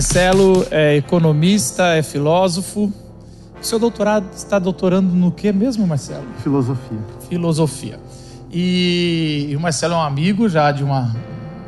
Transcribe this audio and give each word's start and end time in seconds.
Marcelo 0.00 0.66
é 0.70 0.96
economista, 0.96 1.88
é 1.88 2.02
filósofo. 2.02 2.90
O 3.60 3.62
seu 3.62 3.78
doutorado 3.78 4.30
está 4.32 4.58
doutorando 4.58 5.14
no 5.14 5.30
que 5.30 5.52
mesmo, 5.52 5.86
Marcelo? 5.86 6.24
Filosofia. 6.42 6.98
Filosofia. 7.28 8.00
E, 8.50 9.48
e 9.50 9.56
o 9.56 9.60
Marcelo 9.60 9.92
é 9.92 9.96
um 9.98 10.00
amigo 10.00 10.48
já 10.48 10.72
de 10.72 10.82
uma 10.82 11.14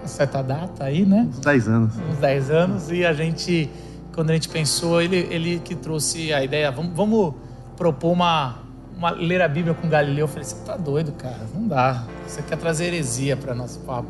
certa 0.07 0.41
data 0.41 0.85
aí, 0.85 1.05
né? 1.05 1.29
Uns 1.29 1.41
10 1.41 1.69
anos. 1.69 1.95
Uns 2.11 2.17
10 2.17 2.51
anos. 2.51 2.91
E 2.91 3.05
a 3.05 3.13
gente, 3.13 3.69
quando 4.15 4.31
a 4.31 4.33
gente 4.33 4.49
pensou, 4.49 5.03
ele, 5.03 5.29
ele 5.31 5.61
que 5.63 5.75
trouxe 5.75 6.33
a 6.33 6.43
ideia, 6.43 6.71
vamos, 6.71 6.97
vamos 6.97 7.35
propor 7.77 8.13
uma, 8.13 8.55
uma, 8.97 9.11
ler 9.11 9.43
a 9.43 9.49
Bíblia 9.49 9.75
com 9.75 9.87
Galileu. 9.91 10.25
Eu 10.25 10.29
falei, 10.29 10.45
você 10.45 10.57
tá 10.65 10.75
doido, 10.79 11.13
cara? 11.13 11.47
Não 11.55 11.69
dá. 11.69 12.03
Você 12.27 12.41
quer 12.41 12.57
trazer 12.57 12.87
heresia 12.87 13.37
para 13.37 13.55
nosso 13.55 13.81
papo. 13.81 14.09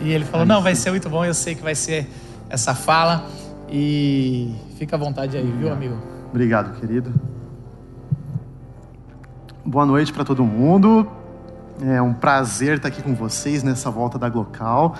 E 0.00 0.10
ele 0.10 0.24
falou, 0.24 0.44
não, 0.44 0.60
vai 0.60 0.74
ser 0.74 0.90
muito 0.90 1.08
bom, 1.08 1.24
eu 1.24 1.32
sei 1.32 1.54
que 1.54 1.62
vai 1.62 1.76
ser 1.76 2.10
essa 2.50 2.74
fala. 2.74 3.24
E 3.74 4.54
fica 4.76 4.96
à 4.96 4.98
vontade 4.98 5.34
aí, 5.34 5.50
viu, 5.58 5.72
amigo? 5.72 5.96
Obrigado, 6.28 6.78
querido. 6.78 7.10
Boa 9.64 9.86
noite 9.86 10.12
para 10.12 10.26
todo 10.26 10.44
mundo. 10.44 11.10
É 11.80 12.02
um 12.02 12.12
prazer 12.12 12.76
estar 12.76 12.88
aqui 12.88 13.00
com 13.00 13.14
vocês 13.14 13.62
nessa 13.62 13.90
volta 13.90 14.18
da 14.18 14.28
Glocal. 14.28 14.94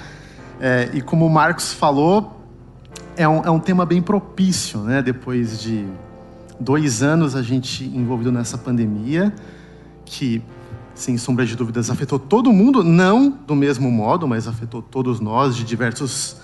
É, 0.58 0.88
e 0.95 1.02
como 1.02 1.26
o 1.26 1.30
Marcos 1.30 1.74
falou, 1.74 2.40
é 3.14 3.28
um, 3.28 3.45
é 3.45 3.50
um 3.50 3.60
tema 3.60 3.84
bem 3.84 4.00
propício, 4.00 4.80
né? 4.80 5.02
Depois 5.02 5.60
de 5.60 5.86
dois 6.59 7.02
anos 7.02 7.36
a 7.36 7.42
gente 7.42 7.84
envolvido 7.84 8.32
nessa 8.32 8.56
pandemia, 8.56 9.34
que, 10.02 10.42
sem 10.95 11.18
sombra 11.18 11.45
de 11.45 11.54
dúvidas, 11.57 11.90
afetou 11.90 12.18
todo 12.18 12.51
mundo, 12.51 12.82
não 12.82 13.29
do 13.29 13.54
mesmo 13.54 13.90
modo, 13.90 14.26
mas 14.26 14.48
afetou 14.48 14.80
todos 14.80 15.20
nós 15.20 15.54
de 15.54 15.62
diversos, 15.62 16.38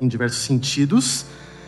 em 0.00 0.08
diversos 0.08 0.38
sentidos. 0.38 1.26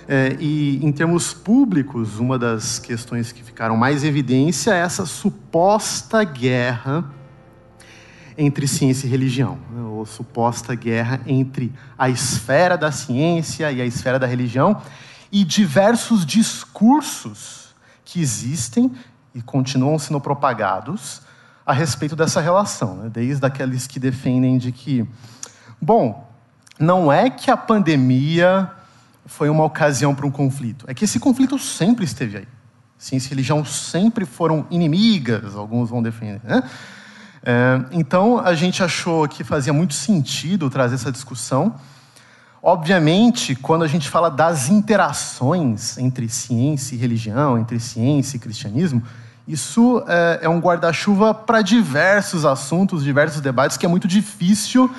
É, 0.09 0.37
e 0.39 0.85
em 0.85 0.93
termos 0.93 1.35
públicos, 1.35 2.21
uma 2.21 2.39
das 2.39 2.79
questões 2.79 3.33
que 3.33 3.43
ficaram 3.43 3.77
mais 3.77 4.05
evidência 4.05 4.73
é 4.73 4.79
essa 4.79 5.05
suposta 5.05 6.23
guerra 6.23 7.05
entre 8.39 8.69
ciência 8.69 9.07
e 9.07 9.11
religião, 9.11 9.59
né, 9.73 9.83
ou 9.83 10.07
suposta 10.07 10.75
guerra 10.75 11.21
entre 11.27 11.73
a 11.99 12.09
esfera 12.09 12.77
da 12.77 12.93
ciência 12.93 13.73
e 13.73 13.81
a 13.81 13.85
esfera 13.85 14.19
da 14.19 14.27
religião, 14.27 14.81
e 15.33 15.43
diversos 15.43 16.25
discursos 16.25 17.75
que 18.05 18.21
existem 18.21 18.93
e 19.35 19.43
continuam 19.43 19.99
sendo 19.99 20.21
propagados 20.21 21.23
a 21.65 21.73
respeito 21.73 22.15
dessa 22.15 22.41
relação, 22.41 22.97
né, 22.97 23.11
desde 23.13 23.45
aqueles 23.45 23.89
que 23.89 23.99
defendem 23.99 24.57
de 24.57 24.71
que, 24.71 25.05
bom, 25.83 26.31
não 26.79 27.11
é 27.11 27.29
que 27.29 27.51
a 27.51 27.57
pandemia 27.57 28.71
foi 29.27 29.51
uma 29.51 29.65
ocasião 29.65 30.15
para 30.15 30.27
um 30.27 30.31
conflito, 30.31 30.87
é 30.89 30.95
que 30.95 31.05
esse 31.05 31.19
conflito 31.19 31.59
sempre 31.59 32.05
esteve 32.05 32.39
aí. 32.39 32.49
Ciência 32.99 33.29
e 33.29 33.31
religião 33.31 33.65
sempre 33.65 34.25
foram 34.25 34.67
inimigas, 34.71 35.55
alguns 35.55 35.91
vão 35.91 36.03
defender, 36.03 36.41
né? 36.43 36.63
É, 37.49 37.81
então, 37.93 38.41
a 38.41 38.55
gente 38.55 38.83
achou 38.83 39.29
que 39.29 39.45
fazia 39.45 39.73
muito 39.73 39.95
sentido 39.95 40.69
trazer 40.69 40.97
essa 40.97 41.13
discussão. 41.13 41.77
Obviamente, 42.61 43.55
quando 43.55 43.85
a 43.85 43.87
gente 43.87 44.09
fala 44.09 44.29
das 44.29 44.69
interações 44.69 45.97
entre 45.99 46.29
ciência 46.29 46.97
e 46.97 46.99
religião, 46.99 47.57
entre 47.57 47.79
ciência 47.79 48.37
e 48.37 48.41
cristianismo, 48.41 49.01
isso 49.47 50.03
é, 50.09 50.41
é 50.43 50.49
um 50.49 50.59
guarda-chuva 50.59 51.33
para 51.33 51.63
diversos 51.63 52.45
assuntos, 52.45 53.05
diversos 53.05 53.41
debates, 53.41 53.77
que 53.77 53.87
é 53.87 53.89
muito 53.89 54.09
difícil 54.09 54.91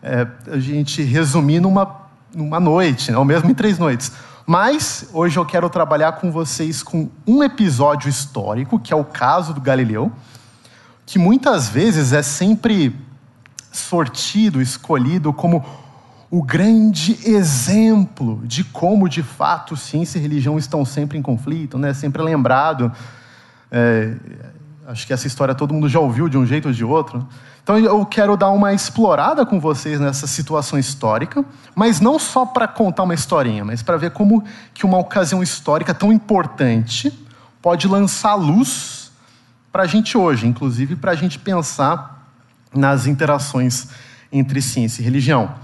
é, 0.00 0.24
a 0.52 0.58
gente 0.60 1.02
resumir 1.02 1.58
numa, 1.58 2.07
numa 2.34 2.60
noite, 2.60 3.10
né? 3.10 3.18
ou 3.18 3.24
mesmo 3.24 3.50
em 3.50 3.54
três 3.54 3.78
noites. 3.78 4.12
Mas 4.46 5.08
hoje 5.12 5.38
eu 5.38 5.44
quero 5.44 5.68
trabalhar 5.68 6.12
com 6.12 6.32
vocês 6.32 6.82
com 6.82 7.10
um 7.26 7.42
episódio 7.42 8.08
histórico, 8.08 8.78
que 8.78 8.92
é 8.92 8.96
o 8.96 9.04
caso 9.04 9.52
do 9.52 9.60
Galileu 9.60 10.12
que 11.08 11.18
muitas 11.18 11.70
vezes 11.70 12.12
é 12.12 12.20
sempre 12.20 12.94
sortido, 13.72 14.60
escolhido 14.60 15.32
como 15.32 15.64
o 16.30 16.42
grande 16.42 17.18
exemplo 17.24 18.42
de 18.44 18.62
como, 18.62 19.08
de 19.08 19.22
fato, 19.22 19.74
ciência 19.74 20.18
e 20.18 20.20
religião 20.20 20.58
estão 20.58 20.84
sempre 20.84 21.16
em 21.16 21.22
conflito, 21.22 21.78
né? 21.78 21.94
sempre 21.94 22.20
lembrado. 22.20 22.92
É, 23.72 24.14
acho 24.86 25.06
que 25.06 25.14
essa 25.14 25.26
história 25.26 25.54
todo 25.54 25.72
mundo 25.72 25.88
já 25.88 25.98
ouviu 25.98 26.28
de 26.28 26.36
um 26.36 26.44
jeito 26.44 26.68
ou 26.68 26.74
de 26.74 26.84
outro. 26.84 27.26
Então 27.68 27.76
eu 27.78 28.06
quero 28.06 28.34
dar 28.34 28.48
uma 28.48 28.72
explorada 28.72 29.44
com 29.44 29.60
vocês 29.60 30.00
nessa 30.00 30.26
situação 30.26 30.78
histórica, 30.78 31.44
mas 31.74 32.00
não 32.00 32.18
só 32.18 32.46
para 32.46 32.66
contar 32.66 33.02
uma 33.02 33.12
historinha, 33.12 33.62
mas 33.62 33.82
para 33.82 33.98
ver 33.98 34.12
como 34.12 34.42
que 34.72 34.86
uma 34.86 34.96
ocasião 34.96 35.42
histórica 35.42 35.92
tão 35.92 36.10
importante 36.10 37.12
pode 37.60 37.86
lançar 37.86 38.36
luz 38.36 39.12
para 39.70 39.82
a 39.82 39.86
gente 39.86 40.16
hoje, 40.16 40.46
inclusive 40.46 40.96
para 40.96 41.12
a 41.12 41.14
gente 41.14 41.38
pensar 41.38 42.26
nas 42.74 43.06
interações 43.06 43.88
entre 44.32 44.62
ciência 44.62 45.02
e 45.02 45.04
religião. 45.04 45.54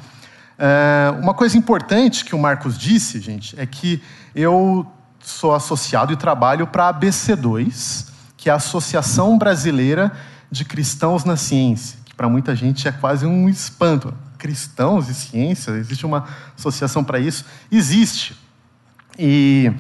É, 0.59 1.11
uma 1.23 1.33
coisa 1.33 1.57
importante 1.57 2.23
que 2.23 2.35
o 2.35 2.39
Marcos 2.39 2.77
disse, 2.77 3.19
gente, 3.19 3.59
é 3.59 3.65
que 3.65 4.03
eu 4.35 4.87
sou 5.21 5.55
associado 5.55 6.13
e 6.13 6.17
trabalho 6.17 6.67
para 6.67 6.87
a 6.87 6.93
ABC2, 6.93 8.09
que 8.37 8.51
é 8.51 8.53
a 8.53 8.57
Associação 8.57 9.39
Brasileira 9.39 10.13
de 10.51 10.65
Cristãos 10.65 11.25
na 11.25 11.37
Ciência, 11.37 11.99
que 12.05 12.15
para 12.15 12.29
muita 12.29 12.55
gente 12.55 12.87
é 12.87 12.93
quase 12.93 13.27
um 13.27 13.49
espanto. 13.49 14.15
Cristãos 14.39 15.09
e 15.09 15.15
ciência, 15.15 15.71
existe 15.73 16.05
uma 16.05 16.25
associação 16.57 17.03
para 17.03 17.19
isso? 17.19 17.45
Existe. 17.71 18.37
E 19.19 19.73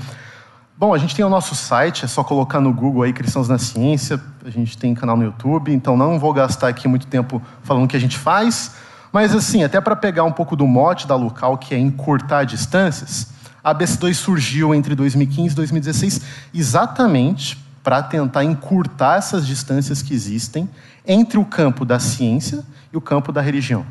Bom, 0.76 0.92
a 0.92 0.98
gente 0.98 1.14
tem 1.14 1.24
o 1.24 1.28
nosso 1.28 1.54
site, 1.54 2.04
é 2.04 2.08
só 2.08 2.24
colocar 2.24 2.60
no 2.60 2.72
Google 2.72 3.04
aí 3.04 3.12
Cristãos 3.12 3.48
na 3.48 3.58
Ciência, 3.58 4.20
a 4.44 4.50
gente 4.50 4.76
tem 4.76 4.92
canal 4.92 5.16
no 5.16 5.22
YouTube, 5.22 5.72
então 5.72 5.96
não 5.96 6.18
vou 6.18 6.32
gastar 6.32 6.66
aqui 6.66 6.88
muito 6.88 7.06
tempo 7.06 7.40
falando 7.62 7.84
o 7.84 7.88
que 7.88 7.96
a 7.96 8.00
gente 8.00 8.18
faz, 8.18 8.72
mas 9.12 9.32
assim, 9.36 9.62
até 9.62 9.80
para 9.80 9.94
pegar 9.94 10.24
um 10.24 10.32
pouco 10.32 10.56
do 10.56 10.66
mote 10.66 11.06
da 11.06 11.14
local, 11.14 11.56
que 11.58 11.76
é 11.76 11.78
encurtar 11.78 12.42
distâncias, 12.42 13.32
a 13.62 13.72
BC2 13.72 14.14
surgiu 14.14 14.74
entre 14.74 14.96
2015 14.96 15.52
e 15.52 15.56
2016 15.56 16.20
exatamente 16.52 17.63
para 17.84 18.02
tentar 18.02 18.42
encurtar 18.42 19.18
essas 19.18 19.46
distâncias 19.46 20.00
que 20.00 20.14
existem 20.14 20.68
entre 21.06 21.38
o 21.38 21.44
campo 21.44 21.84
da 21.84 22.00
ciência 22.00 22.64
e 22.90 22.96
o 22.96 23.00
campo 23.00 23.30
da 23.30 23.42
religião. 23.42 23.84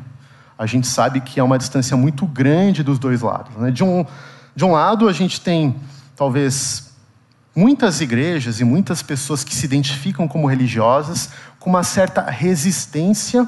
A 0.58 0.66
gente 0.66 0.88
sabe 0.88 1.20
que 1.20 1.38
é 1.38 1.42
uma 1.42 1.56
distância 1.56 1.96
muito 1.96 2.26
grande 2.26 2.82
dos 2.82 2.98
dois 2.98 3.22
lados. 3.22 3.54
Né? 3.56 3.70
De, 3.70 3.84
um, 3.84 4.04
de 4.54 4.64
um 4.64 4.72
lado, 4.72 5.08
a 5.08 5.12
gente 5.12 5.40
tem 5.40 5.76
talvez 6.16 6.92
muitas 7.54 8.00
igrejas 8.00 8.58
e 8.58 8.64
muitas 8.64 9.00
pessoas 9.00 9.44
que 9.44 9.54
se 9.54 9.64
identificam 9.64 10.26
como 10.26 10.48
religiosas 10.48 11.30
com 11.60 11.70
uma 11.70 11.84
certa 11.84 12.22
resistência 12.22 13.46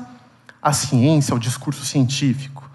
à 0.63 0.73
ciência, 0.73 1.33
ao 1.33 1.41
discurso 1.41 1.85
científico. 1.85 2.71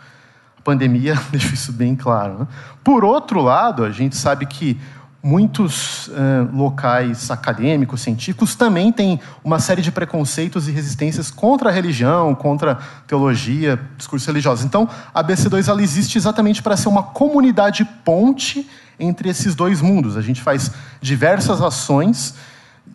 A 0.60 0.62
pandemia 0.62 1.16
deixa 1.32 1.54
isso 1.54 1.72
bem 1.72 1.96
claro. 1.96 2.40
Né? 2.40 2.48
Por 2.84 3.06
outro 3.06 3.42
lado, 3.42 3.86
a 3.86 3.92
gente 3.92 4.18
sabe 4.18 4.46
que 4.46 4.78
muitos 5.24 6.08
uh, 6.08 6.50
locais 6.52 7.30
acadêmicos, 7.30 8.02
científicos, 8.02 8.56
também 8.56 8.92
têm 8.92 9.20
uma 9.44 9.60
série 9.60 9.82
de 9.82 9.92
preconceitos 9.92 10.68
e 10.68 10.72
resistências 10.72 11.30
contra 11.30 11.70
a 11.70 11.72
religião, 11.72 12.34
contra 12.34 12.72
a 12.72 12.76
teologia, 13.06 13.80
discursos 13.98 14.26
religiosos. 14.26 14.66
Então, 14.66 14.90
a 15.14 15.24
BC2 15.24 15.68
ela 15.68 15.82
existe 15.82 16.18
exatamente 16.18 16.64
para 16.64 16.76
ser 16.76 16.90
uma 16.90 17.04
comunidade 17.04 17.86
ponte 18.04 18.68
entre 19.00 19.30
esses 19.30 19.54
dois 19.54 19.82
mundos. 19.82 20.18
A 20.18 20.22
gente 20.22 20.42
faz 20.42 20.72
diversas 21.00 21.62
ações, 21.62 22.34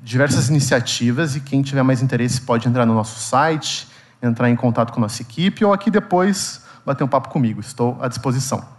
diversas 0.03 0.49
iniciativas, 0.49 1.37
e 1.37 1.41
quem 1.41 1.63
tiver 1.63 1.83
mais 1.83 2.03
interesse 2.03 2.41
pode 2.41 2.69
entrar 2.69 2.85
no 2.85 2.95
nosso 2.95 3.21
site, 3.21 3.87
entrar 4.21 4.51
em 4.51 4.57
contato 4.57 4.93
com 4.93 4.99
a 4.99 5.03
nossa 5.03 5.23
equipe, 5.23 5.65
ou 5.65 5.73
aqui 5.73 5.91
depois 5.91 6.61
bater 6.85 7.05
um 7.05 7.09
papo 7.09 7.29
comigo. 7.29 7.61
Estou 7.61 7.97
à 8.01 8.09
disposição. 8.09 8.76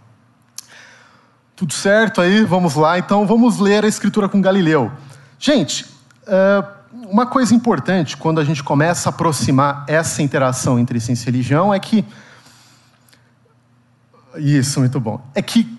Tudo 1.58 1.72
certo 1.72 2.20
aí? 2.20 2.44
Vamos 2.44 2.76
lá. 2.76 3.00
Então, 3.00 3.26
vamos 3.26 3.58
ler 3.58 3.84
a 3.84 3.88
Escritura 3.88 4.28
com 4.28 4.40
Galileu. 4.40 4.92
Gente, 5.40 5.84
eh, 6.24 6.64
uma 7.10 7.26
coisa 7.26 7.52
importante 7.52 8.16
quando 8.16 8.40
a 8.40 8.44
gente 8.44 8.62
começa 8.62 9.08
a 9.08 9.10
aproximar 9.10 9.84
essa 9.88 10.22
interação 10.22 10.78
entre 10.78 11.00
ciência 11.00 11.24
e 11.24 11.32
religião 11.32 11.74
é 11.74 11.80
que. 11.80 12.04
Isso, 14.36 14.78
muito 14.78 15.00
bom. 15.00 15.20
É 15.34 15.42
que 15.42 15.76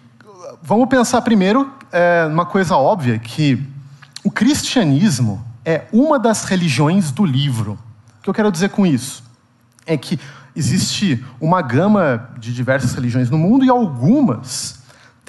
vamos 0.62 0.90
pensar 0.90 1.22
primeiro 1.22 1.72
é, 1.94 2.28
uma 2.30 2.46
coisa 2.46 2.76
óbvia, 2.76 3.18
que 3.18 3.66
o 4.22 4.30
cristianismo 4.30 5.42
é 5.64 5.86
uma 5.94 6.20
das 6.20 6.44
religiões 6.44 7.10
do 7.10 7.24
livro. 7.24 7.80
O 8.20 8.24
que 8.24 8.30
eu 8.30 8.34
quero 8.34 8.52
dizer 8.52 8.68
com 8.68 8.86
isso? 8.86 9.24
É 9.86 9.96
que 9.96 10.20
existe 10.54 11.26
uma 11.40 11.62
gama 11.62 12.32
de 12.38 12.54
diversas 12.54 12.94
religiões 12.94 13.30
no 13.30 13.38
mundo 13.38 13.64
e 13.64 13.70
algumas 13.70 14.79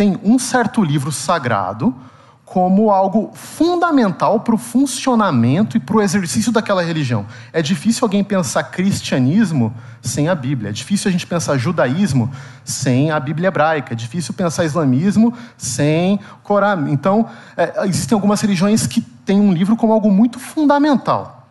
têm 0.00 0.18
um 0.24 0.38
certo 0.38 0.82
livro 0.82 1.12
sagrado 1.12 1.94
como 2.42 2.90
algo 2.90 3.30
fundamental 3.34 4.40
para 4.40 4.54
o 4.54 4.58
funcionamento 4.58 5.76
e 5.76 5.80
para 5.80 5.98
o 5.98 6.00
exercício 6.00 6.50
daquela 6.50 6.82
religião. 6.82 7.26
É 7.52 7.60
difícil 7.60 8.06
alguém 8.06 8.24
pensar 8.24 8.62
cristianismo 8.64 9.74
sem 10.00 10.30
a 10.30 10.34
Bíblia. 10.34 10.70
É 10.70 10.72
difícil 10.72 11.10
a 11.10 11.12
gente 11.12 11.26
pensar 11.26 11.58
judaísmo 11.58 12.30
sem 12.64 13.10
a 13.10 13.20
Bíblia 13.20 13.48
hebraica. 13.48 13.92
É 13.92 13.94
difícil 13.94 14.32
pensar 14.32 14.64
islamismo 14.64 15.34
sem 15.58 16.18
Corão. 16.42 16.88
Então, 16.88 17.26
é, 17.54 17.84
existem 17.84 18.16
algumas 18.16 18.40
religiões 18.40 18.86
que 18.86 19.02
têm 19.02 19.38
um 19.38 19.52
livro 19.52 19.76
como 19.76 19.92
algo 19.92 20.10
muito 20.10 20.38
fundamental. 20.38 21.46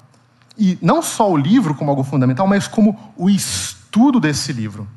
E 0.57 0.75
não 0.81 1.03
só 1.03 1.31
o 1.31 1.37
livro 1.37 1.75
como 1.75 1.91
algo 1.91 2.03
fundamental, 2.03 2.47
mas 2.47 2.67
como 2.67 2.97
o 3.15 3.29
estudo 3.29 4.19
desse 4.19 4.51
livro. 4.51 4.87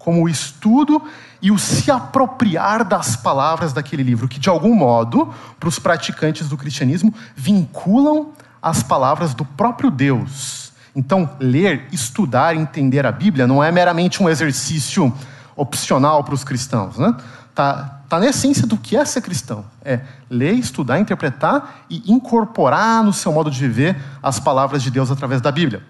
Como 0.00 0.24
o 0.24 0.28
estudo 0.30 1.02
e 1.42 1.50
o 1.50 1.58
se 1.58 1.90
apropriar 1.90 2.84
das 2.84 3.16
palavras 3.16 3.74
daquele 3.74 4.02
livro, 4.02 4.26
que 4.26 4.40
de 4.40 4.48
algum 4.48 4.74
modo, 4.74 5.32
para 5.58 5.68
os 5.68 5.78
praticantes 5.78 6.48
do 6.48 6.56
cristianismo, 6.56 7.14
vinculam 7.36 8.30
as 8.62 8.82
palavras 8.82 9.34
do 9.34 9.44
próprio 9.44 9.90
Deus. 9.90 10.72
Então, 10.96 11.28
ler, 11.38 11.86
estudar, 11.92 12.56
entender 12.56 13.04
a 13.04 13.12
Bíblia 13.12 13.46
não 13.46 13.62
é 13.62 13.70
meramente 13.70 14.22
um 14.22 14.28
exercício 14.28 15.12
opcional 15.54 16.24
para 16.24 16.34
os 16.34 16.44
cristãos, 16.44 16.96
né? 16.96 17.14
Tá, 17.54 18.00
tá 18.08 18.18
na 18.18 18.26
essência 18.26 18.66
do 18.66 18.78
que 18.78 18.96
é 18.96 19.04
ser 19.04 19.20
cristão. 19.20 19.66
É 19.84 20.00
ler, 20.30 20.54
estudar, 20.54 20.98
interpretar 20.98 21.84
e 21.90 22.10
incorporar 22.10 23.04
no 23.04 23.12
seu 23.12 23.32
modo 23.32 23.50
de 23.50 23.60
viver 23.60 24.00
as 24.22 24.40
palavras 24.40 24.82
de 24.82 24.90
Deus 24.90 25.10
através 25.10 25.42
da 25.42 25.52
Bíblia. 25.52 25.82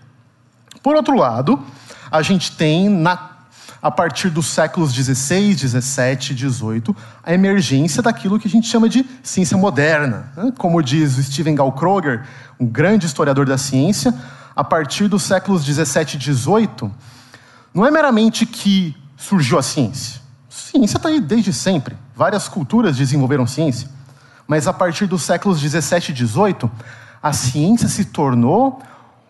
Por 0.83 0.97
outro 0.97 1.17
lado, 1.17 1.65
a 2.11 2.23
gente 2.23 2.57
tem 2.57 2.89
na 2.89 3.30
a 3.83 3.91
partir 3.91 4.29
dos 4.29 4.47
séculos 4.47 4.93
16, 4.93 5.63
17, 5.63 6.35
18, 6.35 6.95
a 7.23 7.33
emergência 7.33 8.03
daquilo 8.03 8.39
que 8.39 8.47
a 8.47 8.51
gente 8.51 8.69
chama 8.69 8.89
de 8.89 9.05
ciência 9.23 9.57
moderna. 9.57 10.31
Né? 10.37 10.53
Como 10.59 10.83
diz 10.83 11.17
o 11.17 11.23
Steven 11.23 11.57
Kroger, 11.77 12.27
um 12.59 12.67
grande 12.67 13.07
historiador 13.07 13.47
da 13.47 13.57
ciência, 13.57 14.15
a 14.55 14.63
partir 14.63 15.09
dos 15.09 15.23
séculos 15.23 15.65
17 15.65 16.17
e 16.17 16.19
18, 16.19 16.93
não 17.73 17.87
é 17.87 17.91
meramente 17.91 18.45
que 18.45 18.95
surgiu 19.17 19.59
a 19.59 19.63
ciência. 19.63 20.21
Ciência 20.49 20.99
está 20.99 21.09
aí 21.09 21.21
desde 21.21 21.53
sempre. 21.53 21.97
Várias 22.15 22.49
culturas 22.49 22.97
desenvolveram 22.97 23.47
ciência. 23.47 23.89
Mas 24.47 24.67
a 24.67 24.73
partir 24.73 25.07
dos 25.07 25.23
séculos 25.23 25.61
17 25.61 26.11
e 26.11 26.15
18, 26.15 26.71
a 27.23 27.33
ciência 27.33 27.89
se 27.89 28.05
tornou 28.07 28.83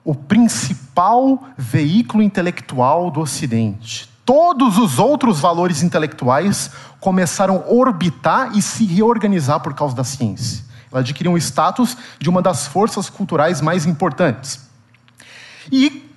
o 0.02 0.14
principal 0.14 1.46
veículo 1.56 2.22
intelectual 2.22 3.10
do 3.10 3.20
Ocidente 3.20 4.09
todos 4.30 4.78
os 4.78 5.00
outros 5.00 5.40
valores 5.40 5.82
intelectuais 5.82 6.70
começaram 7.00 7.64
a 7.66 7.72
orbitar 7.72 8.56
e 8.56 8.62
se 8.62 8.84
reorganizar 8.84 9.58
por 9.58 9.74
causa 9.74 9.92
da 9.92 10.04
ciência. 10.04 10.64
Ela 10.88 11.00
adquiriu 11.00 11.32
um 11.32 11.36
status 11.36 11.96
de 12.16 12.30
uma 12.30 12.40
das 12.40 12.64
forças 12.64 13.10
culturais 13.10 13.60
mais 13.60 13.86
importantes. 13.86 14.60
E, 15.72 16.08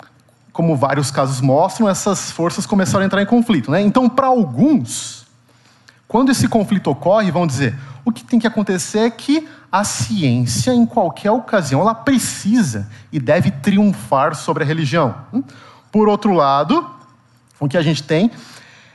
como 0.51 0.75
vários 0.75 1.09
casos 1.09 1.41
mostram, 1.41 1.89
essas 1.89 2.29
forças 2.29 2.67
começaram 2.67 3.01
a 3.01 3.05
entrar 3.07 3.19
em 3.19 3.25
conflito. 3.25 3.71
Né? 3.71 3.81
Então, 3.81 4.07
para 4.07 4.27
alguns, 4.27 5.25
quando 6.07 6.29
esse 6.29 6.47
conflito 6.47 6.91
ocorre, 6.91 7.31
vão 7.31 7.47
dizer: 7.47 7.75
o 8.05 8.11
que 8.11 8.23
tem 8.23 8.37
que 8.37 8.45
acontecer 8.45 8.99
é 8.99 9.09
que 9.09 9.49
a 9.71 9.83
ciência, 9.83 10.71
em 10.71 10.85
qualquer 10.85 11.31
ocasião, 11.31 11.81
ela 11.81 11.95
precisa 11.95 12.87
e 13.11 13.19
deve 13.19 13.49
triunfar 13.49 14.35
sobre 14.35 14.63
a 14.63 14.67
religião. 14.67 15.15
Por 15.91 16.07
outro 16.07 16.31
lado, 16.31 17.01
o 17.59 17.67
que 17.67 17.77
a 17.77 17.81
gente 17.81 18.03
tem 18.03 18.31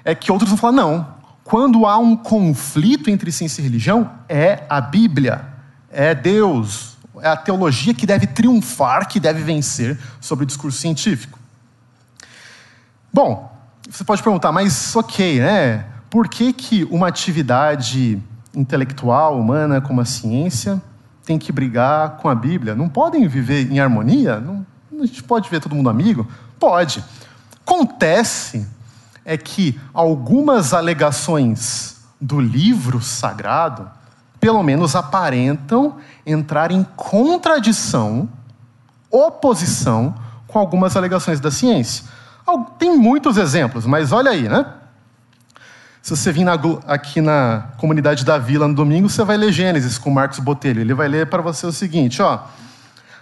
é 0.05 0.15
que 0.15 0.31
outros 0.31 0.49
vão 0.49 0.59
falar: 0.59 0.73
não, 0.73 1.07
quando 1.45 1.87
há 1.87 1.97
um 1.97 2.17
conflito 2.17 3.09
entre 3.11 3.33
ciência 3.33 3.61
e 3.61 3.65
religião, 3.65 4.11
é 4.29 4.65
a 4.69 4.81
Bíblia, 4.81 5.47
é 5.91 6.15
Deus, 6.15 6.97
é 7.21 7.29
a 7.29 7.37
teologia 7.37 7.95
que 7.95 8.07
deve 8.07 8.27
triunfar, 8.27 9.09
que 9.09 9.19
deve 9.19 9.43
vencer 9.43 9.99
sobre 10.21 10.45
o 10.45 10.47
discurso 10.47 10.79
científico. 10.79 11.39
Bom, 13.13 13.51
você 13.89 14.05
pode 14.05 14.23
perguntar, 14.23 14.53
mas 14.53 14.95
ok, 14.95 15.41
né? 15.41 15.87
Por 16.11 16.29
que, 16.29 16.53
que 16.53 16.85
uma 16.85 17.09
atividade 17.09 18.23
intelectual, 18.55 19.39
humana, 19.39 19.81
como 19.81 20.01
a 20.01 20.05
ciência, 20.05 20.81
tem 21.25 21.39
que 21.39 21.53
brigar 21.53 22.19
com 22.19 22.29
a 22.29 22.35
Bíblia? 22.35 22.75
Não 22.75 22.89
podem 22.89 23.27
viver 23.27 23.71
em 23.71 23.81
harmonia? 23.81 24.39
Não, 24.41 24.67
a 25.01 25.07
gente 25.07 25.23
pode 25.23 25.49
ver 25.49 25.61
todo 25.61 25.75
mundo 25.75 25.89
amigo? 25.89 26.27
Pode. 26.59 27.03
Acontece 27.69 28.67
é 29.27 29.37
que 29.37 29.79
algumas 29.93 30.73
alegações 30.73 31.97
do 32.19 32.41
livro 32.41 33.03
sagrado, 33.03 33.91
pelo 34.41 34.63
menos 34.63 34.97
aparentam 34.97 35.99
entrar 36.25 36.71
em 36.71 36.83
contradição, 36.97 38.27
oposição 39.11 40.15
com 40.47 40.59
algumas 40.59 40.97
alegações 40.97 41.41
da 41.41 41.51
ciência. 41.51 42.07
Tem 42.79 42.97
muitos 42.97 43.37
exemplos, 43.37 43.85
mas 43.85 44.13
olha 44.13 44.31
aí, 44.31 44.49
né? 44.49 44.65
Se 46.01 46.17
você 46.17 46.33
vir 46.33 46.45
na, 46.45 46.55
aqui 46.87 47.21
na 47.21 47.67
comunidade 47.77 48.25
da 48.25 48.39
Vila 48.39 48.67
no 48.67 48.75
domingo, 48.75 49.11
você 49.11 49.23
vai 49.23 49.37
ler 49.37 49.53
Gênesis 49.53 49.99
com 49.99 50.09
Marcos 50.09 50.39
Botelho. 50.39 50.81
Ele 50.81 50.95
vai 50.95 51.07
ler 51.07 51.27
para 51.27 51.43
você 51.43 51.67
o 51.67 51.73
seguinte, 51.73 52.23
ó. 52.23 52.45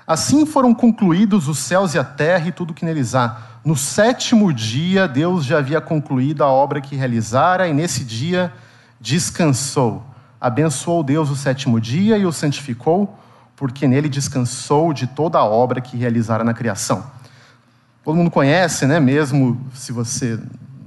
Assim 0.06 0.46
foram 0.46 0.72
concluídos 0.72 1.48
os 1.48 1.58
céus 1.58 1.94
e 1.94 1.98
a 1.98 2.04
terra 2.04 2.48
e 2.48 2.52
tudo 2.52 2.72
que 2.72 2.84
neles 2.84 3.14
há. 3.14 3.38
No 3.64 3.74
sétimo 3.74 4.52
dia, 4.52 5.08
Deus 5.08 5.44
já 5.44 5.58
havia 5.58 5.80
concluído 5.80 6.44
a 6.44 6.46
obra 6.46 6.80
que 6.80 6.94
realizara, 6.94 7.66
e 7.66 7.74
nesse 7.74 8.04
dia 8.04 8.52
descansou. 9.00 10.04
Abençoou 10.40 11.02
Deus 11.02 11.28
o 11.30 11.34
sétimo 11.34 11.80
dia 11.80 12.16
e 12.16 12.24
o 12.24 12.30
santificou, 12.30 13.18
porque 13.56 13.88
nele 13.88 14.08
descansou 14.08 14.92
de 14.92 15.08
toda 15.08 15.38
a 15.38 15.44
obra 15.44 15.80
que 15.80 15.96
realizara 15.96 16.44
na 16.44 16.54
criação. 16.54 17.04
Todo 18.04 18.14
mundo 18.14 18.30
conhece, 18.30 18.86
né? 18.86 19.00
Mesmo 19.00 19.60
se 19.74 19.90
você 19.90 20.38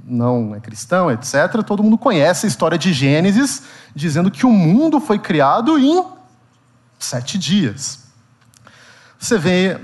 não 0.06 0.54
é 0.54 0.60
cristão, 0.60 1.10
etc., 1.10 1.62
todo 1.66 1.82
mundo 1.82 1.98
conhece 1.98 2.46
a 2.46 2.48
história 2.48 2.78
de 2.78 2.94
Gênesis, 2.94 3.64
dizendo 3.94 4.30
que 4.30 4.46
o 4.46 4.50
mundo 4.50 4.98
foi 4.98 5.18
criado 5.18 5.78
em 5.78 6.02
sete 6.98 7.36
dias. 7.36 8.09
Você 9.20 9.36
vê, 9.36 9.78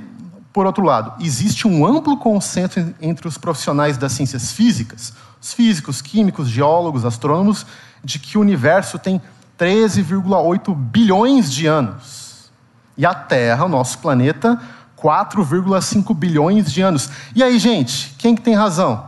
por 0.51 0.65
outro 0.65 0.83
lado, 0.83 1.13
existe 1.23 1.69
um 1.69 1.87
amplo 1.87 2.17
consenso 2.17 2.95
entre 3.03 3.29
os 3.29 3.37
profissionais 3.37 3.99
das 3.99 4.13
ciências 4.13 4.51
físicas, 4.51 5.13
os 5.39 5.53
físicos, 5.53 6.01
químicos, 6.01 6.49
geólogos, 6.49 7.05
astrônomos, 7.05 7.67
de 8.03 8.19
que 8.19 8.39
o 8.39 8.41
universo 8.41 8.99
tem 8.99 9.21
13,8 9.59 10.75
bilhões 10.75 11.53
de 11.53 11.67
anos. 11.67 12.51
E 12.97 13.05
a 13.05 13.13
Terra, 13.13 13.67
o 13.67 13.69
nosso 13.69 13.99
planeta, 13.99 14.59
4,5 14.97 16.15
bilhões 16.15 16.73
de 16.73 16.81
anos. 16.81 17.11
E 17.35 17.43
aí, 17.43 17.59
gente, 17.59 18.15
quem 18.17 18.35
que 18.35 18.41
tem 18.41 18.55
razão? 18.55 19.07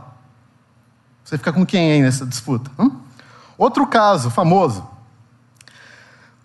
Você 1.23 1.39
fica 1.39 1.51
com 1.51 1.65
quem 1.65 1.91
aí 1.91 2.01
nessa 2.03 2.23
disputa? 2.23 2.69
Hum? 2.77 2.91
Outro 3.57 3.87
caso 3.87 4.29
famoso 4.29 4.87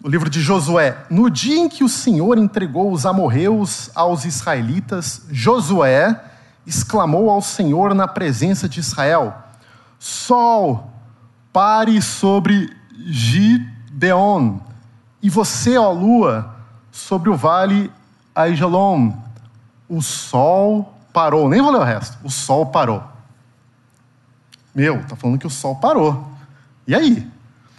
o 0.05 0.09
livro 0.09 0.29
de 0.29 0.43
Josué. 0.43 0.99
No 1.09 1.31
dia 1.31 1.57
em 1.57 1.67
que 1.67 1.83
o 1.83 1.89
Senhor 1.89 2.37
entregou 2.37 2.93
os 2.93 3.07
amorreus 3.07 3.91
aos 3.95 4.27
israelitas, 4.27 5.23
Josué 5.31 6.23
exclamou 6.67 7.31
ao 7.31 7.41
Senhor 7.41 7.95
na 7.95 8.07
presença 8.07 8.69
de 8.69 8.81
Israel: 8.81 9.35
Sol, 9.99 10.93
pare 11.51 12.03
sobre 12.03 12.71
Gideon, 13.07 14.59
e 15.23 15.31
você, 15.31 15.79
ó 15.79 15.91
lua, 15.91 16.55
sobre 16.93 17.31
o 17.31 17.37
vale 17.37 17.91
Aijalon. 18.35 19.15
O 19.89 20.03
sol 20.03 20.95
parou. 21.15 21.49
Nem 21.49 21.63
vou 21.63 21.71
ler 21.71 21.79
o 21.79 21.85
resto. 21.85 22.19
O 22.23 22.29
sol 22.29 22.67
parou. 22.67 23.03
Meu, 24.75 25.03
tá 25.07 25.17
falando 25.17 25.39
que 25.39 25.47
o 25.47 25.51
sol 25.51 25.77
parou. 25.77 26.29
E 26.87 26.95
aí? 26.95 27.27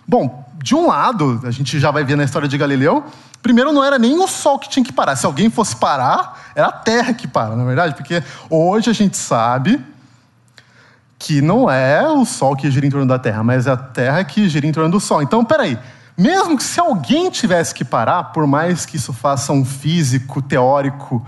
Bom, 0.07 0.44
de 0.65 0.73
um 0.73 0.87
lado, 0.87 1.39
a 1.43 1.51
gente 1.51 1.79
já 1.79 1.91
vai 1.91 2.03
ver 2.03 2.17
na 2.17 2.23
história 2.23 2.47
de 2.47 2.57
Galileu, 2.57 3.05
primeiro 3.39 3.71
não 3.71 3.83
era 3.83 3.99
nem 3.99 4.17
o 4.17 4.27
Sol 4.27 4.57
que 4.57 4.67
tinha 4.67 4.83
que 4.83 4.91
parar. 4.91 5.15
Se 5.15 5.23
alguém 5.23 5.47
fosse 5.47 5.75
parar, 5.75 6.51
era 6.55 6.69
a 6.69 6.71
Terra 6.71 7.13
que 7.13 7.27
para, 7.27 7.55
na 7.55 7.61
é 7.61 7.65
verdade, 7.67 7.93
porque 7.93 8.23
hoje 8.49 8.89
a 8.89 8.93
gente 8.93 9.15
sabe 9.15 9.79
que 11.19 11.39
não 11.39 11.69
é 11.69 12.09
o 12.09 12.25
Sol 12.25 12.55
que 12.55 12.71
gira 12.71 12.83
em 12.83 12.89
torno 12.89 13.05
da 13.05 13.19
Terra, 13.19 13.43
mas 13.43 13.67
é 13.67 13.73
a 13.73 13.77
Terra 13.77 14.23
que 14.23 14.49
gira 14.49 14.65
em 14.65 14.71
torno 14.71 14.89
do 14.89 14.99
Sol. 14.99 15.21
Então, 15.21 15.45
peraí, 15.45 15.77
mesmo 16.17 16.57
que 16.57 16.63
se 16.63 16.79
alguém 16.79 17.29
tivesse 17.29 17.71
que 17.71 17.85
parar, 17.85 18.23
por 18.33 18.47
mais 18.47 18.87
que 18.87 18.97
isso 18.97 19.13
faça 19.13 19.53
um 19.53 19.63
físico 19.63 20.41
teórico 20.41 21.23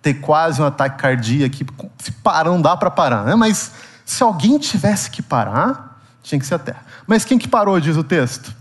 ter 0.00 0.14
quase 0.14 0.62
um 0.62 0.64
ataque 0.64 0.96
cardíaco, 0.96 1.54
se 1.98 2.12
parar 2.12 2.48
não 2.48 2.62
dá 2.62 2.74
para 2.78 2.90
parar, 2.90 3.24
né? 3.24 3.34
Mas 3.34 3.72
se 4.06 4.22
alguém 4.22 4.56
tivesse 4.58 5.10
que 5.10 5.20
parar, 5.20 6.00
tinha 6.22 6.38
que 6.38 6.46
ser 6.46 6.54
a 6.54 6.58
Terra. 6.58 6.80
Mas 7.06 7.26
quem 7.26 7.38
que 7.38 7.46
parou, 7.46 7.78
diz 7.78 7.98
o 7.98 8.02
texto? 8.02 8.58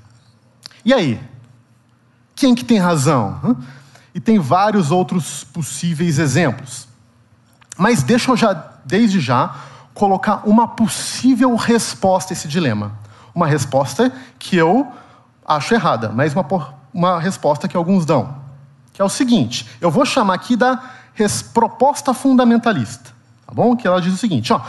E 0.83 0.93
aí? 0.93 1.19
Quem 2.35 2.55
que 2.55 2.63
tem 2.63 2.77
razão? 2.77 3.57
E 4.13 4.19
tem 4.19 4.39
vários 4.39 4.91
outros 4.91 5.43
possíveis 5.43 6.19
exemplos. 6.19 6.87
Mas 7.77 8.03
deixa 8.03 8.31
eu 8.31 8.37
já, 8.37 8.53
desde 8.85 9.19
já, 9.19 9.55
colocar 9.93 10.47
uma 10.47 10.67
possível 10.67 11.55
resposta 11.55 12.33
a 12.33 12.35
esse 12.35 12.47
dilema. 12.47 12.93
Uma 13.33 13.47
resposta 13.47 14.11
que 14.37 14.55
eu 14.55 14.91
acho 15.45 15.73
errada, 15.73 16.09
mas 16.09 16.33
uma 16.33 16.43
uma 16.93 17.19
resposta 17.19 17.67
que 17.67 17.77
alguns 17.77 18.05
dão, 18.05 18.35
que 18.93 19.01
é 19.01 19.05
o 19.05 19.09
seguinte: 19.09 19.69
eu 19.79 19.91
vou 19.91 20.05
chamar 20.05 20.35
aqui 20.35 20.55
da 20.55 20.81
proposta 21.53 22.13
fundamentalista, 22.13 23.11
tá 23.45 23.53
bom? 23.53 23.75
Que 23.75 23.87
ela 23.87 24.01
diz 24.01 24.13
o 24.13 24.17
seguinte: 24.17 24.51
ó, 24.53 24.61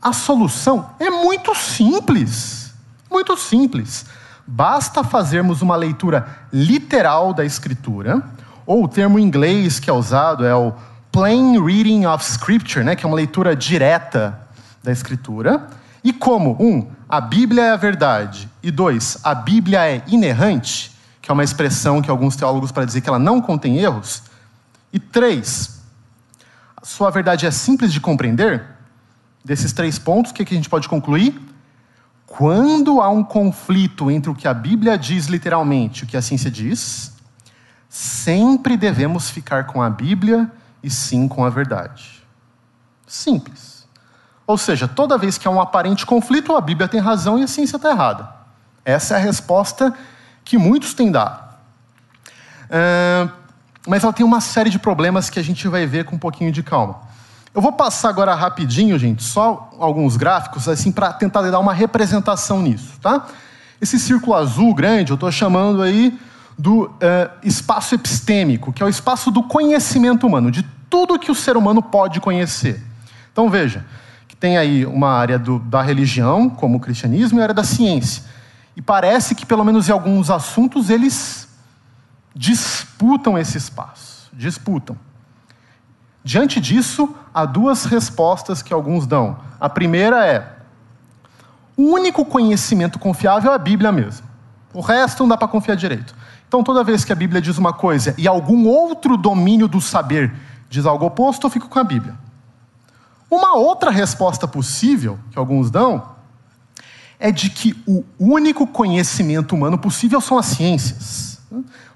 a 0.00 0.12
solução 0.12 0.90
é 0.98 1.10
muito 1.10 1.54
simples, 1.54 2.72
muito 3.10 3.36
simples. 3.36 4.06
Basta 4.46 5.04
fazermos 5.04 5.62
uma 5.62 5.76
leitura 5.76 6.26
literal 6.52 7.32
da 7.32 7.44
Escritura, 7.44 8.22
ou 8.66 8.84
o 8.84 8.88
termo 8.88 9.18
em 9.18 9.22
inglês 9.22 9.78
que 9.78 9.90
é 9.90 9.92
usado 9.92 10.44
é 10.44 10.54
o 10.54 10.72
plain 11.10 11.62
reading 11.62 12.06
of 12.06 12.24
Scripture, 12.24 12.84
né, 12.84 12.96
que 12.96 13.04
é 13.04 13.08
uma 13.08 13.16
leitura 13.16 13.54
direta 13.54 14.38
da 14.82 14.90
Escritura. 14.90 15.68
E 16.02 16.12
como, 16.12 16.56
um, 16.58 16.88
a 17.08 17.20
Bíblia 17.20 17.62
é 17.62 17.70
a 17.72 17.76
verdade, 17.76 18.48
e 18.62 18.70
dois, 18.70 19.18
a 19.22 19.34
Bíblia 19.34 19.86
é 19.86 20.02
inerrante, 20.08 20.90
que 21.20 21.30
é 21.30 21.34
uma 21.34 21.44
expressão 21.44 22.02
que 22.02 22.10
alguns 22.10 22.34
teólogos 22.34 22.72
para 22.72 22.84
dizer 22.84 23.00
que 23.00 23.08
ela 23.08 23.18
não 23.18 23.40
contém 23.40 23.78
erros, 23.78 24.24
e 24.92 24.98
três, 24.98 25.80
sua 26.82 27.10
verdade 27.10 27.46
é 27.46 27.50
simples 27.50 27.92
de 27.92 28.00
compreender, 28.00 28.64
desses 29.44 29.72
três 29.72 29.98
pontos, 29.98 30.32
o 30.32 30.34
que 30.34 30.42
a 30.42 30.56
gente 30.56 30.68
pode 30.68 30.88
concluir? 30.88 31.40
Quando 32.34 33.02
há 33.02 33.10
um 33.10 33.22
conflito 33.22 34.10
entre 34.10 34.30
o 34.30 34.34
que 34.34 34.48
a 34.48 34.54
Bíblia 34.54 34.96
diz 34.96 35.26
literalmente 35.26 36.00
e 36.00 36.04
o 36.04 36.06
que 36.06 36.16
a 36.16 36.22
ciência 36.22 36.50
diz, 36.50 37.12
sempre 37.90 38.74
devemos 38.74 39.28
ficar 39.28 39.66
com 39.66 39.82
a 39.82 39.90
Bíblia 39.90 40.50
e 40.82 40.88
sim 40.88 41.28
com 41.28 41.44
a 41.44 41.50
verdade. 41.50 42.24
Simples. 43.06 43.86
Ou 44.46 44.56
seja, 44.56 44.88
toda 44.88 45.18
vez 45.18 45.36
que 45.36 45.46
há 45.46 45.50
um 45.50 45.60
aparente 45.60 46.06
conflito, 46.06 46.56
a 46.56 46.60
Bíblia 46.62 46.88
tem 46.88 47.00
razão 47.00 47.38
e 47.38 47.42
a 47.42 47.46
ciência 47.46 47.76
está 47.76 47.90
errada. 47.90 48.26
Essa 48.82 49.12
é 49.12 49.16
a 49.18 49.20
resposta 49.20 49.94
que 50.42 50.56
muitos 50.56 50.94
têm 50.94 51.12
dado. 51.12 51.54
Uh, 52.64 53.30
mas 53.86 54.04
ela 54.04 54.12
tem 54.12 54.24
uma 54.24 54.40
série 54.40 54.70
de 54.70 54.78
problemas 54.78 55.28
que 55.28 55.38
a 55.38 55.44
gente 55.44 55.68
vai 55.68 55.84
ver 55.84 56.06
com 56.06 56.16
um 56.16 56.18
pouquinho 56.18 56.50
de 56.50 56.62
calma. 56.62 57.11
Eu 57.54 57.60
vou 57.60 57.72
passar 57.72 58.08
agora 58.08 58.34
rapidinho, 58.34 58.98
gente, 58.98 59.22
só 59.22 59.70
alguns 59.78 60.16
gráficos, 60.16 60.68
assim, 60.68 60.90
para 60.90 61.12
tentar 61.12 61.42
dar 61.42 61.58
uma 61.58 61.74
representação 61.74 62.62
nisso, 62.62 62.98
tá? 62.98 63.26
Esse 63.78 63.98
círculo 63.98 64.34
azul 64.34 64.74
grande, 64.74 65.10
eu 65.10 65.16
estou 65.16 65.30
chamando 65.30 65.82
aí 65.82 66.18
do 66.56 66.84
uh, 66.84 66.90
espaço 67.42 67.94
epistêmico, 67.94 68.72
que 68.72 68.82
é 68.82 68.86
o 68.86 68.88
espaço 68.88 69.30
do 69.30 69.42
conhecimento 69.42 70.26
humano, 70.26 70.50
de 70.50 70.62
tudo 70.88 71.18
que 71.18 71.30
o 71.30 71.34
ser 71.34 71.56
humano 71.56 71.82
pode 71.82 72.20
conhecer. 72.20 72.82
Então 73.30 73.50
veja, 73.50 73.84
que 74.26 74.36
tem 74.36 74.56
aí 74.56 74.86
uma 74.86 75.10
área 75.10 75.38
do, 75.38 75.58
da 75.58 75.82
religião, 75.82 76.48
como 76.48 76.78
o 76.78 76.80
cristianismo, 76.80 77.38
e 77.38 77.40
a 77.40 77.44
área 77.44 77.54
da 77.54 77.64
ciência. 77.64 78.22
E 78.74 78.80
parece 78.80 79.34
que, 79.34 79.44
pelo 79.44 79.62
menos 79.62 79.90
em 79.90 79.92
alguns 79.92 80.30
assuntos, 80.30 80.88
eles 80.88 81.46
disputam 82.34 83.36
esse 83.36 83.58
espaço. 83.58 84.30
Disputam. 84.32 84.96
Diante 86.24 86.60
disso, 86.60 87.14
há 87.34 87.44
duas 87.44 87.84
respostas 87.84 88.62
que 88.62 88.72
alguns 88.72 89.06
dão. 89.06 89.38
A 89.60 89.68
primeira 89.68 90.26
é: 90.26 90.56
o 91.76 91.82
único 91.82 92.24
conhecimento 92.24 92.98
confiável 92.98 93.52
é 93.52 93.54
a 93.54 93.58
Bíblia 93.58 93.90
mesmo. 93.90 94.26
O 94.72 94.80
resto 94.80 95.22
não 95.22 95.28
dá 95.28 95.36
para 95.36 95.48
confiar 95.48 95.74
direito. 95.74 96.14
Então, 96.46 96.62
toda 96.62 96.84
vez 96.84 97.04
que 97.04 97.12
a 97.12 97.16
Bíblia 97.16 97.40
diz 97.40 97.58
uma 97.58 97.72
coisa 97.72 98.14
e 98.18 98.28
algum 98.28 98.66
outro 98.66 99.16
domínio 99.16 99.66
do 99.66 99.80
saber 99.80 100.32
diz 100.68 100.86
algo 100.86 101.06
oposto, 101.06 101.46
eu 101.46 101.50
fico 101.50 101.68
com 101.68 101.78
a 101.78 101.84
Bíblia. 101.84 102.14
Uma 103.30 103.56
outra 103.56 103.90
resposta 103.90 104.46
possível, 104.46 105.18
que 105.30 105.38
alguns 105.38 105.70
dão, 105.70 106.12
é 107.18 107.30
de 107.30 107.48
que 107.50 107.74
o 107.86 108.04
único 108.18 108.66
conhecimento 108.66 109.54
humano 109.54 109.78
possível 109.78 110.20
são 110.20 110.38
as 110.38 110.46
ciências. 110.46 111.40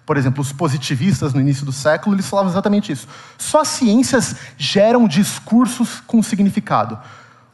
Por 0.07 0.17
exemplo, 0.17 0.41
os 0.41 0.53
positivistas 0.53 1.35
no 1.35 1.41
início 1.41 1.67
do 1.67 1.73
século, 1.73 2.15
eles 2.15 2.29
falavam 2.29 2.51
exatamente 2.51 2.93
isso. 2.93 3.09
Só 3.37 3.63
as 3.63 3.69
ciências 3.69 4.37
geram 4.57 5.09
discursos 5.09 6.01
com 6.07 6.23
significado. 6.23 6.97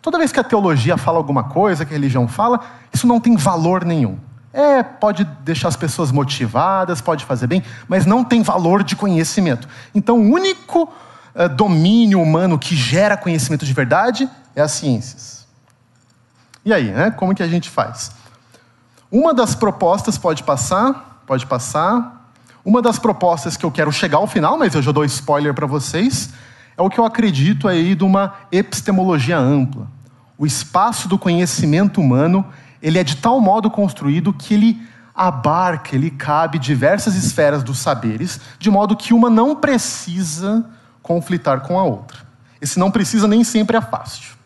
Toda 0.03 0.19
vez 0.19 0.31
que 0.31 0.39
a 0.39 0.45
teologia 0.45 0.99
fala 0.99 1.17
alguma 1.17 1.45
coisa, 1.45 1.87
que 1.87 1.95
a 1.95 1.97
religião 1.97 2.29
fala, 2.29 2.61
isso 2.93 3.07
não 3.07 3.19
tem 3.19 3.37
valor 3.37 3.87
nenhum. 3.87 4.19
É, 4.53 4.83
pode 4.83 5.25
deixar 5.41 5.69
as 5.69 5.77
pessoas 5.77 6.13
motivadas, 6.13 7.01
pode 7.01 7.25
fazer 7.25 7.47
bem, 7.47 7.63
mas 7.89 8.05
não 8.05 8.23
tem 8.23 8.43
valor 8.43 8.85
de 8.85 8.95
conhecimento. 8.95 9.67
Então, 9.95 10.19
o 10.19 10.31
único 10.31 10.93
uh, 11.35 11.49
domínio 11.49 12.21
humano 12.21 12.59
que 12.59 12.77
gera 12.77 13.17
conhecimento 13.17 13.65
de 13.65 13.73
verdade 13.73 14.29
é 14.55 14.61
as 14.61 14.73
ciências. 14.73 15.47
E 16.65 16.73
aí, 16.75 16.91
né? 16.91 17.11
Como 17.13 17.35
que 17.35 17.43
a 17.43 17.49
gente 17.49 17.71
faz? 17.71 18.13
Uma 19.11 19.33
das 19.33 19.55
propostas 19.55 20.19
pode 20.19 20.43
passar, 20.43 21.23
pode 21.27 21.47
passar. 21.47 22.22
Uma 22.65 22.81
das 22.81 22.99
propostas 22.99 23.57
que 23.57 23.65
eu 23.65 23.71
quero 23.71 23.91
chegar 23.91 24.19
ao 24.19 24.27
final, 24.27 24.57
mas 24.57 24.75
eu 24.75 24.83
já 24.83 24.93
dou 24.93 25.05
spoiler 25.05 25.53
para 25.53 25.67
vocês, 25.67 26.31
é 26.77 26.83
o 26.83 26.89
que 26.89 26.99
eu 26.99 27.05
acredito 27.05 27.67
aí 27.67 27.95
de 27.95 28.05
uma 28.05 28.35
epistemologia 28.53 29.37
ampla. 29.37 29.89
O 30.39 30.47
espaço 30.47 31.09
do 31.09 31.19
conhecimento 31.19 32.01
humano, 32.01 32.47
ele 32.81 32.99
é 32.99 33.05
de 33.05 33.17
tal 33.17 33.41
modo 33.41 33.71
construído 33.71 34.33
que 34.33 34.55
ele 34.55 34.83
abarca, 35.15 35.95
ele 35.95 36.11
cabe 36.11 36.59
diversas 36.59 37.15
esferas 37.15 37.63
dos 37.63 37.79
saberes, 37.79 38.41
de 38.59 38.71
modo 38.71 38.97
que 38.97 39.13
uma 39.13 39.29
não 39.29 39.57
precisa 39.57 40.65
conflitar 41.03 41.61
com 41.61 41.79
a 41.79 41.83
outra. 41.83 42.19
Esse 42.61 42.79
não 42.79 42.91
precisa 42.91 43.27
nem 43.27 43.43
sempre 43.43 43.77
é 43.77 43.81
fácil. 43.81 44.42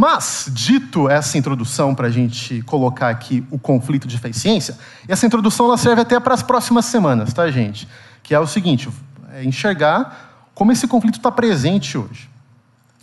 Mas, 0.00 0.48
dito 0.50 1.10
essa 1.10 1.36
introdução 1.36 1.94
para 1.94 2.06
a 2.06 2.10
gente 2.10 2.62
colocar 2.62 3.10
aqui 3.10 3.46
o 3.50 3.58
conflito 3.58 4.08
de 4.08 4.16
fé 4.16 4.30
e 4.30 4.32
ciência, 4.32 4.78
essa 5.06 5.26
introdução 5.26 5.66
ela 5.66 5.76
serve 5.76 6.00
até 6.00 6.18
para 6.18 6.32
as 6.32 6.42
próximas 6.42 6.86
semanas, 6.86 7.34
tá, 7.34 7.50
gente? 7.50 7.86
Que 8.22 8.34
é 8.34 8.40
o 8.40 8.46
seguinte: 8.46 8.88
é 9.30 9.44
enxergar 9.44 10.48
como 10.54 10.72
esse 10.72 10.88
conflito 10.88 11.18
está 11.18 11.30
presente 11.30 11.98
hoje. 11.98 12.30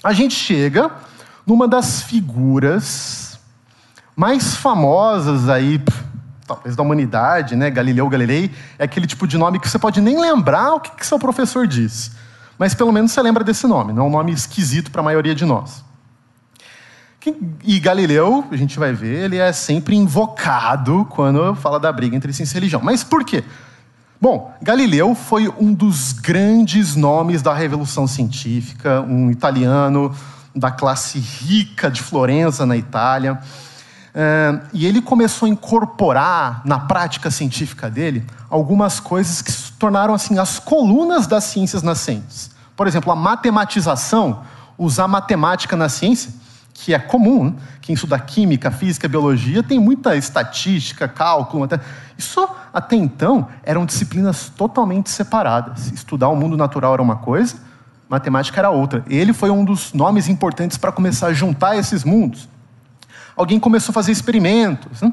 A 0.04 0.12
gente 0.12 0.34
chega 0.34 0.89
numa 1.46 1.68
das 1.68 2.01
figuras 2.01 3.39
mais 4.16 4.56
famosas 4.56 5.50
aí, 5.50 5.80
talvez 6.48 6.75
da 6.75 6.82
humanidade, 6.82 7.56
né? 7.56 7.70
Galileu 7.70 8.10
Galilei, 8.10 8.51
é 8.80 8.86
aquele 8.86 9.06
tipo 9.06 9.27
de 9.27 9.38
nome 9.38 9.60
que 9.60 9.70
você 9.70 9.77
pode 9.77 10.01
nem 10.01 10.20
lembrar 10.20 10.74
o 10.74 10.80
que, 10.80 10.89
que 10.89 11.06
seu 11.06 11.20
professor 11.20 11.68
disse. 11.68 12.10
Mas 12.58 12.74
pelo 12.74 12.92
menos 12.92 13.12
você 13.12 13.22
lembra 13.22 13.44
desse 13.44 13.68
nome, 13.68 13.94
não 13.94 14.06
é 14.06 14.08
um 14.08 14.12
nome 14.12 14.32
esquisito 14.32 14.89
para 14.89 15.01
a 15.01 15.04
maioria 15.04 15.36
de 15.36 15.46
nós. 15.46 15.86
E 17.64 17.80
Galileu, 17.80 18.46
a 18.52 18.56
gente 18.56 18.80
vai 18.80 18.94
ver, 18.94 19.26
ele 19.26 19.38
é 19.38 19.52
sempre 19.52 19.96
invocado 19.96 21.06
quando 21.10 21.56
fala 21.56 21.80
da 21.80 21.92
briga 21.92 22.16
entre 22.16 22.32
ciência 22.32 22.56
e 22.56 22.60
religião. 22.60 22.82
Mas 22.84 23.04
por 23.04 23.24
quê? 23.24 23.44
Bom, 24.20 24.54
Galileu 24.62 25.14
foi 25.14 25.48
um 25.60 25.74
dos 25.74 26.12
grandes 26.12 26.96
nomes 26.96 27.42
da 27.42 27.54
Revolução 27.54 28.08
Científica, 28.08 29.02
um 29.02 29.30
italiano 29.30 30.16
da 30.56 30.72
classe 30.72 31.20
rica 31.20 31.92
de 31.92 32.02
Florença, 32.02 32.66
na 32.66 32.76
Itália. 32.76 33.34
Uh, 33.34 34.60
e 34.74 34.88
ele 34.88 35.02
começou 35.02 35.46
a 35.46 35.50
incorporar 35.50 36.62
na 36.66 36.80
prática 36.80 37.30
científica 37.30 37.90
dele 37.90 38.26
algumas 38.50 39.00
coisas 39.00 39.44
que 39.44 39.52
se 39.52 39.72
tornaram 39.74 40.16
assim 40.16 40.40
as 40.40 40.58
colunas 40.58 41.28
das 41.28 41.44
ciências 41.44 41.84
nascentes. 41.84 42.50
Por 42.76 42.88
exemplo, 42.88 43.12
a 43.12 43.16
matematização, 43.16 44.42
usar 44.78 45.08
matemática 45.08 45.76
na 45.76 45.90
ciência 45.90 46.32
que 46.80 46.94
é 46.94 47.00
comum, 47.00 47.56
quem 47.82 47.96
estuda 47.96 48.20
química, 48.20 48.70
física, 48.70 49.08
biologia, 49.08 49.64
tem 49.64 49.80
muita 49.80 50.16
estatística, 50.16 51.08
cálculo. 51.08 51.64
Até... 51.64 51.80
Isso, 52.16 52.48
até 52.72 52.96
então, 52.96 53.48
eram 53.64 53.84
disciplinas 53.84 54.50
totalmente 54.50 55.10
separadas. 55.10 55.92
Estudar 55.92 56.30
o 56.30 56.36
mundo 56.36 56.56
natural 56.56 56.94
era 56.94 57.02
uma 57.02 57.16
coisa, 57.16 57.56
matemática 58.08 58.62
era 58.62 58.70
outra. 58.70 59.04
Ele 59.10 59.34
foi 59.34 59.50
um 59.50 59.66
dos 59.66 59.92
nomes 59.92 60.30
importantes 60.30 60.78
para 60.78 60.92
começar 60.92 61.28
a 61.28 61.34
juntar 61.34 61.76
esses 61.76 62.04
mundos. 62.04 62.48
Alguém 63.36 63.60
começou 63.60 63.92
a 63.92 63.94
fazer 63.94 64.12
experimentos. 64.12 65.02
Né? 65.02 65.12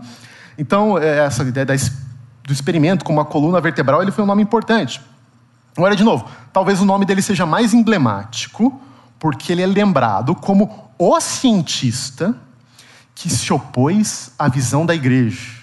Então, 0.58 0.98
é, 0.98 1.20
essa 1.24 1.42
ideia 1.44 1.64
do 1.64 2.52
experimento 2.52 3.06
como 3.06 3.22
a 3.22 3.24
coluna 3.24 3.58
vertebral, 3.58 4.02
ele 4.02 4.12
foi 4.12 4.22
um 4.22 4.26
nome 4.26 4.42
importante. 4.42 5.00
Agora, 5.74 5.96
de 5.96 6.04
novo, 6.04 6.26
talvez 6.52 6.82
o 6.82 6.84
nome 6.84 7.06
dele 7.06 7.22
seja 7.22 7.46
mais 7.46 7.72
emblemático, 7.72 8.82
porque 9.18 9.50
ele 9.50 9.62
é 9.62 9.66
lembrado 9.66 10.34
como 10.34 10.84
o 10.98 11.20
cientista 11.20 12.36
que 13.14 13.30
se 13.30 13.52
opôs 13.52 14.32
à 14.38 14.48
visão 14.48 14.84
da 14.84 14.94
igreja. 14.94 15.54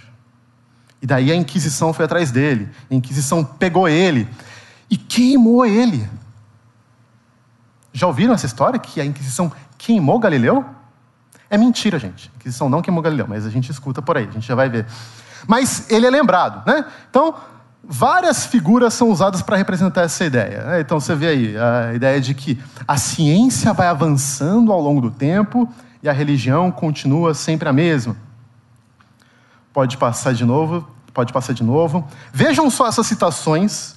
E 1.02 1.08
daí 1.08 1.32
a 1.32 1.36
Inquisição 1.36 1.94
foi 1.94 2.06
atrás 2.06 2.32
dele. 2.32 2.70
A 2.90 2.94
Inquisição 2.94 3.44
pegou 3.44 3.90
ele 3.90 4.28
e 4.90 4.98
queimou 4.98 5.66
ele. 5.66 6.08
Já 7.92 8.08
ouviram 8.08 8.34
essa 8.34 8.46
história 8.46 8.80
que 8.80 9.02
a 9.02 9.06
Inquisição 9.06 9.52
queimou 9.78 10.20
Galileu? 10.20 10.66
É 11.50 11.58
mentira, 11.58 12.00
gente. 12.00 12.32
A 12.34 12.38
Inquisição 12.38 12.70
não 12.70 12.82
queimou 12.82 13.02
Galileu, 13.02 13.26
mas 13.28 13.46
a 13.46 13.50
gente 13.50 13.72
escuta 13.72 14.02
por 14.02 14.16
aí, 14.16 14.28
a 14.28 14.32
gente 14.32 14.48
já 14.48 14.56
vai 14.56 14.70
ver. 14.70 14.86
Mas 15.48 15.90
ele 15.90 16.06
é 16.06 16.10
lembrado, 16.10 16.66
né? 16.66 16.86
Então, 17.10 17.36
várias 17.84 18.46
figuras 18.46 18.94
são 18.94 19.10
usadas 19.10 19.42
para 19.42 19.58
representar 19.58 20.02
essa 20.02 20.24
ideia. 20.24 20.64
Né? 20.64 20.82
Então 20.82 21.00
você 21.00 21.16
vê 21.16 21.28
aí 21.28 21.58
a 21.58 21.94
ideia 21.94 22.22
de 22.22 22.34
que 22.34 22.60
a 22.88 22.98
ciência 22.98 23.74
vai 23.74 23.88
avançando 23.88 24.72
ao 24.72 24.80
longo 24.80 25.02
do 25.02 25.12
tempo 25.12 25.68
e 26.02 26.10
a 26.10 26.14
religião 26.14 26.72
continua 26.72 27.34
sempre 27.34 27.68
a 27.68 27.74
mesma. 27.74 28.16
Pode 29.74 29.98
passar 29.98 30.34
de 30.34 30.46
novo. 30.46 30.88
Pode 31.14 31.34
passar 31.34 31.54
de 31.54 31.64
novo. 31.64 32.08
Vejam 32.32 32.70
só 32.70 32.88
essas 32.88 33.06
citações 33.06 33.96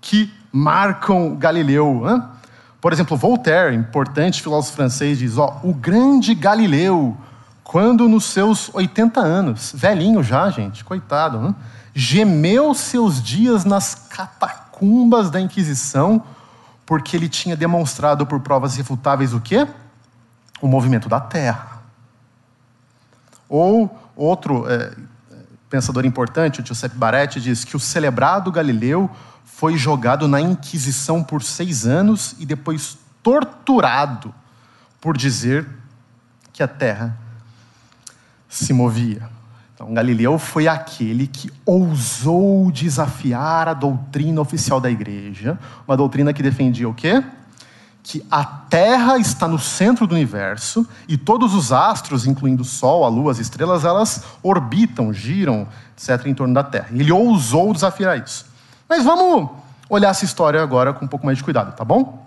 que 0.00 0.32
marcam 0.52 1.34
Galileu. 1.34 2.02
Por 2.80 2.92
exemplo, 2.92 3.16
Voltaire, 3.16 3.74
importante 3.74 4.42
filósofo 4.42 4.76
francês, 4.76 5.18
diz: 5.18 5.36
ó, 5.36 5.58
o 5.64 5.74
grande 5.74 6.34
Galileu, 6.34 7.16
quando 7.64 8.08
nos 8.08 8.24
seus 8.24 8.72
80 8.72 9.20
anos, 9.20 9.72
velhinho 9.74 10.22
já, 10.22 10.48
gente, 10.50 10.84
coitado, 10.84 11.40
né? 11.40 11.54
Gemeu 11.94 12.74
seus 12.74 13.22
dias 13.22 13.64
nas 13.64 13.94
catacumbas 13.94 15.30
da 15.30 15.40
Inquisição, 15.40 16.22
porque 16.84 17.16
ele 17.16 17.28
tinha 17.28 17.56
demonstrado 17.56 18.26
por 18.26 18.40
provas 18.40 18.74
irrefutáveis 18.74 19.32
o 19.32 19.40
quê? 19.40 19.66
O 20.60 20.66
movimento 20.66 21.08
da 21.08 21.20
Terra. 21.20 21.82
Ou 23.48 23.96
outro 24.16 24.68
é, 24.68 24.92
pensador 25.70 26.04
importante, 26.04 26.60
o 26.60 26.66
Giuseppe 26.66 26.96
Baretti, 26.96 27.40
diz 27.40 27.64
que 27.64 27.76
o 27.76 27.80
celebrado 27.80 28.50
Galileu 28.50 29.08
foi 29.44 29.78
jogado 29.78 30.26
na 30.26 30.40
Inquisição 30.40 31.22
por 31.22 31.42
seis 31.42 31.86
anos 31.86 32.34
e 32.38 32.44
depois 32.44 32.98
torturado 33.22 34.34
por 35.00 35.16
dizer 35.16 35.68
que 36.52 36.62
a 36.62 36.68
Terra 36.68 37.16
se 38.48 38.72
movia. 38.72 39.33
Então, 39.84 39.92
Galileu 39.92 40.38
foi 40.38 40.66
aquele 40.66 41.26
que 41.26 41.52
ousou 41.66 42.70
desafiar 42.70 43.68
a 43.68 43.74
doutrina 43.74 44.40
oficial 44.40 44.80
da 44.80 44.90
igreja, 44.90 45.58
uma 45.86 45.94
doutrina 45.94 46.32
que 46.32 46.42
defendia 46.42 46.88
o 46.88 46.94
quê? 46.94 47.22
Que 48.02 48.24
a 48.30 48.44
Terra 48.44 49.18
está 49.18 49.46
no 49.46 49.58
centro 49.58 50.06
do 50.06 50.14
universo 50.14 50.88
e 51.06 51.18
todos 51.18 51.54
os 51.54 51.70
astros, 51.70 52.26
incluindo 52.26 52.62
o 52.62 52.64
Sol, 52.64 53.04
a 53.04 53.08
Lua, 53.08 53.32
as 53.32 53.38
estrelas, 53.38 53.84
elas 53.84 54.24
orbitam, 54.42 55.12
giram, 55.12 55.68
etc., 55.94 56.26
em 56.26 56.34
torno 56.34 56.54
da 56.54 56.64
Terra. 56.64 56.88
Ele 56.90 57.12
ousou 57.12 57.74
desafiar 57.74 58.18
isso. 58.18 58.46
Mas 58.88 59.04
vamos 59.04 59.50
olhar 59.90 60.08
essa 60.08 60.24
história 60.24 60.62
agora 60.62 60.94
com 60.94 61.04
um 61.04 61.08
pouco 61.08 61.26
mais 61.26 61.36
de 61.36 61.44
cuidado, 61.44 61.76
tá 61.76 61.84
bom? 61.84 62.23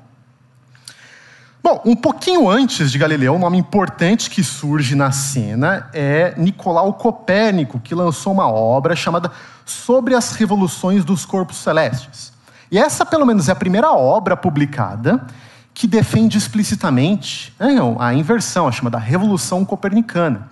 Bom, 1.70 1.82
um 1.84 1.98
pouquinho 1.98 2.50
antes 2.50 2.90
de 2.90 2.98
Galileu, 2.98 3.36
um 3.36 3.40
nome 3.40 3.58
importante 3.58 4.30
que 4.30 4.42
surge 4.42 4.96
na 4.96 5.12
cena 5.12 5.90
é 5.92 6.34
Nicolau 6.38 6.94
Copérnico, 6.94 7.78
que 7.78 7.94
lançou 7.94 8.32
uma 8.32 8.50
obra 8.50 8.96
chamada 8.96 9.30
Sobre 9.66 10.16
as 10.16 10.32
Revoluções 10.32 11.04
dos 11.04 11.26
Corpos 11.26 11.58
Celestes. 11.58 12.32
E 12.72 12.78
essa, 12.80 13.06
pelo 13.06 13.26
menos, 13.26 13.50
é 13.50 13.52
a 13.52 13.56
primeira 13.56 13.92
obra 13.92 14.38
publicada 14.38 15.28
que 15.74 15.88
defende 15.88 16.38
explicitamente 16.38 17.54
né, 17.60 17.76
a 18.00 18.14
inversão, 18.14 18.66
a 18.66 18.72
chamada 18.72 18.98
Revolução 18.98 19.66
Copernicana, 19.66 20.50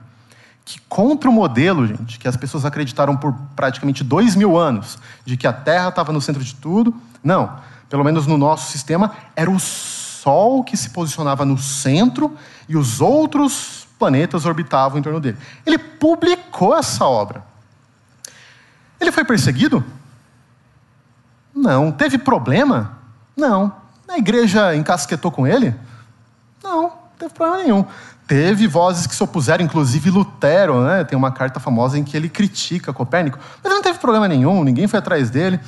que 0.66 0.82
contra 0.90 1.30
o 1.30 1.34
modelo, 1.34 1.88
gente, 1.88 2.20
que 2.20 2.28
as 2.28 2.36
pessoas 2.36 2.66
acreditaram 2.66 3.16
por 3.16 3.34
praticamente 3.56 4.04
dois 4.04 4.36
mil 4.36 4.58
anos, 4.58 5.00
de 5.24 5.38
que 5.38 5.48
a 5.48 5.54
Terra 5.54 5.88
estava 5.88 6.12
no 6.12 6.20
centro 6.20 6.44
de 6.44 6.54
tudo, 6.56 6.94
não. 7.24 7.54
Pelo 7.90 8.04
menos 8.04 8.28
no 8.28 8.38
nosso 8.38 8.70
sistema, 8.70 9.14
era 9.34 9.50
o 9.50 9.58
Sol 10.26 10.64
que 10.64 10.76
se 10.76 10.90
posicionava 10.90 11.46
no 11.46 11.56
centro 11.56 12.36
e 12.68 12.76
os 12.76 13.00
outros 13.00 13.88
planetas 14.00 14.44
orbitavam 14.44 14.98
em 14.98 15.02
torno 15.04 15.20
dele. 15.20 15.38
Ele 15.64 15.78
publicou 15.78 16.76
essa 16.76 17.06
obra. 17.06 17.44
Ele 19.00 19.12
foi 19.12 19.24
perseguido? 19.24 19.86
Não. 21.54 21.92
Teve 21.92 22.18
problema? 22.18 22.98
Não. 23.38 23.72
A 24.08 24.18
igreja 24.18 24.76
encasquetou 24.76 25.30
com 25.30 25.46
ele? 25.46 25.76
Não, 26.64 26.82
não 26.82 26.92
teve 27.20 27.32
problema 27.32 27.62
nenhum. 27.62 27.86
Teve 28.26 28.66
vozes 28.66 29.06
que 29.06 29.14
se 29.14 29.24
opuseram, 29.24 29.64
inclusive 29.64 30.10
Lutero, 30.10 30.84
né? 30.84 31.04
tem 31.04 31.16
uma 31.16 31.32
carta 31.32 31.60
famosa 31.60 32.00
em 32.00 32.04
que 32.04 32.18
ele 32.18 32.30
critica 32.30 32.92
Copérnico, 32.92 33.38
mas 33.64 33.72
não 33.72 33.84
teve 33.84 34.00
problema 34.00 34.28
nenhum, 34.28 34.64
ninguém 34.64 34.88
foi 34.88 34.98
atrás 34.98 35.30
dele. 35.30 35.60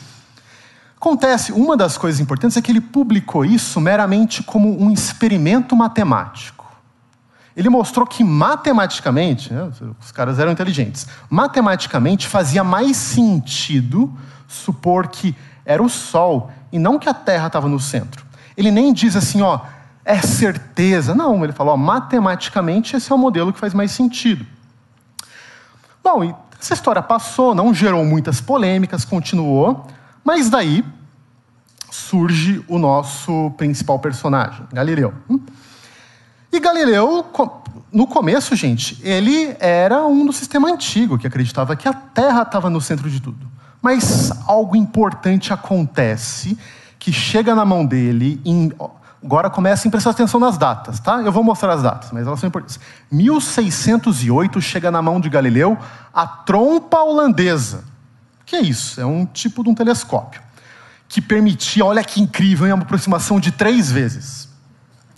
Acontece, 0.99 1.51
uma 1.51 1.77
das 1.77 1.97
coisas 1.97 2.19
importantes 2.19 2.57
é 2.57 2.61
que 2.61 2.71
ele 2.71 2.81
publicou 2.81 3.45
isso 3.45 3.79
meramente 3.79 4.41
como 4.41 4.81
um 4.81 4.91
experimento 4.91 5.75
matemático. 5.75 6.65
Ele 7.55 7.69
mostrou 7.69 8.05
que 8.05 8.23
matematicamente, 8.23 9.53
né, 9.53 9.71
os 9.99 10.11
caras 10.11 10.39
eram 10.39 10.51
inteligentes, 10.51 11.07
matematicamente 11.29 12.27
fazia 12.27 12.63
mais 12.63 12.97
sentido 12.97 14.11
supor 14.47 15.07
que 15.07 15.35
era 15.65 15.81
o 15.81 15.89
Sol 15.89 16.51
e 16.71 16.79
não 16.79 16.97
que 16.97 17.09
a 17.09 17.13
Terra 17.13 17.47
estava 17.47 17.67
no 17.67 17.79
centro. 17.79 18.25
Ele 18.55 18.71
nem 18.71 18.91
diz 18.91 19.15
assim, 19.15 19.41
ó, 19.41 19.59
é 20.03 20.21
certeza. 20.21 21.13
Não, 21.13 21.43
ele 21.43 21.53
falou, 21.53 21.73
ó, 21.73 21.77
matematicamente 21.77 22.95
esse 22.95 23.11
é 23.11 23.15
o 23.15 23.17
modelo 23.17 23.53
que 23.53 23.59
faz 23.59 23.73
mais 23.73 23.91
sentido. 23.91 24.45
Bom, 26.03 26.23
e 26.23 26.33
essa 26.59 26.73
história 26.73 27.01
passou, 27.01 27.53
não 27.53 27.73
gerou 27.73 28.03
muitas 28.05 28.39
polêmicas, 28.41 29.03
continuou. 29.05 29.85
Mas 30.27 30.49
daí 30.49 30.83
surge 31.89 32.61
o 32.67 32.77
nosso 32.77 33.49
principal 33.51 33.97
personagem, 33.97 34.67
Galileu. 34.73 35.13
Hum? 35.29 35.39
E 36.51 36.59
Galileu, 36.59 37.25
no 37.93 38.05
começo, 38.05 38.53
gente, 38.53 38.99
ele 39.01 39.55
era 39.57 40.05
um 40.05 40.25
do 40.25 40.33
sistema 40.33 40.67
antigo, 40.67 41.17
que 41.17 41.25
acreditava 41.25 41.77
que 41.77 41.87
a 41.87 41.93
Terra 41.93 42.41
estava 42.41 42.69
no 42.69 42.81
centro 42.81 43.09
de 43.09 43.21
tudo. 43.21 43.47
Mas 43.81 44.29
algo 44.45 44.75
importante 44.75 45.53
acontece 45.53 46.57
que 46.99 47.13
chega 47.13 47.55
na 47.55 47.63
mão 47.63 47.85
dele 47.85 48.41
em. 48.43 48.73
Agora 49.23 49.49
comecem 49.49 49.87
a 49.87 49.91
prestar 49.93 50.09
atenção 50.09 50.41
nas 50.41 50.57
datas, 50.57 50.99
tá? 50.99 51.21
Eu 51.21 51.31
vou 51.31 51.41
mostrar 51.41 51.71
as 51.71 51.81
datas, 51.81 52.11
mas 52.11 52.27
elas 52.27 52.37
são 52.37 52.49
importantes. 52.49 52.81
1608 53.09 54.59
chega 54.59 54.91
na 54.91 55.01
mão 55.01 55.21
de 55.21 55.29
Galileu 55.29 55.77
a 56.13 56.27
trompa 56.27 56.99
holandesa 56.99 57.85
que 58.47 58.55
é 58.55 58.61
isso? 58.61 58.99
É 58.99 59.05
um 59.05 59.25
tipo 59.25 59.61
de 59.61 59.69
um 59.69 59.75
telescópio 59.75 60.41
que 61.09 61.21
permitia, 61.21 61.85
olha 61.85 62.03
que 62.03 62.21
incrível, 62.21 62.73
uma 62.73 62.83
aproximação 62.83 63.39
de 63.39 63.51
três 63.51 63.91
vezes. 63.91 64.49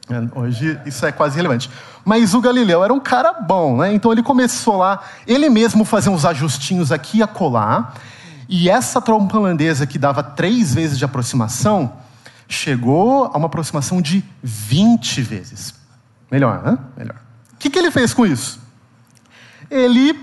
É, 0.10 0.40
hoje 0.40 0.80
isso 0.86 1.06
é 1.06 1.12
quase 1.12 1.36
relevante. 1.36 1.70
Mas 2.04 2.34
o 2.34 2.42
Galileu 2.42 2.84
era 2.84 2.92
um 2.92 3.00
cara 3.00 3.34
bom, 3.34 3.78
né? 3.78 3.94
Então 3.94 4.12
ele 4.12 4.24
começou 4.24 4.78
lá, 4.78 5.04
ele 5.28 5.48
mesmo 5.50 5.86
fazer 5.86 6.10
uns 6.10 6.26
ajustinhos 6.26 6.92
aqui 6.92 7.20
e 7.20 7.24
acolá. 7.24 7.94
E 8.48 8.68
essa 8.68 9.00
trompa 9.00 9.38
holandesa 9.38 9.86
que 9.86 10.00
dava 10.00 10.24
três 10.24 10.74
vezes 10.74 10.98
de 10.98 11.06
aproximação, 11.06 11.94
chegou 12.48 13.26
a 13.26 13.38
uma 13.38 13.46
aproximação 13.46 14.02
de 14.02 14.24
20 14.42 15.22
vezes. 15.22 15.76
Melhor, 16.32 16.64
né? 16.64 16.78
Melhor. 16.98 17.18
O 17.54 17.58
que, 17.58 17.70
que 17.70 17.78
ele 17.78 17.92
fez 17.92 18.12
com 18.12 18.26
isso? 18.26 18.60
Ele 19.70 20.20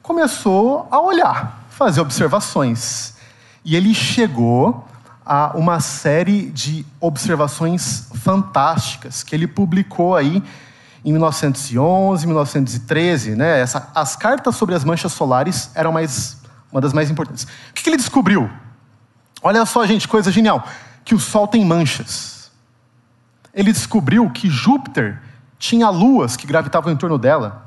começou 0.00 0.86
a 0.92 1.00
olhar 1.00 1.57
fazer 1.78 2.00
observações. 2.00 3.14
E 3.64 3.76
ele 3.76 3.94
chegou 3.94 4.84
a 5.24 5.56
uma 5.56 5.78
série 5.78 6.50
de 6.50 6.84
observações 7.00 8.08
fantásticas 8.16 9.22
que 9.22 9.34
ele 9.34 9.46
publicou 9.46 10.16
aí 10.16 10.42
em 11.04 11.12
1911, 11.12 12.26
1913. 12.26 13.36
Né? 13.36 13.60
Essa, 13.60 13.90
as 13.94 14.16
cartas 14.16 14.56
sobre 14.56 14.74
as 14.74 14.82
manchas 14.82 15.12
solares 15.12 15.70
eram 15.72 15.92
mais, 15.92 16.38
uma 16.72 16.80
das 16.80 16.92
mais 16.92 17.10
importantes. 17.10 17.44
O 17.44 17.74
que, 17.74 17.84
que 17.84 17.90
ele 17.90 17.96
descobriu? 17.96 18.50
Olha 19.40 19.64
só, 19.64 19.86
gente, 19.86 20.08
coisa 20.08 20.32
genial. 20.32 20.66
Que 21.04 21.14
o 21.14 21.20
Sol 21.20 21.46
tem 21.46 21.64
manchas. 21.64 22.50
Ele 23.54 23.72
descobriu 23.72 24.28
que 24.30 24.50
Júpiter 24.50 25.22
tinha 25.60 25.88
luas 25.90 26.36
que 26.36 26.46
gravitavam 26.46 26.92
em 26.92 26.96
torno 26.96 27.18
dela. 27.18 27.66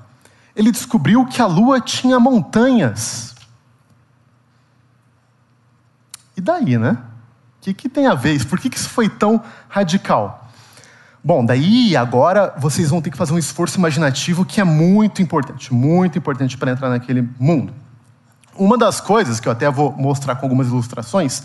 Ele 0.54 0.70
descobriu 0.70 1.26
que 1.26 1.42
a 1.42 1.46
Lua 1.46 1.80
tinha 1.80 2.20
montanhas 2.20 3.31
E 6.42 6.44
daí, 6.44 6.76
né? 6.76 6.98
O 7.60 7.62
que, 7.62 7.72
que 7.72 7.88
tem 7.88 8.08
a 8.08 8.16
ver? 8.16 8.44
Por 8.48 8.60
que, 8.60 8.68
que 8.68 8.76
isso 8.76 8.90
foi 8.90 9.08
tão 9.08 9.40
radical? 9.70 10.50
Bom, 11.24 11.46
daí 11.46 11.96
agora 11.96 12.52
vocês 12.58 12.90
vão 12.90 13.00
ter 13.00 13.12
que 13.12 13.18
fazer 13.18 13.32
um 13.32 13.38
esforço 13.38 13.78
imaginativo 13.78 14.44
que 14.44 14.60
é 14.60 14.64
muito 14.64 15.22
importante, 15.22 15.72
muito 15.72 16.18
importante 16.18 16.58
para 16.58 16.72
entrar 16.72 16.90
naquele 16.90 17.30
mundo. 17.40 17.72
Uma 18.56 18.76
das 18.76 19.00
coisas 19.00 19.40
que 19.40 19.48
eu 19.48 19.52
até 19.52 19.70
vou 19.70 19.92
mostrar 19.92 20.36
com 20.36 20.48
algumas 20.48 20.70
ilustrações 20.70 21.44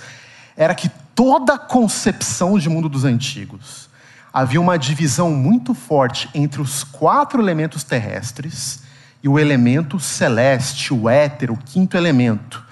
era 0.57 0.75
que 0.75 0.89
toda 1.15 1.57
a 1.57 1.59
concepção 1.59 2.59
de 2.59 2.71
mundo 2.71 2.89
dos 2.89 3.05
antigos 3.05 3.91
havia 4.33 4.63
uma 4.63 4.79
divisão 4.79 5.31
muito 5.31 5.75
forte 5.75 6.31
entre 6.35 6.63
os 6.63 6.83
quatro 6.83 7.43
elementos 7.43 7.85
terrestres 7.85 8.81
e 9.23 9.29
o 9.29 9.39
elemento 9.39 10.01
celeste, 10.01 10.95
o 10.95 11.07
éter, 11.07 11.53
o 11.53 11.57
quinto 11.59 11.99
elemento 11.99 12.65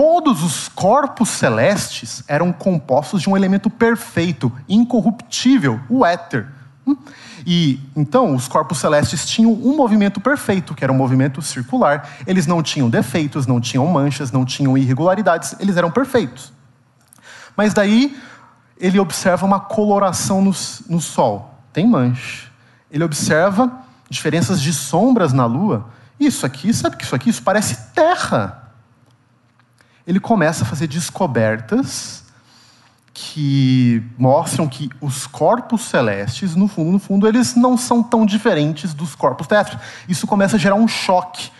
todos 0.00 0.42
os 0.42 0.66
corpos 0.66 1.28
celestes 1.28 2.24
eram 2.26 2.54
compostos 2.54 3.20
de 3.20 3.28
um 3.28 3.36
elemento 3.36 3.68
perfeito, 3.68 4.50
incorruptível, 4.66 5.78
o 5.90 6.06
éter. 6.06 6.48
Hum? 6.86 6.96
E 7.46 7.78
então 7.94 8.34
os 8.34 8.48
corpos 8.48 8.78
celestes 8.78 9.26
tinham 9.26 9.52
um 9.52 9.76
movimento 9.76 10.18
perfeito, 10.18 10.74
que 10.74 10.82
era 10.82 10.90
um 10.90 10.96
movimento 10.96 11.42
circular. 11.42 12.08
Eles 12.26 12.46
não 12.46 12.62
tinham 12.62 12.88
defeitos, 12.88 13.46
não 13.46 13.60
tinham 13.60 13.86
manchas, 13.88 14.32
não 14.32 14.42
tinham 14.42 14.78
irregularidades, 14.78 15.54
eles 15.60 15.76
eram 15.76 15.90
perfeitos. 15.90 16.50
Mas 17.54 17.74
daí 17.74 18.16
ele 18.78 18.98
observa 18.98 19.44
uma 19.44 19.60
coloração 19.60 20.40
no, 20.40 20.52
no 20.88 20.98
Sol, 20.98 21.58
tem 21.74 21.86
mancha. 21.86 22.48
Ele 22.90 23.04
observa 23.04 23.70
diferenças 24.08 24.62
de 24.62 24.72
sombras 24.72 25.34
na 25.34 25.44
Lua. 25.44 25.90
Isso 26.18 26.46
aqui, 26.46 26.72
sabe 26.72 26.96
que 26.96 27.04
isso 27.04 27.14
aqui? 27.14 27.28
Isso 27.28 27.42
parece 27.42 27.92
terra. 27.92 28.59
Ele 30.06 30.20
começa 30.20 30.64
a 30.64 30.66
fazer 30.66 30.86
descobertas 30.86 32.24
que 33.12 34.02
mostram 34.16 34.66
que 34.66 34.88
os 35.00 35.26
corpos 35.26 35.82
celestes, 35.82 36.56
no 36.56 36.66
fundo, 36.66 36.92
no 36.92 36.98
fundo, 36.98 37.28
eles 37.28 37.54
não 37.54 37.76
são 37.76 38.02
tão 38.02 38.24
diferentes 38.24 38.94
dos 38.94 39.14
corpos 39.14 39.46
terrestres. 39.46 39.78
Isso 40.08 40.26
começa 40.26 40.56
a 40.56 40.58
gerar 40.58 40.76
um 40.76 40.88
choque. 40.88 41.50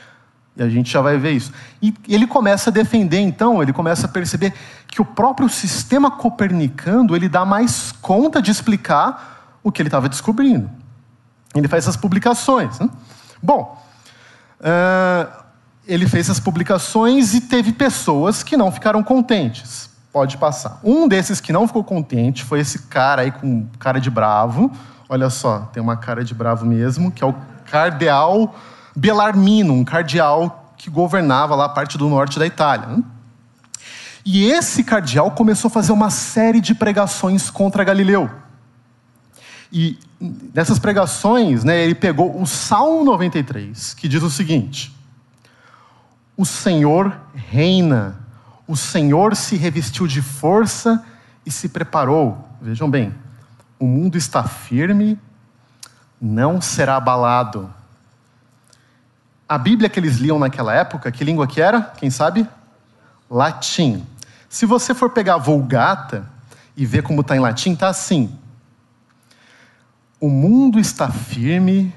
E 0.57 0.63
a 0.63 0.69
gente 0.69 0.91
já 0.91 1.01
vai 1.01 1.19
ver 1.19 1.33
isso. 1.33 1.53
E 1.83 1.95
ele 2.09 2.27
começa 2.27 2.71
a 2.71 2.73
defender, 2.73 3.21
então, 3.21 3.63
ele 3.63 3.73
começa 3.73 4.07
a 4.07 4.09
perceber 4.09 4.55
que 4.89 5.03
o 5.03 5.05
próprio 5.05 5.49
sistema 5.49 6.11
copernicano 6.11 7.15
ele 7.15 7.29
dá 7.29 7.45
mais 7.45 7.93
conta 7.93 8.41
de 8.41 8.51
explicar 8.51 9.59
o 9.63 9.71
que 9.71 9.83
ele 9.83 9.89
estava 9.89 10.09
descobrindo. 10.09 10.71
Ele 11.55 11.69
faz 11.69 11.85
essas 11.85 11.97
publicações. 11.97 12.79
Né? 12.79 12.89
Bom, 13.43 13.81
uh, 14.61 15.40
ele 15.91 16.07
fez 16.07 16.27
essas 16.27 16.39
publicações 16.39 17.35
e 17.35 17.41
teve 17.41 17.73
pessoas 17.73 18.45
que 18.45 18.57
não 18.57 18.71
ficaram 18.71 19.03
contentes. 19.03 19.91
Pode 20.13 20.37
passar. 20.37 20.79
Um 20.85 21.09
desses 21.09 21.41
que 21.41 21.53
não 21.53 21.67
ficou 21.67 21.83
contente 21.83 22.45
foi 22.45 22.61
esse 22.61 22.83
cara 22.83 23.23
aí 23.23 23.33
com 23.33 23.67
cara 23.77 24.01
de 24.01 24.09
bravo. 24.09 24.71
Olha 25.09 25.29
só, 25.29 25.69
tem 25.73 25.83
uma 25.83 25.97
cara 25.97 26.23
de 26.23 26.33
bravo 26.33 26.65
mesmo, 26.65 27.11
que 27.11 27.25
é 27.25 27.27
o 27.27 27.35
cardeal 27.69 28.55
Belarmino, 28.95 29.75
um 29.75 29.85
cardeal 29.85 30.73
que 30.77 30.89
governava 30.89 31.57
lá 31.57 31.65
a 31.65 31.69
parte 31.69 31.99
do 31.99 32.09
norte 32.09 32.39
da 32.39 32.47
Itália. 32.47 33.03
E 34.25 34.45
esse 34.45 34.85
cardeal 34.85 35.33
começou 35.33 35.69
a 35.69 35.73
fazer 35.73 35.91
uma 35.91 36.09
série 36.09 36.61
de 36.61 36.73
pregações 36.73 37.51
contra 37.51 37.83
Galileu. 37.83 38.31
E 39.73 39.99
nessas 40.55 40.79
pregações, 40.79 41.65
né, 41.65 41.83
ele 41.83 41.97
pegou 41.97 42.41
o 42.41 42.47
Salmo 42.47 43.03
93, 43.05 43.95
que 43.95 44.07
diz 44.07 44.23
o 44.23 44.31
seguinte: 44.31 45.00
O 46.41 46.47
Senhor 46.47 47.21
reina 47.35 48.19
o 48.67 48.75
Senhor 48.75 49.37
se 49.37 49.57
revestiu 49.57 50.07
de 50.07 50.23
força 50.23 51.05
e 51.45 51.51
se 51.51 51.69
preparou. 51.69 52.49
Vejam 52.63 52.89
bem, 52.89 53.13
o 53.79 53.85
mundo 53.85 54.17
está 54.17 54.45
firme, 54.45 55.19
não 56.19 56.61
será 56.61 56.97
abalado. 56.97 57.69
A 59.47 59.59
Bíblia 59.59 59.91
que 59.91 60.01
eles 60.01 60.17
liam 60.17 60.39
naquela 60.39 60.73
época, 60.73 61.11
que 61.11 61.25
língua 61.25 61.49
que 61.49 61.61
era? 61.61 61.83
Quem 61.99 62.09
sabe? 62.11 62.49
Latim. 63.29 64.07
Se 64.49 64.65
você 64.65 64.95
for 64.95 65.11
pegar 65.11 65.35
a 65.35 65.39
Vulgata 65.39 66.31
e 66.77 66.87
ver 66.87 67.03
como 67.03 67.23
está 67.23 67.37
em 67.37 67.41
latim, 67.41 67.73
está 67.73 67.89
assim: 67.89 68.39
O 70.19 70.31
mundo 70.31 70.79
está 70.79 71.11
firme 71.11 71.93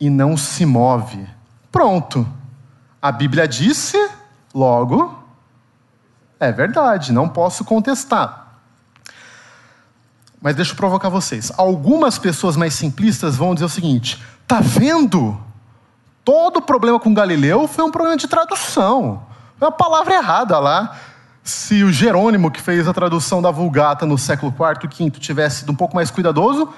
e 0.00 0.10
não 0.10 0.34
se 0.34 0.64
move. 0.64 1.24
Pronto. 1.70 2.37
A 3.00 3.12
Bíblia 3.12 3.46
disse, 3.46 3.96
logo 4.54 5.18
é 6.40 6.52
verdade, 6.52 7.12
não 7.12 7.28
posso 7.28 7.64
contestar. 7.64 8.46
Mas 10.40 10.54
deixa 10.54 10.72
eu 10.72 10.76
provocar 10.76 11.08
vocês. 11.08 11.50
Algumas 11.56 12.16
pessoas 12.16 12.56
mais 12.56 12.74
simplistas 12.74 13.36
vão 13.36 13.54
dizer 13.54 13.66
o 13.66 13.68
seguinte: 13.68 14.22
tá 14.46 14.60
vendo? 14.60 15.38
Todo 16.24 16.58
o 16.58 16.62
problema 16.62 17.00
com 17.00 17.12
Galileu 17.12 17.66
foi 17.66 17.84
um 17.84 17.90
problema 17.90 18.16
de 18.16 18.28
tradução. 18.28 19.22
Foi 19.58 19.66
uma 19.66 19.72
palavra 19.72 20.14
errada 20.14 20.58
lá. 20.58 20.96
Se 21.42 21.82
o 21.82 21.90
Jerônimo, 21.90 22.50
que 22.50 22.60
fez 22.60 22.86
a 22.86 22.92
tradução 22.92 23.40
da 23.40 23.50
Vulgata 23.50 24.04
no 24.04 24.18
século 24.18 24.52
IV 24.52 25.10
V, 25.10 25.18
tivesse 25.18 25.60
sido 25.60 25.72
um 25.72 25.74
pouco 25.74 25.96
mais 25.96 26.10
cuidadoso, 26.10 26.68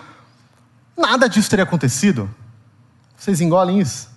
nada 0.97 1.29
disso 1.29 1.51
teria 1.51 1.65
acontecido. 1.65 2.31
Vocês 3.17 3.41
engolem 3.41 3.81
isso? 3.81 4.09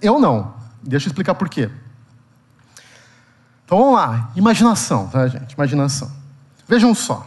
Eu 0.00 0.18
não. 0.18 0.54
Deixa 0.82 1.06
eu 1.06 1.10
explicar 1.10 1.34
por 1.34 1.48
quê. 1.48 1.70
Então 3.64 3.78
vamos 3.78 3.94
lá, 3.94 4.30
imaginação, 4.36 5.08
tá, 5.08 5.26
gente? 5.28 5.52
Imaginação. 5.52 6.10
Vejam 6.68 6.94
só. 6.94 7.26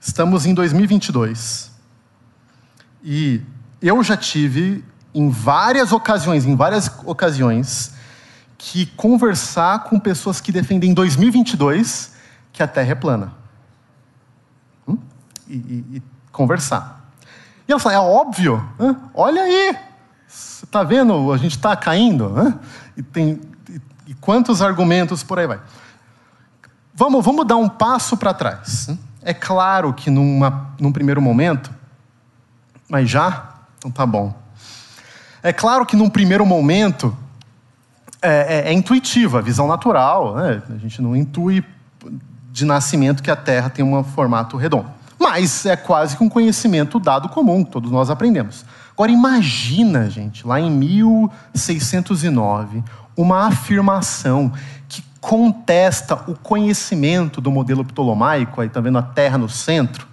Estamos 0.00 0.46
em 0.46 0.54
2022 0.54 1.70
e 3.02 3.42
eu 3.80 4.02
já 4.02 4.16
tive 4.16 4.84
em 5.14 5.30
várias 5.30 5.92
ocasiões, 5.92 6.44
em 6.44 6.54
várias 6.54 6.90
ocasiões, 7.04 7.94
que 8.56 8.86
conversar 8.86 9.84
com 9.84 9.98
pessoas 9.98 10.40
que 10.40 10.52
defendem 10.52 10.90
em 10.90 10.94
2022 10.94 12.12
que 12.52 12.62
a 12.62 12.68
Terra 12.68 12.92
é 12.92 12.94
plana. 12.94 13.32
Hum? 14.86 14.98
E, 15.46 15.54
e, 15.54 15.96
e, 15.96 16.02
conversar. 16.32 17.12
E 17.66 17.72
ela 17.72 17.80
fala, 17.80 17.94
é 17.94 17.98
óbvio, 17.98 18.62
olha 19.14 19.42
aí, 19.42 19.76
está 20.28 20.82
vendo, 20.82 21.32
a 21.32 21.36
gente 21.36 21.56
está 21.56 21.74
caindo. 21.74 22.58
E 22.96 23.02
tem 23.02 23.40
e 24.08 24.14
quantos 24.14 24.62
argumentos 24.62 25.22
por 25.22 25.38
aí 25.38 25.46
vai. 25.46 25.60
Vamos, 26.94 27.22
vamos 27.22 27.46
dar 27.46 27.56
um 27.56 27.68
passo 27.68 28.16
para 28.16 28.32
trás. 28.32 28.88
É 29.22 29.34
claro 29.34 29.92
que 29.92 30.08
numa, 30.08 30.70
num 30.80 30.90
primeiro 30.90 31.20
momento, 31.20 31.70
mas 32.88 33.10
já? 33.10 33.52
Então 33.76 33.90
tá 33.90 34.06
bom. 34.06 34.34
É 35.42 35.52
claro 35.52 35.84
que 35.84 35.94
num 35.94 36.08
primeiro 36.08 36.46
momento 36.46 37.14
é, 38.22 38.62
é, 38.68 38.68
é 38.70 38.72
intuitiva, 38.72 39.42
visão 39.42 39.68
natural. 39.68 40.34
Né? 40.36 40.62
A 40.70 40.78
gente 40.78 41.02
não 41.02 41.14
intui 41.14 41.62
de 42.50 42.64
nascimento 42.64 43.22
que 43.22 43.30
a 43.30 43.36
Terra 43.36 43.68
tem 43.68 43.84
um 43.84 44.02
formato 44.02 44.56
redondo. 44.56 44.90
Mas 45.18 45.66
é 45.66 45.76
quase 45.76 46.16
que 46.16 46.24
um 46.24 46.30
conhecimento 46.30 46.98
dado 46.98 47.28
comum, 47.28 47.62
todos 47.62 47.90
nós 47.90 48.08
aprendemos. 48.08 48.64
Agora 48.98 49.12
imagina, 49.12 50.10
gente, 50.10 50.44
lá 50.44 50.58
em 50.58 50.68
1609, 50.68 52.82
uma 53.16 53.46
afirmação 53.46 54.52
que 54.88 55.04
contesta 55.20 56.16
o 56.28 56.34
conhecimento 56.34 57.40
do 57.40 57.48
modelo 57.48 57.84
ptolomaico, 57.84 58.60
aí 58.60 58.66
está 58.66 58.80
vendo 58.80 58.98
a 58.98 59.02
Terra 59.02 59.38
no 59.38 59.48
centro, 59.48 60.04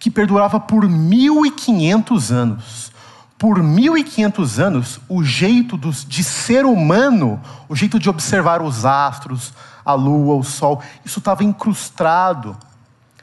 que 0.00 0.10
perdurava 0.10 0.58
por 0.58 0.88
1500 0.88 2.32
anos. 2.32 2.90
Por 3.38 3.62
1500 3.62 4.58
anos, 4.58 5.00
o 5.08 5.22
jeito 5.22 5.76
dos, 5.76 6.04
de 6.04 6.24
ser 6.24 6.66
humano, 6.66 7.40
o 7.68 7.76
jeito 7.76 8.00
de 8.00 8.10
observar 8.10 8.62
os 8.62 8.84
astros, 8.84 9.54
a 9.84 9.94
lua, 9.94 10.34
o 10.34 10.42
sol, 10.42 10.82
isso 11.04 11.20
estava 11.20 11.44
incrustado 11.44 12.56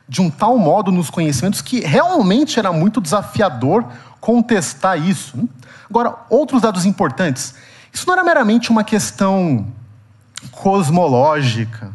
de 0.08 0.22
um 0.22 0.30
tal 0.30 0.58
modo 0.58 0.92
nos 0.92 1.10
conhecimentos 1.10 1.62
que 1.62 1.82
realmente 1.82 2.58
era 2.58 2.72
muito 2.72 3.02
desafiador 3.02 3.86
contestar 4.22 5.02
isso. 5.02 5.48
Agora, 5.90 6.16
outros 6.30 6.62
dados 6.62 6.86
importantes. 6.86 7.56
Isso 7.92 8.06
não 8.08 8.14
era 8.14 8.24
meramente 8.24 8.70
uma 8.70 8.84
questão 8.84 9.68
cosmológica. 10.52 11.92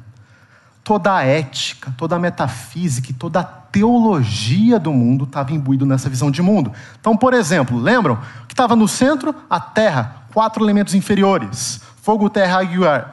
Toda 0.85 1.15
a 1.15 1.23
ética, 1.23 1.95
toda 1.97 2.17
a 2.17 2.19
metafísica 2.19 3.11
e 3.11 3.15
toda 3.15 3.41
a 3.41 3.45
teologia 3.45 4.79
do 4.79 4.93
mundo 4.93 5.25
estava 5.25 5.53
imbuído 5.53 5.87
nessa 5.87 6.11
visão 6.11 6.31
de 6.31 6.43
mundo. 6.43 6.73
Então, 7.01 7.17
por 7.17 7.33
exemplo, 7.33 7.79
lembram 7.79 8.19
que 8.49 8.53
estava 8.53 8.75
no 8.75 8.89
centro 8.89 9.35
a 9.49 9.61
Terra, 9.61 10.25
quatro 10.35 10.65
elementos 10.65 10.95
inferiores: 10.95 11.81
fogo, 12.03 12.29
terra, 12.29 12.61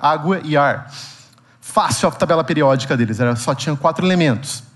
água 0.01 0.41
e 0.43 0.57
ar. 0.57 0.91
Fácil 1.61 2.09
a 2.09 2.11
tabela 2.11 2.43
periódica 2.43 2.97
deles, 2.97 3.19
era, 3.19 3.35
só 3.35 3.53
tinha 3.53 3.75
quatro 3.75 4.05
elementos. 4.05 4.68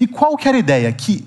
E 0.00 0.06
qual 0.06 0.36
que 0.36 0.48
era 0.48 0.56
a 0.56 0.60
ideia? 0.60 0.92
Que 0.92 1.26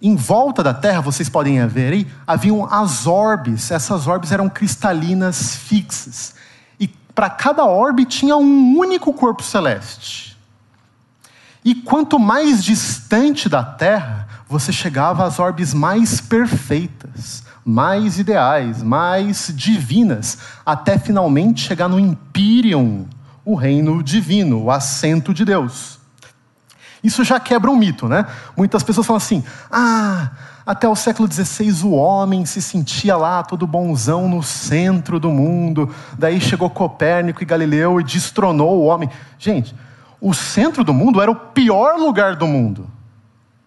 em 0.00 0.16
volta 0.16 0.64
da 0.64 0.74
Terra, 0.74 1.00
vocês 1.00 1.28
podem 1.28 1.64
ver 1.68 1.92
aí, 1.92 2.06
haviam 2.26 2.66
as 2.68 3.06
orbes. 3.06 3.70
Essas 3.70 4.08
orbes 4.08 4.32
eram 4.32 4.48
cristalinas 4.48 5.54
fixas. 5.54 6.34
E 6.80 6.88
para 7.14 7.30
cada 7.30 7.64
orbe 7.64 8.04
tinha 8.04 8.36
um 8.36 8.76
único 8.76 9.12
corpo 9.12 9.44
celeste. 9.44 10.36
E 11.64 11.76
quanto 11.76 12.18
mais 12.18 12.64
distante 12.64 13.48
da 13.48 13.62
Terra, 13.62 14.26
você 14.48 14.72
chegava 14.72 15.24
às 15.24 15.38
orbes 15.38 15.72
mais 15.72 16.20
perfeitas, 16.20 17.44
mais 17.64 18.18
ideais, 18.18 18.82
mais 18.82 19.52
divinas, 19.54 20.36
até 20.66 20.98
finalmente 20.98 21.60
chegar 21.60 21.88
no 21.88 22.00
Imperium, 22.00 23.06
o 23.44 23.54
reino 23.54 24.02
divino, 24.02 24.64
o 24.64 24.70
assento 24.72 25.32
de 25.32 25.44
Deus. 25.44 26.01
Isso 27.02 27.24
já 27.24 27.40
quebra 27.40 27.70
um 27.70 27.76
mito, 27.76 28.08
né? 28.08 28.26
Muitas 28.56 28.82
pessoas 28.82 29.06
falam 29.06 29.18
assim: 29.18 29.42
ah, 29.70 30.30
até 30.64 30.88
o 30.88 30.94
século 30.94 31.30
XVI 31.30 31.84
o 31.84 31.92
homem 31.92 32.46
se 32.46 32.62
sentia 32.62 33.16
lá 33.16 33.42
todo 33.42 33.66
bonzão 33.66 34.28
no 34.28 34.42
centro 34.42 35.18
do 35.18 35.30
mundo, 35.30 35.90
daí 36.16 36.40
chegou 36.40 36.70
Copérnico 36.70 37.42
e 37.42 37.46
Galileu 37.46 38.00
e 38.00 38.04
destronou 38.04 38.78
o 38.78 38.84
homem. 38.84 39.10
Gente, 39.38 39.74
o 40.20 40.32
centro 40.32 40.84
do 40.84 40.94
mundo 40.94 41.20
era 41.20 41.30
o 41.30 41.34
pior 41.34 41.96
lugar 41.98 42.36
do 42.36 42.46
mundo. 42.46 42.86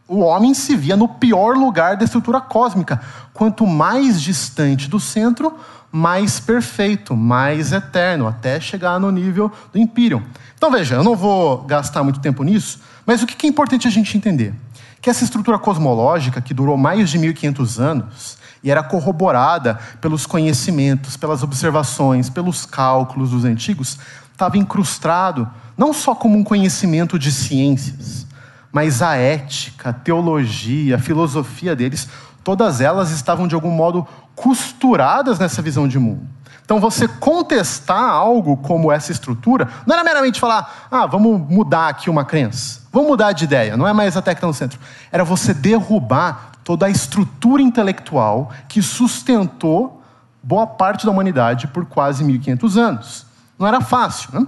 O 0.07 0.19
homem 0.19 0.53
se 0.53 0.75
via 0.75 0.95
no 0.95 1.07
pior 1.07 1.57
lugar 1.57 1.97
da 1.97 2.05
estrutura 2.05 2.39
cósmica. 2.39 3.01
Quanto 3.33 3.65
mais 3.65 4.21
distante 4.21 4.87
do 4.87 4.99
centro, 4.99 5.53
mais 5.91 6.39
perfeito, 6.39 7.15
mais 7.15 7.71
eterno, 7.71 8.27
até 8.27 8.59
chegar 8.59 8.99
no 8.99 9.11
nível 9.11 9.51
do 9.73 9.79
Imperium. 9.79 10.21
Então 10.55 10.71
veja, 10.71 10.95
eu 10.95 11.03
não 11.03 11.15
vou 11.15 11.63
gastar 11.63 12.03
muito 12.03 12.19
tempo 12.19 12.43
nisso, 12.43 12.79
mas 13.05 13.21
o 13.21 13.27
que 13.27 13.45
é 13.45 13.49
importante 13.49 13.87
a 13.87 13.91
gente 13.91 14.17
entender? 14.17 14.53
Que 15.01 15.09
essa 15.09 15.23
estrutura 15.23 15.59
cosmológica, 15.59 16.41
que 16.41 16.53
durou 16.53 16.77
mais 16.77 17.09
de 17.09 17.19
1500 17.19 17.79
anos, 17.79 18.37
e 18.63 18.71
era 18.71 18.81
corroborada 18.81 19.79
pelos 20.01 20.25
conhecimentos, 20.25 21.15
pelas 21.15 21.43
observações, 21.43 22.29
pelos 22.29 22.65
cálculos 22.65 23.29
dos 23.29 23.45
antigos, 23.45 23.99
estava 24.31 24.57
incrustado 24.57 25.47
não 25.77 25.93
só 25.93 26.15
como 26.15 26.37
um 26.37 26.43
conhecimento 26.43 27.19
de 27.19 27.31
ciências, 27.31 28.25
mas 28.71 29.01
a 29.01 29.15
ética, 29.15 29.89
a 29.89 29.93
teologia, 29.93 30.95
a 30.95 30.99
filosofia 30.99 31.75
deles, 31.75 32.07
todas 32.43 32.81
elas 32.81 33.11
estavam 33.11 33.47
de 33.47 33.55
algum 33.55 33.71
modo 33.71 34.07
costuradas 34.35 35.39
nessa 35.39 35.61
visão 35.61 35.87
de 35.87 35.99
mundo. 35.99 36.27
Então, 36.65 36.79
você 36.79 37.07
contestar 37.07 38.09
algo 38.09 38.57
como 38.57 38.91
essa 38.91 39.11
estrutura, 39.11 39.69
não 39.85 39.93
era 39.93 40.03
meramente 40.03 40.39
falar, 40.39 40.87
ah, 40.89 41.05
vamos 41.05 41.39
mudar 41.47 41.89
aqui 41.89 42.09
uma 42.09 42.25
crença, 42.25 42.81
vamos 42.91 43.09
mudar 43.09 43.33
de 43.33 43.43
ideia, 43.43 43.77
não 43.77 43.87
é 43.87 43.93
mais 43.93 44.15
que 44.15 44.19
está 44.19 44.47
no 44.47 44.53
centro. 44.53 44.79
Era 45.11 45.23
você 45.23 45.53
derrubar 45.53 46.53
toda 46.63 46.87
a 46.87 46.89
estrutura 46.89 47.61
intelectual 47.61 48.49
que 48.67 48.81
sustentou 48.81 50.01
boa 50.41 50.65
parte 50.65 51.05
da 51.05 51.11
humanidade 51.11 51.67
por 51.67 51.85
quase 51.85 52.23
1.500 52.23 52.77
anos. 52.77 53.25
Não 53.57 53.67
era 53.67 53.79
fácil, 53.79 54.29
né? 54.33 54.47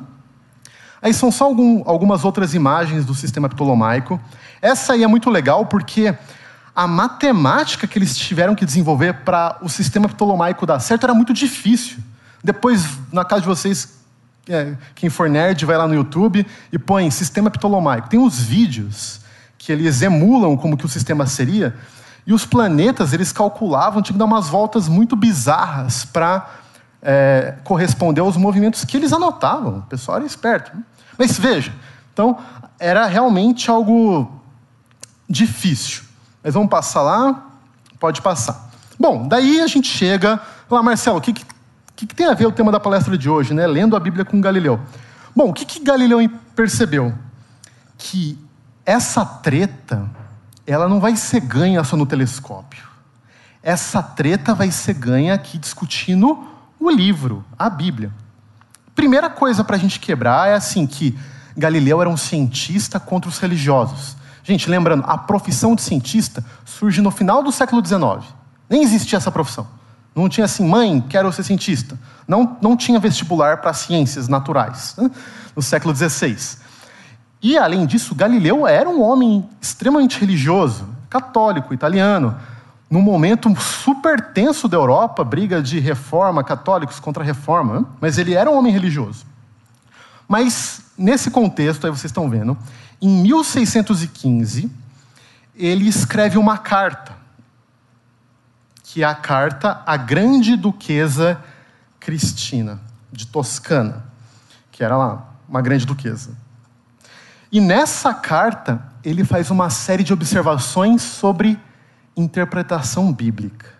Aí 0.99 1.13
são 1.13 1.32
só 1.32 1.45
algum, 1.45 1.84
algumas 1.86 2.25
outras 2.25 2.56
imagens 2.56 3.06
do 3.06 3.13
sistema 3.13 3.47
ptolomaico. 3.47 4.19
Essa 4.62 4.93
aí 4.93 5.03
é 5.03 5.08
muito 5.08 5.30
legal 5.30 5.67
porque 5.67 6.15
a 6.78 6.86
matemática 6.86 7.88
que 7.88 7.98
eles 7.98 8.16
tiveram 8.16 8.54
que 8.54 8.63
desenvolver 8.63 9.12
para 9.26 9.58
o 9.63 9.68
sistema 9.68 10.08
ptolomaico 10.08 10.63
dar 10.63 10.80
certo 10.80 11.06
era 11.06 11.13
muito 11.16 11.34
difícil. 11.34 11.98
Depois, 12.44 12.86
na 13.12 13.26
casa 13.26 13.42
de 13.42 13.48
vocês, 13.48 13.98
é, 14.48 14.76
quem 14.94 15.10
for 15.10 15.28
nerd, 15.28 15.66
vai 15.66 15.76
lá 15.76 15.88
no 15.88 15.96
YouTube 15.96 16.46
e 16.72 16.78
põe 16.78 17.10
sistema 17.10 17.50
ptolomaico. 17.50 18.10
Tem 18.10 18.20
uns 18.20 18.40
vídeos 18.40 19.22
que 19.58 19.72
eles 19.72 20.04
emulam 20.04 20.56
como 20.56 20.78
que 20.78 20.86
o 20.86 20.88
sistema 20.88 21.26
seria. 21.26 21.76
E 22.28 22.32
os 22.32 22.46
planetas, 22.46 23.12
eles 23.12 23.32
calculavam, 23.32 24.00
tinha 24.04 24.13
que 24.13 24.20
dar 24.20 24.26
umas 24.26 24.48
voltas 24.48 24.88
muito 24.88 25.16
bizarras 25.16 26.06
para 26.06 26.48
é, 27.02 27.56
corresponder 27.63 28.22
aos 28.22 28.38
movimentos 28.38 28.86
que 28.86 28.96
eles 28.96 29.12
anotavam. 29.12 29.80
O 29.80 29.82
pessoal 29.82 30.18
era 30.18 30.28
esperto. 30.28 30.78
Né? 30.78 30.84
Mas 31.18 31.40
veja, 31.40 31.74
então, 32.13 32.38
era 32.78 33.08
realmente 33.08 33.68
algo 33.68 34.32
difícil. 35.28 36.06
Mas 36.48 36.54
vamos 36.54 36.70
passar 36.70 37.02
lá? 37.02 37.46
Pode 38.00 38.22
passar. 38.22 38.70
Bom, 38.98 39.28
daí 39.28 39.60
a 39.60 39.68
gente 39.68 39.90
chega. 39.90 40.40
Lá, 40.72 40.82
Marcelo, 40.82 41.18
o 41.18 41.22
que, 41.22 41.34
que, 41.34 41.46
que, 41.94 42.08
tem 42.08 42.26
a 42.26 42.34
ver 42.34 42.46
o 42.46 42.54
tema 42.54 42.72
da 42.72 42.80
palestra 42.80 43.18
de 43.18 43.30
hoje, 43.30 43.54
né? 43.54 43.68
Lendo 43.68 43.98
a 43.98 44.00
Bíblia 44.00 44.24
com 44.24 44.40
Galileu. 44.40 44.80
Bom, 45.36 45.50
o 45.50 45.54
que, 45.54 45.66
que 45.66 45.84
Galileu 45.84 46.20
percebeu? 46.56 47.14
Que 47.98 48.40
essa 48.86 49.26
treta 49.26 50.10
ela 50.66 50.88
não 50.88 51.02
vai 51.02 51.18
ser 51.18 51.42
ganha 51.42 51.84
só 51.84 51.98
no 51.98 52.06
telescópio. 52.06 52.88
Essa 53.62 54.02
treta 54.02 54.56
vai 54.56 54.72
ser 54.72 54.94
ganha 54.94 55.34
aqui 55.34 55.58
discutindo 55.58 56.48
o 56.80 56.90
livro, 56.90 57.44
a 57.60 57.70
Bíblia. 57.70 58.10
Primeira 58.96 59.30
coisa 59.30 59.66
para 59.66 59.76
a 59.76 59.80
gente 59.80 60.00
quebrar 60.00 60.48
é 60.48 60.54
assim 60.54 60.88
que 60.88 61.20
Galileu 61.58 62.00
era 62.00 62.10
um 62.10 62.16
cientista 62.16 63.02
contra 63.02 63.30
os 63.30 63.38
religiosos. 63.38 64.16
Gente, 64.48 64.70
lembrando, 64.70 65.04
a 65.06 65.18
profissão 65.18 65.76
de 65.76 65.82
cientista 65.82 66.42
surge 66.64 67.02
no 67.02 67.12
final 67.12 67.44
do 67.44 67.52
século 67.52 67.86
XIX. 67.86 68.34
Nem 68.70 68.82
existia 68.82 69.18
essa 69.18 69.30
profissão. 69.30 69.68
Não 70.16 70.30
tinha 70.30 70.46
assim, 70.46 70.66
mãe, 70.66 71.02
quero 71.02 71.30
ser 71.34 71.44
cientista. 71.44 72.00
Não, 72.26 72.56
não 72.62 72.78
tinha 72.78 72.98
vestibular 72.98 73.58
para 73.58 73.74
ciências 73.74 74.30
naturais 74.30 74.96
né? 74.98 75.12
no 75.54 75.62
século 75.62 75.94
XVI. 75.94 76.60
E, 77.44 77.58
além 77.58 77.86
disso, 77.86 78.16
Galileu 78.16 78.66
era 78.66 78.88
um 78.88 79.02
homem 79.02 79.48
extremamente 79.62 80.18
religioso, 80.18 80.88
católico, 81.10 81.74
italiano, 81.74 82.34
num 82.90 83.02
momento 83.02 83.54
super 83.60 84.32
tenso 84.32 84.70
da 84.70 84.78
Europa, 84.78 85.26
briga 85.26 85.62
de 85.62 85.78
reforma, 85.78 86.42
católicos 86.42 87.02
contra 87.02 87.22
reforma, 87.22 87.86
mas 88.00 88.18
ele 88.18 88.34
era 88.34 88.50
um 88.50 88.58
homem 88.58 88.72
religioso. 88.72 89.26
Mas, 90.26 90.84
nesse 90.98 91.30
contexto, 91.30 91.86
aí 91.86 91.92
vocês 91.92 92.06
estão 92.06 92.30
vendo, 92.30 92.58
em 93.02 93.22
1615, 93.22 94.72
ele 95.56 95.88
escreve 95.88 96.38
uma 96.38 96.58
carta, 96.58 97.16
que 98.84 99.04
é 99.04 99.06
a 99.06 99.16
carta 99.16 99.82
à 99.86 99.98
Grande 99.98 100.56
Duquesa 100.56 101.42
Cristina, 102.00 102.80
de 103.12 103.28
Toscana, 103.28 104.06
que 104.72 104.84
era 104.84 104.96
lá 104.96 105.34
uma 105.48 105.62
grande 105.62 105.86
duquesa. 105.86 106.36
E 107.52 107.60
nessa 107.60 108.14
carta, 108.14 108.82
ele 109.04 109.24
faz 109.24 109.50
uma 109.50 109.70
série 109.70 110.04
de 110.04 110.14
observações 110.14 111.02
sobre 111.02 111.60
interpretação 112.16 113.12
bíblica. 113.14 113.74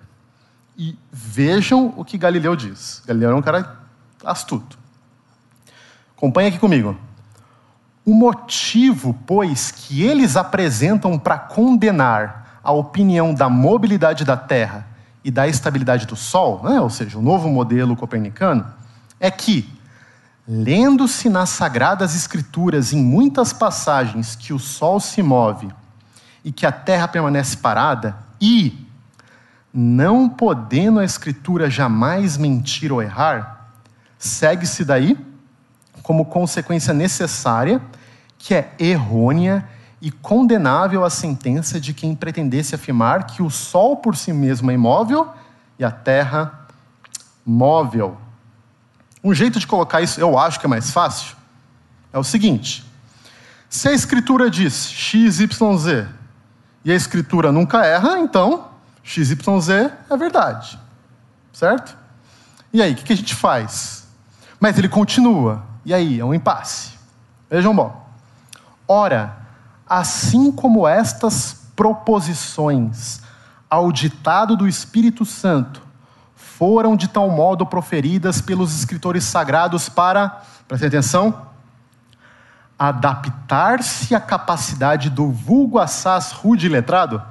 E 0.78 0.98
vejam 1.12 1.94
o 1.98 2.06
que 2.06 2.18
Galileu 2.18 2.56
diz. 2.56 3.02
Galileu 3.06 3.32
é 3.32 3.36
um 3.36 3.42
cara 3.42 3.78
astuto. 4.24 4.78
Acompanhe 6.16 6.50
aqui 6.50 6.60
comigo. 6.60 6.98
O 8.08 8.14
motivo, 8.14 9.14
pois, 9.28 9.70
que 9.70 10.02
eles 10.02 10.38
apresentam 10.38 11.20
para 11.20 11.38
condenar 11.38 12.60
a 12.64 12.72
opinião 12.72 13.34
da 13.34 13.50
mobilidade 13.50 14.24
da 14.24 14.38
Terra 14.38 14.88
e 15.24 15.30
da 15.30 15.48
estabilidade 15.48 16.08
do 16.08 16.16
Sol, 16.16 16.64
né, 16.64 16.80
ou 16.80 16.90
seja, 16.90 17.18
o 17.18 17.22
novo 17.22 17.50
modelo 17.50 17.96
copernicano, 17.98 18.66
é 19.20 19.30
que 19.30 19.78
Lendo-se 20.50 21.28
nas 21.28 21.50
Sagradas 21.50 22.16
Escrituras 22.16 22.94
em 22.94 23.04
muitas 23.04 23.52
passagens 23.52 24.34
que 24.34 24.54
o 24.54 24.60
sol 24.60 24.98
se 24.98 25.22
move 25.22 25.68
e 26.42 26.54
que 26.54 26.66
a 26.66 26.72
terra 26.72 27.06
permanece 27.06 27.58
parada, 27.58 28.16
e, 28.40 28.88
não 29.74 30.30
podendo 30.30 31.00
a 31.00 31.04
Escritura 31.04 31.70
jamais 31.70 32.38
mentir 32.38 32.94
ou 32.94 33.02
errar, 33.02 33.74
segue-se 34.18 34.86
daí, 34.86 35.18
como 36.08 36.24
consequência 36.24 36.94
necessária, 36.94 37.82
que 38.38 38.56
é 38.56 38.74
errônea 38.80 39.68
e 40.02 40.10
condenável 40.10 41.04
a 41.04 41.10
sentença 41.10 41.82
de 41.82 41.94
quem 41.94 42.16
pretendesse 42.16 42.74
afirmar 42.74 43.26
que 43.26 43.44
o 43.44 43.50
sol 43.50 43.98
por 43.98 44.16
si 44.16 44.32
mesmo 44.32 44.72
é 44.72 44.74
imóvel 44.74 45.30
e 45.78 45.84
a 45.84 45.92
terra 45.92 46.66
móvel. 47.46 48.18
Um 49.22 49.34
jeito 49.34 49.60
de 49.60 49.68
colocar 49.68 50.00
isso, 50.00 50.18
eu 50.18 50.40
acho 50.40 50.62
que 50.62 50.66
é 50.66 50.70
mais 50.70 50.92
fácil, 50.92 51.36
é 52.14 52.18
o 52.18 52.24
seguinte: 52.24 52.90
se 53.70 53.90
a 53.90 53.92
escritura 53.92 54.50
diz 54.50 54.90
x, 54.90 55.42
y, 55.42 55.78
z 55.78 56.08
e 56.86 56.92
a 56.94 56.96
escritura 56.96 57.52
nunca 57.52 57.86
erra, 57.86 58.18
então 58.18 58.70
x, 59.04 59.30
y, 59.30 59.60
z 59.60 59.92
é 60.10 60.16
verdade. 60.16 60.80
Certo? 61.52 61.98
E 62.72 62.82
aí, 62.82 62.94
o 62.94 62.96
que 62.96 63.12
a 63.12 63.18
gente 63.18 63.36
faz? 63.36 64.08
Mas 64.58 64.78
ele 64.78 64.88
continua. 64.88 65.68
E 65.88 65.94
aí, 65.94 66.20
é 66.20 66.26
um 66.26 66.34
impasse. 66.34 66.92
Vejam 67.50 67.74
bom. 67.74 68.06
Ora, 68.86 69.38
assim 69.88 70.52
como 70.52 70.86
estas 70.86 71.66
proposições 71.78 73.22
ao 73.70 73.90
ditado 73.90 74.58
do 74.58 74.68
Espírito 74.68 75.24
Santo 75.24 75.82
foram 76.36 76.94
de 76.98 77.08
tal 77.08 77.30
modo 77.30 77.66
proferidas 77.66 78.42
pelos 78.42 78.78
escritores 78.78 79.24
sagrados 79.24 79.88
para, 79.88 80.42
prestem 80.68 80.90
atenção, 80.90 81.44
adaptar-se 82.78 84.14
à 84.14 84.20
capacidade 84.20 85.10
do 85.10 85.32
vulgo 85.32 85.80
assaz 85.80 86.34
rude 86.34 86.68
letrado. 86.68 87.22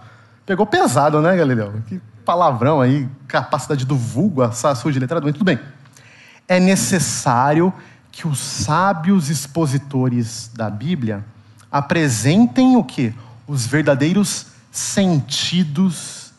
Pegou 0.47 0.65
pesado, 0.65 1.21
né, 1.21 1.37
Galileu? 1.37 1.83
Que 1.87 2.01
palavrão 2.25 2.81
aí, 2.81 3.07
capacidade 3.29 3.85
do 3.85 3.99
vulgo 3.99 4.41
assaz 4.41 4.81
rude 4.81 4.99
letrado, 4.99 5.27
mas 5.27 5.35
tudo 5.35 5.45
bem. 5.45 5.61
É 6.49 6.59
necessário 6.59 7.71
que 8.17 8.27
os 8.27 8.39
sábios 8.39 9.29
expositores 9.29 10.51
da 10.55 10.71
Bíblia 10.71 11.23
apresentem 11.71 12.75
o 12.75 12.83
que? 12.83 13.15
Os 13.47 13.67
verdadeiros 13.67 14.47
sentidos 14.73 16.33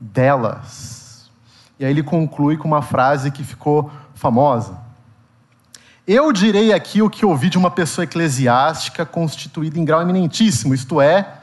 delas. 0.00 1.30
E 1.78 1.84
aí 1.84 1.92
ele 1.92 2.02
conclui 2.02 2.56
com 2.56 2.66
uma 2.66 2.82
frase 2.82 3.30
que 3.30 3.44
ficou 3.44 3.88
famosa. 4.16 4.76
Eu 6.08 6.32
direi 6.32 6.72
aqui 6.72 7.00
o 7.00 7.08
que 7.08 7.24
ouvi 7.24 7.48
de 7.48 7.56
uma 7.56 7.70
pessoa 7.70 8.02
eclesiástica 8.02 9.06
constituída 9.06 9.78
em 9.78 9.84
grau 9.84 10.02
eminentíssimo, 10.02 10.74
isto 10.74 11.00
é, 11.00 11.34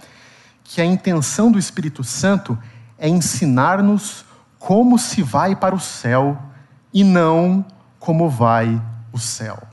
que 0.62 0.82
a 0.82 0.86
intenção 0.86 1.50
do 1.50 1.58
Espírito 1.58 2.04
Santo 2.04 2.60
é 2.98 3.08
ensinar-nos 3.08 4.26
como 4.58 5.00
se 5.00 5.24
vai 5.24 5.56
para 5.56 5.74
o 5.74 5.80
céu 5.80 6.38
e 6.94 7.02
não 7.02 7.65
como 7.98 8.30
vai 8.30 8.82
o 9.13 9.18
céu. 9.18 9.68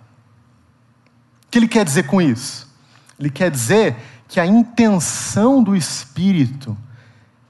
Que 1.57 1.61
ele 1.61 1.69
quer 1.69 1.87
dizer 1.87 2.03
com 2.03 2.21
isso? 2.21 2.69
Ele 3.19 3.31
quer 3.31 3.51
dizer 3.51 3.97
que 4.29 4.39
a 4.39 4.45
intenção 4.45 5.63
do 5.63 5.75
Espírito 5.75 6.77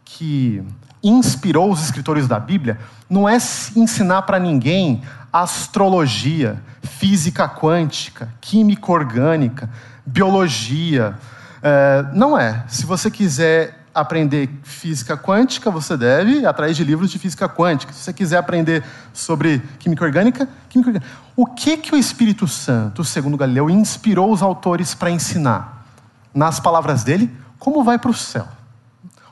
que 0.04 0.62
inspirou 1.02 1.72
os 1.72 1.82
escritores 1.82 2.28
da 2.28 2.38
Bíblia 2.38 2.78
não 3.10 3.28
é 3.28 3.36
ensinar 3.74 4.22
para 4.22 4.38
ninguém 4.38 5.02
astrologia, 5.32 6.62
física 6.84 7.48
quântica, 7.48 8.28
química 8.40 8.92
orgânica, 8.92 9.68
biologia. 10.06 11.18
É, 11.60 12.06
não 12.12 12.38
é. 12.38 12.62
Se 12.68 12.86
você 12.86 13.10
quiser 13.10 13.85
aprender 13.96 14.50
física 14.62 15.16
quântica, 15.16 15.70
você 15.70 15.96
deve 15.96 16.40
ir 16.40 16.46
atrás 16.46 16.76
de 16.76 16.84
livros 16.84 17.10
de 17.10 17.18
física 17.18 17.48
quântica. 17.48 17.94
Se 17.94 18.00
você 18.00 18.12
quiser 18.12 18.36
aprender 18.36 18.84
sobre 19.12 19.62
química 19.78 20.04
orgânica, 20.04 20.46
química 20.68 20.90
orgânica. 20.90 21.12
O 21.34 21.46
que, 21.46 21.78
que 21.78 21.94
o 21.94 21.98
Espírito 21.98 22.46
Santo, 22.46 23.02
segundo 23.02 23.38
Galileu, 23.38 23.70
inspirou 23.70 24.30
os 24.30 24.42
autores 24.42 24.94
para 24.94 25.10
ensinar? 25.10 25.86
Nas 26.34 26.60
palavras 26.60 27.02
dele, 27.02 27.34
como 27.58 27.82
vai 27.82 27.98
para 27.98 28.10
o 28.10 28.14
céu. 28.14 28.46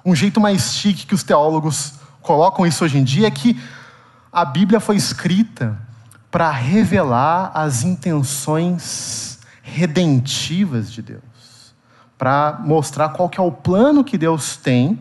Um 0.03 0.15
jeito 0.15 0.41
mais 0.41 0.73
chique 0.75 1.07
que 1.07 1.15
os 1.15 1.23
teólogos 1.23 1.95
colocam 2.23 2.67
isso 2.67 2.85
hoje 2.85 2.97
em 2.97 3.05
dia 3.05 3.27
é 3.27 3.31
que 3.31 3.61
a 4.33 4.47
Bíblia 4.47 4.81
foi 4.81 4.97
escrita 4.97 5.79
para 6.31 6.51
revelar 6.51 7.53
as 7.55 7.83
intenções 7.83 9.39
redentivas 9.63 10.91
de 10.91 11.03
Deus 11.03 11.34
para 12.17 12.59
mostrar 12.65 13.11
qual 13.11 13.29
que 13.29 13.41
é 13.41 13.43
o 13.43 13.51
plano 13.51 14.05
que 14.05 14.17
Deus 14.17 14.57
tem 14.57 14.99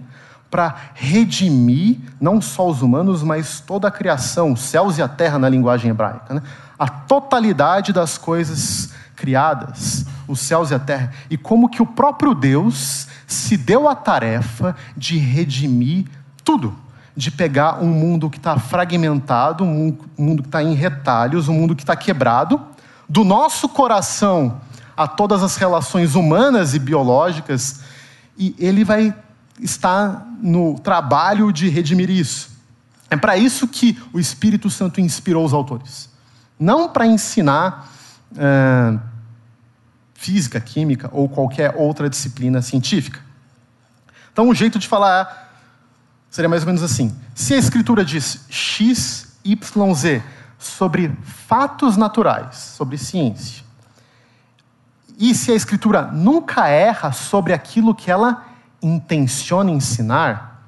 para 0.53 0.75
redimir 0.93 1.97
não 2.21 2.39
só 2.39 2.69
os 2.69 2.83
humanos, 2.83 3.23
mas 3.23 3.59
toda 3.59 3.87
a 3.87 3.91
criação, 3.91 4.53
os 4.53 4.61
céus 4.61 4.99
e 4.99 5.01
a 5.01 5.07
terra 5.07 5.39
na 5.39 5.49
linguagem 5.49 5.89
hebraica. 5.89 6.35
Né? 6.35 6.43
A 6.77 6.87
totalidade 6.87 7.91
das 7.91 8.19
coisas 8.19 8.93
criadas, 9.15 10.05
os 10.27 10.39
céus 10.39 10.69
e 10.69 10.75
a 10.75 10.79
terra. 10.79 11.11
E 11.27 11.37
como 11.37 11.69
que 11.69 11.81
o 11.81 11.85
próprio 11.87 12.35
Deus 12.35 13.07
se 13.25 13.57
deu 13.57 13.89
a 13.89 13.95
tarefa 13.95 14.75
de 14.95 15.17
redimir 15.17 16.05
tudo. 16.43 16.75
De 17.15 17.31
pegar 17.31 17.81
um 17.81 17.87
mundo 17.87 18.29
que 18.29 18.37
está 18.37 18.57
fragmentado, 18.57 19.63
um 19.63 19.97
mundo 20.17 20.43
que 20.43 20.49
está 20.49 20.61
em 20.61 20.73
retalhos, 20.73 21.47
um 21.47 21.53
mundo 21.53 21.75
que 21.75 21.83
está 21.83 21.95
quebrado, 21.95 22.61
do 23.07 23.23
nosso 23.23 23.67
coração 23.69 24.61
a 24.95 25.07
todas 25.07 25.43
as 25.43 25.55
relações 25.55 26.15
humanas 26.15 26.73
e 26.73 26.79
biológicas, 26.79 27.81
e 28.37 28.55
ele 28.57 28.83
vai 28.83 29.15
estar 29.59 30.27
no 30.41 30.79
trabalho 30.79 31.51
de 31.51 31.69
redimir 31.69 32.09
isso. 32.09 32.51
É 33.09 33.15
para 33.15 33.37
isso 33.37 33.67
que 33.67 34.01
o 34.11 34.19
Espírito 34.19 34.69
Santo 34.69 34.99
inspirou 34.99 35.45
os 35.45 35.53
autores. 35.53 36.09
Não 36.59 36.89
para 36.89 37.05
ensinar 37.05 37.91
é, 38.35 38.97
física, 40.13 40.59
química 40.59 41.09
ou 41.11 41.29
qualquer 41.29 41.75
outra 41.75 42.09
disciplina 42.09 42.61
científica. 42.61 43.19
Então, 44.31 44.47
um 44.49 44.55
jeito 44.55 44.79
de 44.79 44.87
falar 44.87 45.51
seria 46.29 46.49
mais 46.49 46.63
ou 46.63 46.67
menos 46.67 46.81
assim: 46.81 47.15
se 47.35 47.53
a 47.53 47.57
Escritura 47.57 48.03
diz 48.03 48.45
X, 48.49 49.37
Y, 49.43 49.93
Z 49.93 50.23
sobre 50.57 51.11
fatos 51.23 51.97
naturais, 51.97 52.55
sobre 52.55 52.97
ciência, 52.97 53.62
e 55.29 55.33
se 55.33 55.53
a 55.53 55.55
Escritura 55.55 56.01
nunca 56.11 56.67
erra 56.67 57.13
sobre 57.13 57.53
aquilo 57.53 57.95
que 57.95 58.11
ela 58.11 58.45
intenciona 58.81 59.71
ensinar, 59.71 60.61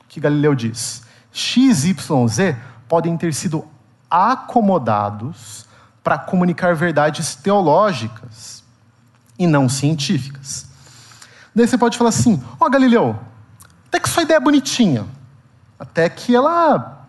o 0.00 0.08
que 0.08 0.18
Galileu 0.18 0.52
diz? 0.52 1.04
X, 1.30 1.84
Y, 1.84 2.26
Z 2.26 2.56
podem 2.88 3.16
ter 3.16 3.32
sido 3.32 3.64
acomodados 4.10 5.64
para 6.02 6.18
comunicar 6.18 6.74
verdades 6.74 7.36
teológicas 7.36 8.64
e 9.38 9.46
não 9.46 9.68
científicas. 9.68 10.66
Daí 11.54 11.68
você 11.68 11.78
pode 11.78 11.96
falar 11.96 12.10
assim: 12.10 12.42
Ó 12.58 12.66
oh, 12.66 12.68
Galileu, 12.68 13.16
até 13.86 14.00
que 14.00 14.08
sua 14.08 14.24
ideia 14.24 14.38
é 14.38 14.40
bonitinha, 14.40 15.06
até 15.78 16.08
que 16.08 16.34
ela 16.34 17.06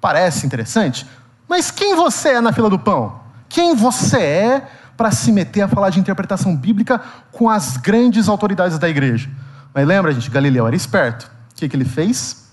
parece 0.00 0.46
interessante, 0.46 1.04
mas 1.48 1.72
quem 1.72 1.96
você 1.96 2.34
é 2.34 2.40
na 2.40 2.52
fila 2.52 2.70
do 2.70 2.78
pão? 2.78 3.18
Quem 3.48 3.74
você 3.74 4.20
é 4.20 4.79
para 5.00 5.10
se 5.10 5.32
meter 5.32 5.62
a 5.62 5.68
falar 5.68 5.88
de 5.88 5.98
interpretação 5.98 6.54
bíblica 6.54 7.00
com 7.32 7.48
as 7.48 7.78
grandes 7.78 8.28
autoridades 8.28 8.78
da 8.78 8.86
igreja. 8.86 9.30
Mas 9.72 9.86
lembra, 9.86 10.12
gente, 10.12 10.30
Galileu 10.30 10.66
era 10.66 10.76
esperto. 10.76 11.24
O 11.24 11.54
que, 11.54 11.66
que 11.70 11.74
ele 11.74 11.86
fez? 11.86 12.50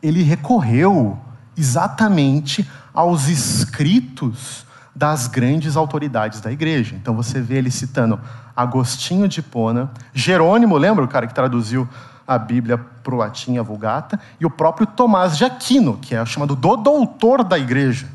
Ele 0.00 0.22
recorreu 0.22 1.18
exatamente 1.56 2.70
aos 2.94 3.26
escritos 3.26 4.64
das 4.94 5.26
grandes 5.26 5.74
autoridades 5.74 6.40
da 6.40 6.52
igreja. 6.52 6.94
Então 6.94 7.16
você 7.16 7.40
vê 7.40 7.56
ele 7.56 7.70
citando 7.72 8.20
Agostinho 8.54 9.26
de 9.26 9.42
Pona, 9.42 9.90
Jerônimo, 10.12 10.76
lembra 10.76 11.04
o 11.04 11.08
cara 11.08 11.26
que 11.26 11.34
traduziu 11.34 11.88
a 12.24 12.38
Bíblia 12.38 12.78
para 12.78 13.12
o 13.12 13.18
latim, 13.18 13.58
a 13.58 13.62
Vulgata, 13.64 14.20
e 14.38 14.46
o 14.46 14.50
próprio 14.50 14.86
Tomás 14.86 15.36
de 15.36 15.44
Aquino, 15.44 15.98
que 16.00 16.14
é 16.14 16.24
chamado 16.24 16.54
do 16.54 16.76
doutor 16.76 17.42
da 17.42 17.58
igreja. 17.58 18.06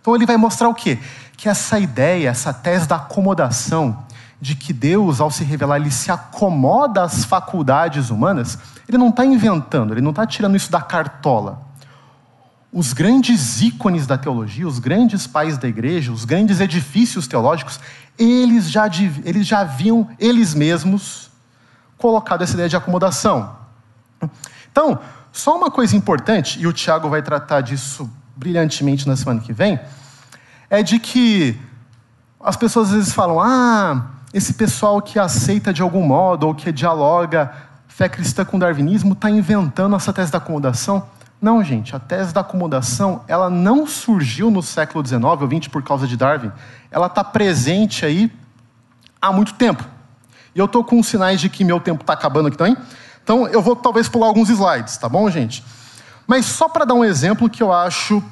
Então 0.00 0.16
ele 0.16 0.24
vai 0.24 0.38
mostrar 0.38 0.70
o 0.70 0.74
quê? 0.74 0.98
Que 1.38 1.48
essa 1.48 1.78
ideia, 1.78 2.30
essa 2.30 2.52
tese 2.52 2.88
da 2.88 2.96
acomodação, 2.96 4.04
de 4.40 4.56
que 4.56 4.72
Deus, 4.72 5.20
ao 5.20 5.30
se 5.30 5.44
revelar, 5.44 5.76
ele 5.76 5.90
se 5.90 6.10
acomoda 6.10 7.04
às 7.04 7.24
faculdades 7.24 8.10
humanas, 8.10 8.58
ele 8.88 8.98
não 8.98 9.10
está 9.10 9.24
inventando, 9.24 9.94
ele 9.94 10.00
não 10.00 10.10
está 10.10 10.26
tirando 10.26 10.56
isso 10.56 10.70
da 10.70 10.80
cartola. 10.82 11.62
Os 12.72 12.92
grandes 12.92 13.62
ícones 13.62 14.04
da 14.04 14.18
teologia, 14.18 14.66
os 14.66 14.80
grandes 14.80 15.28
pais 15.28 15.56
da 15.56 15.68
igreja, 15.68 16.10
os 16.10 16.24
grandes 16.24 16.58
edifícios 16.58 17.28
teológicos, 17.28 17.78
eles 18.18 18.68
já, 18.68 18.90
eles 19.24 19.46
já 19.46 19.60
haviam, 19.60 20.08
eles 20.18 20.54
mesmos, 20.54 21.30
colocado 21.96 22.42
essa 22.42 22.54
ideia 22.54 22.68
de 22.68 22.76
acomodação. 22.76 23.56
Então, 24.72 24.98
só 25.32 25.56
uma 25.56 25.70
coisa 25.70 25.96
importante, 25.96 26.60
e 26.60 26.66
o 26.66 26.72
Tiago 26.72 27.08
vai 27.08 27.22
tratar 27.22 27.60
disso 27.60 28.10
brilhantemente 28.34 29.06
na 29.06 29.16
semana 29.16 29.40
que 29.40 29.52
vem, 29.52 29.78
é 30.70 30.82
de 30.82 30.98
que 30.98 31.58
as 32.40 32.56
pessoas 32.56 32.88
às 32.88 32.94
vezes 32.94 33.12
falam: 33.12 33.40
ah, 33.40 34.06
esse 34.32 34.54
pessoal 34.54 35.00
que 35.00 35.18
aceita 35.18 35.72
de 35.72 35.82
algum 35.82 36.02
modo 36.02 36.46
ou 36.46 36.54
que 36.54 36.70
dialoga 36.72 37.52
fé 37.98 38.08
cristã 38.08 38.44
com 38.44 38.58
darwinismo 38.58 39.12
está 39.12 39.28
inventando 39.28 39.96
essa 39.96 40.12
tese 40.12 40.30
da 40.30 40.38
acomodação. 40.38 41.04
Não, 41.40 41.62
gente, 41.64 41.96
a 41.96 41.98
tese 41.98 42.32
da 42.32 42.42
acomodação 42.42 43.22
ela 43.26 43.48
não 43.48 43.86
surgiu 43.86 44.50
no 44.50 44.62
século 44.62 45.04
XIX 45.04 45.22
ou 45.24 45.36
XX 45.48 45.68
por 45.68 45.82
causa 45.82 46.06
de 46.06 46.16
Darwin. 46.16 46.52
Ela 46.90 47.06
está 47.06 47.24
presente 47.24 48.04
aí 48.04 48.32
há 49.20 49.32
muito 49.32 49.54
tempo. 49.54 49.84
E 50.54 50.58
eu 50.58 50.66
estou 50.66 50.84
com 50.84 51.02
sinais 51.02 51.40
de 51.40 51.48
que 51.48 51.64
meu 51.64 51.80
tempo 51.80 52.02
está 52.02 52.12
acabando 52.12 52.48
aqui 52.48 52.56
também. 52.56 52.76
Então 53.22 53.46
eu 53.48 53.62
vou 53.62 53.76
talvez 53.76 54.08
pular 54.08 54.26
alguns 54.26 54.48
slides, 54.48 54.96
tá 54.96 55.08
bom, 55.08 55.28
gente? 55.30 55.64
Mas 56.26 56.46
só 56.46 56.68
para 56.68 56.84
dar 56.84 56.94
um 56.94 57.04
exemplo 57.04 57.48
que 57.48 57.62
eu 57.62 57.72
acho 57.72 58.22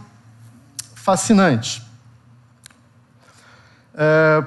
fascinante. 0.94 1.85
É, 3.96 4.44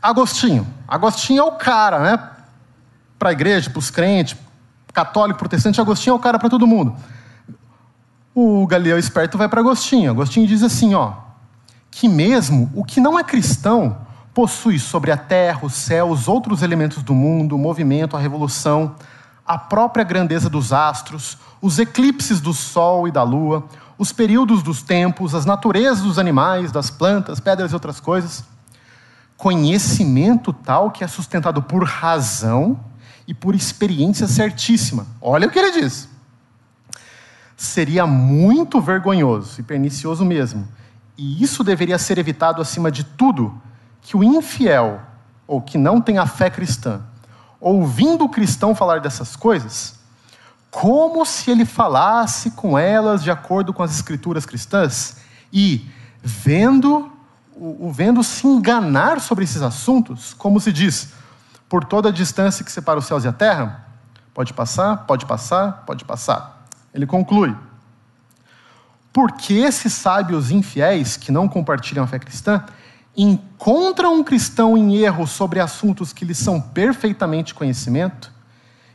Agostinho. 0.00 0.66
Agostinho 0.86 1.40
é 1.40 1.44
o 1.44 1.52
cara, 1.52 1.98
né? 1.98 2.30
Para 3.18 3.30
a 3.30 3.32
igreja, 3.32 3.68
para 3.68 3.78
os 3.78 3.90
crentes, 3.90 4.36
católico, 4.92 5.38
protestante, 5.38 5.80
Agostinho 5.80 6.14
é 6.14 6.16
o 6.16 6.20
cara 6.20 6.38
para 6.38 6.48
todo 6.48 6.66
mundo. 6.66 6.94
O 8.34 8.66
Galileu 8.66 8.98
esperto 8.98 9.36
vai 9.36 9.48
para 9.48 9.60
Agostinho. 9.60 10.10
Agostinho 10.10 10.46
diz 10.46 10.62
assim, 10.62 10.94
ó, 10.94 11.14
que 11.90 12.08
mesmo 12.08 12.70
o 12.74 12.84
que 12.84 13.00
não 13.00 13.18
é 13.18 13.24
cristão 13.24 13.98
possui 14.32 14.78
sobre 14.78 15.10
a 15.10 15.16
terra, 15.16 15.60
o 15.62 15.70
céu, 15.70 16.08
os 16.08 16.28
outros 16.28 16.62
elementos 16.62 17.02
do 17.02 17.12
mundo, 17.12 17.56
o 17.56 17.58
movimento, 17.58 18.16
a 18.16 18.20
revolução, 18.20 18.94
a 19.44 19.58
própria 19.58 20.04
grandeza 20.04 20.48
dos 20.48 20.72
astros, 20.72 21.36
os 21.60 21.78
eclipses 21.78 22.40
do 22.40 22.54
sol 22.54 23.08
e 23.08 23.10
da 23.10 23.22
lua, 23.22 23.64
os 24.00 24.14
períodos 24.14 24.62
dos 24.62 24.80
tempos, 24.80 25.34
as 25.34 25.44
naturezas 25.44 26.02
dos 26.02 26.18
animais, 26.18 26.72
das 26.72 26.88
plantas, 26.88 27.38
pedras 27.38 27.70
e 27.70 27.74
outras 27.74 28.00
coisas. 28.00 28.42
Conhecimento 29.36 30.54
tal 30.54 30.90
que 30.90 31.04
é 31.04 31.06
sustentado 31.06 31.60
por 31.60 31.84
razão 31.84 32.80
e 33.28 33.34
por 33.34 33.54
experiência 33.54 34.26
certíssima. 34.26 35.06
Olha 35.20 35.46
o 35.46 35.50
que 35.50 35.58
ele 35.58 35.82
diz. 35.82 36.08
Seria 37.58 38.06
muito 38.06 38.80
vergonhoso 38.80 39.60
e 39.60 39.62
pernicioso 39.62 40.24
mesmo, 40.24 40.66
e 41.18 41.42
isso 41.42 41.62
deveria 41.62 41.98
ser 41.98 42.16
evitado 42.16 42.62
acima 42.62 42.90
de 42.90 43.04
tudo, 43.04 43.60
que 44.00 44.16
o 44.16 44.24
infiel, 44.24 44.98
ou 45.46 45.60
que 45.60 45.76
não 45.76 46.00
tem 46.00 46.16
a 46.16 46.26
fé 46.26 46.48
cristã, 46.48 47.02
ouvindo 47.60 48.24
o 48.24 48.30
cristão 48.30 48.74
falar 48.74 49.02
dessas 49.02 49.36
coisas, 49.36 49.99
como 50.70 51.24
se 51.26 51.50
ele 51.50 51.64
falasse 51.64 52.52
com 52.52 52.78
elas 52.78 53.22
de 53.22 53.30
acordo 53.30 53.72
com 53.72 53.82
as 53.82 53.92
escrituras 53.92 54.46
cristãs 54.46 55.16
e 55.52 55.84
vendo 56.22 57.10
o 57.56 57.92
vendo 57.92 58.24
se 58.24 58.46
enganar 58.46 59.20
sobre 59.20 59.44
esses 59.44 59.60
assuntos, 59.60 60.32
como 60.32 60.58
se 60.58 60.72
diz, 60.72 61.12
por 61.68 61.84
toda 61.84 62.08
a 62.08 62.12
distância 62.12 62.64
que 62.64 62.72
separa 62.72 62.98
os 62.98 63.04
céus 63.04 63.24
e 63.24 63.28
a 63.28 63.32
terra, 63.32 63.86
pode 64.32 64.54
passar, 64.54 65.04
pode 65.06 65.26
passar, 65.26 65.84
pode 65.84 66.04
passar. 66.06 66.66
Ele 66.94 67.06
conclui: 67.06 67.54
porque 69.12 69.54
esses 69.54 69.92
sábios 69.92 70.50
infiéis 70.50 71.16
que 71.16 71.30
não 71.30 71.48
compartilham 71.48 72.04
a 72.04 72.06
fé 72.06 72.18
cristã 72.18 72.64
encontram 73.14 74.14
um 74.14 74.24
cristão 74.24 74.78
em 74.78 74.96
erro 74.96 75.26
sobre 75.26 75.60
assuntos 75.60 76.12
que 76.12 76.24
lhes 76.24 76.38
são 76.38 76.60
perfeitamente 76.60 77.54
conhecimento, 77.54 78.32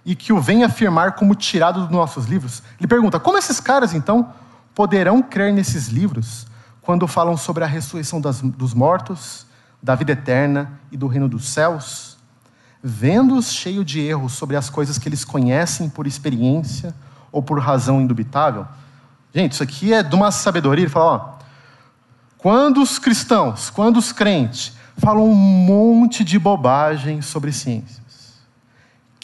e 0.06 0.16
que 0.16 0.32
o 0.32 0.40
vem 0.40 0.64
afirmar 0.64 1.14
como 1.14 1.34
tirado 1.36 1.82
dos 1.82 1.90
nossos 1.90 2.26
livros. 2.26 2.62
Ele 2.80 2.88
pergunta: 2.88 3.20
como 3.20 3.38
esses 3.38 3.60
caras, 3.60 3.94
então, 3.94 4.32
poderão 4.74 5.22
crer 5.22 5.52
nesses 5.52 5.88
livros 5.88 6.46
quando 6.82 7.08
falam 7.08 7.36
sobre 7.36 7.64
a 7.64 7.68
ressurreição 7.68 8.22
das, 8.22 8.42
dos 8.42 8.74
mortos, 8.74 9.46
da 9.82 9.96
vida 9.96 10.12
eterna 10.12 10.80
e 10.92 10.98
do 10.98 11.08
reino 11.08 11.28
dos 11.28 11.50
céus? 11.50 12.16
vendo-os 12.88 13.52
cheio 13.52 13.84
de 13.84 14.00
erros 14.00 14.34
sobre 14.34 14.56
as 14.56 14.70
coisas 14.70 15.00
que 15.00 15.10
eles 15.10 15.26
conhecem 15.26 15.90
por 15.90 16.06
experiência 16.06 16.94
ou 17.32 17.42
por 17.42 17.60
razão 17.60 18.00
indubitável. 18.00 18.68
Gente, 19.34 19.54
isso 19.54 19.64
aqui 19.64 19.92
é 19.92 20.04
de 20.04 20.14
uma 20.14 20.30
sabedoria. 20.30 20.84
Ele 20.84 20.92
fala, 20.92 21.16
ó, 21.16 21.46
quando 22.38 22.80
os 22.80 23.00
cristãos, 23.00 23.72
quando 23.72 23.98
os 23.98 24.12
crentes 24.12 24.74
falam 25.00 25.28
um 25.28 25.34
monte 25.34 26.24
de 26.24 26.38
bobagem 26.38 27.24
sobre 27.24 27.52
ciências, 27.52 28.05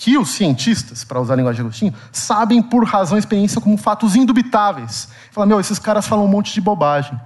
que 0.02 0.18
os 0.18 0.30
cientistas, 0.30 1.04
para 1.04 1.22
usar 1.22 1.34
a 1.34 1.36
linguagem 1.36 1.58
de 1.58 1.62
Agostinho, 1.62 1.94
sabem 2.12 2.60
por 2.60 2.84
razão 2.84 3.18
e 3.18 3.20
experiência 3.20 3.62
como 3.62 3.78
fatos 3.78 4.16
indubitáveis. 4.16 5.10
Fala, 5.32 5.46
meu, 5.46 5.60
esses 5.60 5.78
caras 5.78 6.08
falam 6.08 6.26
um 6.26 6.28
monte 6.28 6.52
de 6.52 6.60
bobagem. 6.60 7.22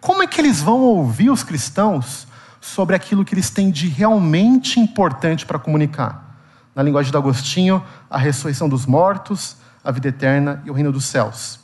Como 0.00 0.22
é 0.22 0.26
que 0.26 0.40
eles 0.40 0.62
vão 0.62 0.80
ouvir 0.80 1.28
os 1.28 1.42
cristãos 1.42 2.26
sobre 2.62 2.96
aquilo 2.96 3.26
que 3.26 3.34
eles 3.34 3.50
têm 3.50 3.70
de 3.70 3.88
realmente 3.88 4.80
importante 4.80 5.44
para 5.44 5.58
comunicar? 5.58 6.40
Na 6.74 6.82
linguagem 6.82 7.10
de 7.10 7.16
Agostinho, 7.18 7.84
a 8.08 8.16
ressurreição 8.16 8.70
dos 8.70 8.86
mortos, 8.86 9.58
a 9.84 9.90
vida 9.90 10.08
eterna 10.08 10.62
e 10.64 10.70
o 10.70 10.72
reino 10.72 10.90
dos 10.90 11.04
céus. 11.04 11.60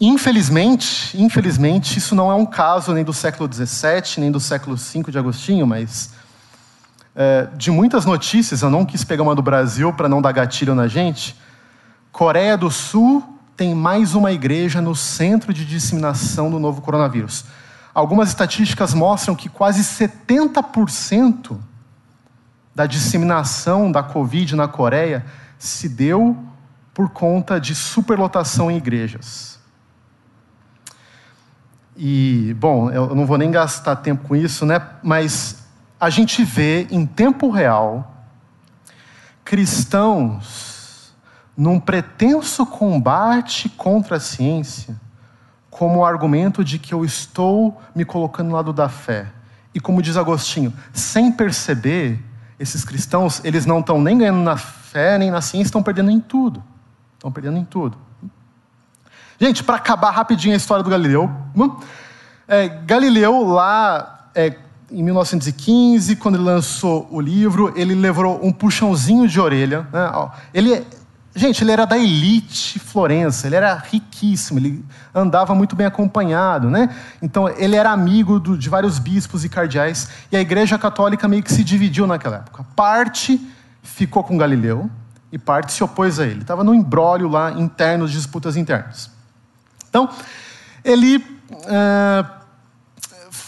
Infelizmente, 0.00 1.20
infelizmente, 1.20 1.98
isso 1.98 2.14
não 2.14 2.30
é 2.30 2.36
um 2.36 2.46
caso 2.46 2.92
nem 2.92 3.02
do 3.02 3.12
século 3.12 3.52
XVII, 3.52 4.18
nem 4.18 4.30
do 4.30 4.38
século 4.38 4.76
V 4.76 5.10
de 5.10 5.18
Agostinho, 5.18 5.66
mas 5.66 6.21
é, 7.14 7.48
de 7.56 7.70
muitas 7.70 8.04
notícias, 8.04 8.62
eu 8.62 8.70
não 8.70 8.84
quis 8.84 9.04
pegar 9.04 9.22
uma 9.22 9.34
do 9.34 9.42
Brasil 9.42 9.92
para 9.92 10.08
não 10.08 10.22
dar 10.22 10.32
gatilho 10.32 10.74
na 10.74 10.88
gente. 10.88 11.38
Coreia 12.10 12.56
do 12.56 12.70
Sul 12.70 13.38
tem 13.56 13.74
mais 13.74 14.14
uma 14.14 14.32
igreja 14.32 14.80
no 14.80 14.94
centro 14.94 15.52
de 15.52 15.64
disseminação 15.64 16.50
do 16.50 16.58
novo 16.58 16.80
coronavírus. 16.80 17.44
Algumas 17.94 18.30
estatísticas 18.30 18.94
mostram 18.94 19.34
que 19.34 19.48
quase 19.48 19.82
70% 19.82 21.58
da 22.74 22.86
disseminação 22.86 23.92
da 23.92 24.02
Covid 24.02 24.56
na 24.56 24.66
Coreia 24.66 25.26
se 25.58 25.88
deu 25.88 26.36
por 26.94 27.10
conta 27.10 27.60
de 27.60 27.74
superlotação 27.74 28.70
em 28.70 28.78
igrejas. 28.78 29.60
E, 31.94 32.56
bom, 32.58 32.90
eu 32.90 33.14
não 33.14 33.26
vou 33.26 33.36
nem 33.36 33.50
gastar 33.50 33.96
tempo 33.96 34.26
com 34.26 34.34
isso, 34.34 34.64
né? 34.64 34.80
Mas 35.02 35.61
a 36.02 36.10
gente 36.10 36.42
vê 36.42 36.88
em 36.90 37.06
tempo 37.06 37.48
real 37.48 38.12
cristãos 39.44 41.14
num 41.56 41.78
pretenso 41.78 42.66
combate 42.66 43.68
contra 43.68 44.16
a 44.16 44.20
ciência, 44.20 45.00
como 45.70 46.04
argumento 46.04 46.64
de 46.64 46.80
que 46.80 46.92
eu 46.92 47.04
estou 47.04 47.80
me 47.94 48.04
colocando 48.04 48.48
no 48.48 48.56
lado 48.56 48.72
da 48.72 48.88
fé. 48.88 49.30
E 49.72 49.78
como 49.78 50.02
diz 50.02 50.16
Agostinho, 50.16 50.74
sem 50.92 51.30
perceber, 51.30 52.20
esses 52.58 52.84
cristãos, 52.84 53.40
eles 53.44 53.64
não 53.64 53.78
estão 53.78 54.00
nem 54.00 54.18
ganhando 54.18 54.42
na 54.42 54.56
fé, 54.56 55.16
nem 55.18 55.30
na 55.30 55.40
ciência, 55.40 55.68
estão 55.68 55.84
perdendo 55.84 56.10
em 56.10 56.18
tudo. 56.18 56.64
Estão 57.14 57.30
perdendo 57.30 57.58
em 57.58 57.64
tudo. 57.64 57.96
Gente, 59.38 59.62
para 59.62 59.76
acabar 59.76 60.10
rapidinho 60.10 60.54
a 60.54 60.56
história 60.56 60.82
do 60.82 60.90
Galileu. 60.90 61.30
Hum, 61.54 61.76
é, 62.48 62.68
Galileu, 62.68 63.44
lá 63.44 64.30
é, 64.34 64.58
em 64.92 65.02
1915, 65.02 66.16
quando 66.16 66.36
ele 66.36 66.44
lançou 66.44 67.08
o 67.10 67.20
livro, 67.20 67.72
ele 67.74 67.94
levou 67.94 68.38
um 68.44 68.52
puxãozinho 68.52 69.26
de 69.26 69.40
orelha. 69.40 69.86
Né? 69.92 70.30
Ele, 70.52 70.86
gente, 71.34 71.64
ele 71.64 71.72
era 71.72 71.86
da 71.86 71.98
elite 71.98 72.78
florença, 72.78 73.46
ele 73.46 73.56
era 73.56 73.74
riquíssimo, 73.74 74.58
ele 74.58 74.84
andava 75.14 75.54
muito 75.54 75.74
bem 75.74 75.86
acompanhado. 75.86 76.68
Né? 76.68 76.94
Então, 77.22 77.48
ele 77.48 77.74
era 77.74 77.90
amigo 77.90 78.38
do, 78.38 78.56
de 78.56 78.68
vários 78.68 78.98
bispos 78.98 79.44
e 79.44 79.48
cardeais, 79.48 80.08
e 80.30 80.36
a 80.36 80.40
Igreja 80.40 80.78
Católica 80.78 81.26
meio 81.26 81.42
que 81.42 81.52
se 81.52 81.64
dividiu 81.64 82.06
naquela 82.06 82.36
época. 82.36 82.64
Parte 82.76 83.40
ficou 83.82 84.22
com 84.22 84.36
Galileu, 84.36 84.90
e 85.32 85.38
parte 85.38 85.72
se 85.72 85.82
opôs 85.82 86.20
a 86.20 86.26
ele. 86.26 86.42
Estava 86.42 86.62
no 86.62 86.74
embrólio 86.74 87.26
lá 87.26 87.50
interno, 87.52 88.06
disputas 88.06 88.54
internas. 88.54 89.10
Então, 89.88 90.10
ele 90.84 91.16
uh, 91.16 92.41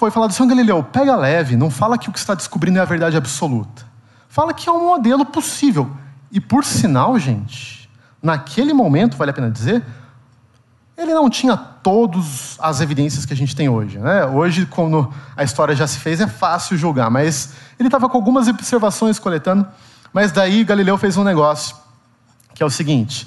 foi 0.05 0.11
falado, 0.11 0.35
São 0.35 0.47
Galileu, 0.47 0.83
pega 0.83 1.17
leve, 1.17 1.57
não 1.57 1.71
fala 1.71 1.97
que 1.97 2.11
o 2.11 2.13
que 2.13 2.19
está 2.19 2.35
descobrindo 2.35 2.79
é 2.79 2.83
a 2.83 2.85
verdade 2.85 3.17
absoluta. 3.17 3.87
Fala 4.29 4.53
que 4.53 4.69
é 4.69 4.73
um 4.73 4.87
modelo 4.87 5.25
possível. 5.25 5.91
E 6.31 6.39
por 6.39 6.63
sinal, 6.63 7.19
gente, 7.19 7.89
naquele 8.23 8.75
momento, 8.75 9.17
vale 9.17 9.31
a 9.31 9.35
pena 9.35 9.51
dizer, 9.51 9.83
ele 10.95 11.15
não 11.15 11.31
tinha 11.31 11.57
todas 11.57 12.59
as 12.61 12.83
evidências 12.83 13.25
que 13.25 13.33
a 13.33 13.37
gente 13.37 13.57
tem 13.57 13.67
hoje. 13.71 13.99
Né? 13.99 14.27
Hoje, 14.27 14.67
quando 14.67 15.11
a 15.35 15.43
história 15.43 15.75
já 15.75 15.87
se 15.87 15.99
fez, 15.99 16.21
é 16.21 16.27
fácil 16.27 16.77
julgar, 16.77 17.11
mas 17.11 17.55
ele 17.79 17.89
estava 17.89 18.07
com 18.07 18.19
algumas 18.19 18.47
observações 18.47 19.19
coletando. 19.19 19.67
Mas 20.13 20.33
daí 20.33 20.65
Galileu 20.65 20.99
fez 20.99 21.17
um 21.17 21.25
negócio, 21.25 21.75
que 22.53 22.63
é 22.63 22.67
o 22.67 22.71
seguinte, 22.71 23.27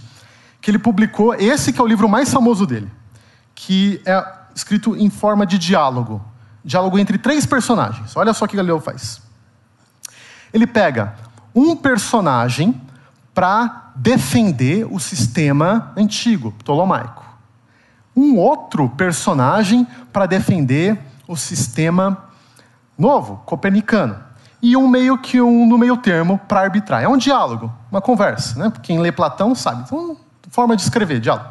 que 0.62 0.70
ele 0.70 0.78
publicou, 0.78 1.34
esse 1.34 1.74
que 1.74 1.82
é 1.82 1.84
o 1.84 1.88
livro 1.88 2.08
mais 2.08 2.32
famoso 2.32 2.68
dele, 2.68 2.92
que 3.56 4.00
é 4.06 4.24
escrito 4.54 4.96
em 4.96 5.10
forma 5.10 5.44
de 5.44 5.58
diálogo. 5.58 6.24
Diálogo 6.68 7.00
entre 7.00 7.18
três 7.18 7.46
personagens. 7.46 8.14
Olha 8.18 8.34
só 8.34 8.44
o 8.44 8.48
que 8.48 8.58
Galileu 8.58 8.82
faz. 8.82 9.22
Ele 10.54 10.68
pega 10.68 11.16
um 11.56 11.78
personagem 11.78 12.82
para 13.34 13.94
defender 13.96 14.86
o 14.92 15.00
sistema 15.00 15.94
antigo, 15.96 16.52
ptolomaico. 16.52 17.26
Um 18.14 18.36
outro 18.36 18.90
personagem 18.90 19.88
para 20.12 20.26
defender 20.26 21.00
o 21.26 21.38
sistema 21.38 22.26
novo, 22.98 23.42
copernicano 23.46 24.28
e 24.62 24.76
um 24.76 24.90
meio 24.90 25.18
que 25.18 25.40
um 25.40 25.66
no 25.66 25.78
meio 25.78 25.96
termo 25.96 26.38
para 26.50 26.60
arbitrar. 26.60 27.02
É 27.02 27.08
um 27.08 27.16
diálogo, 27.16 27.72
uma 27.90 28.02
conversa, 28.02 28.60
né? 28.60 28.74
Quem 28.84 29.00
lê 29.00 29.10
Platão 29.10 29.56
sabe. 29.56 29.84
Então, 29.86 30.18
forma 30.50 30.76
de 30.76 30.82
escrever, 30.82 31.22
diálogo. 31.22 31.48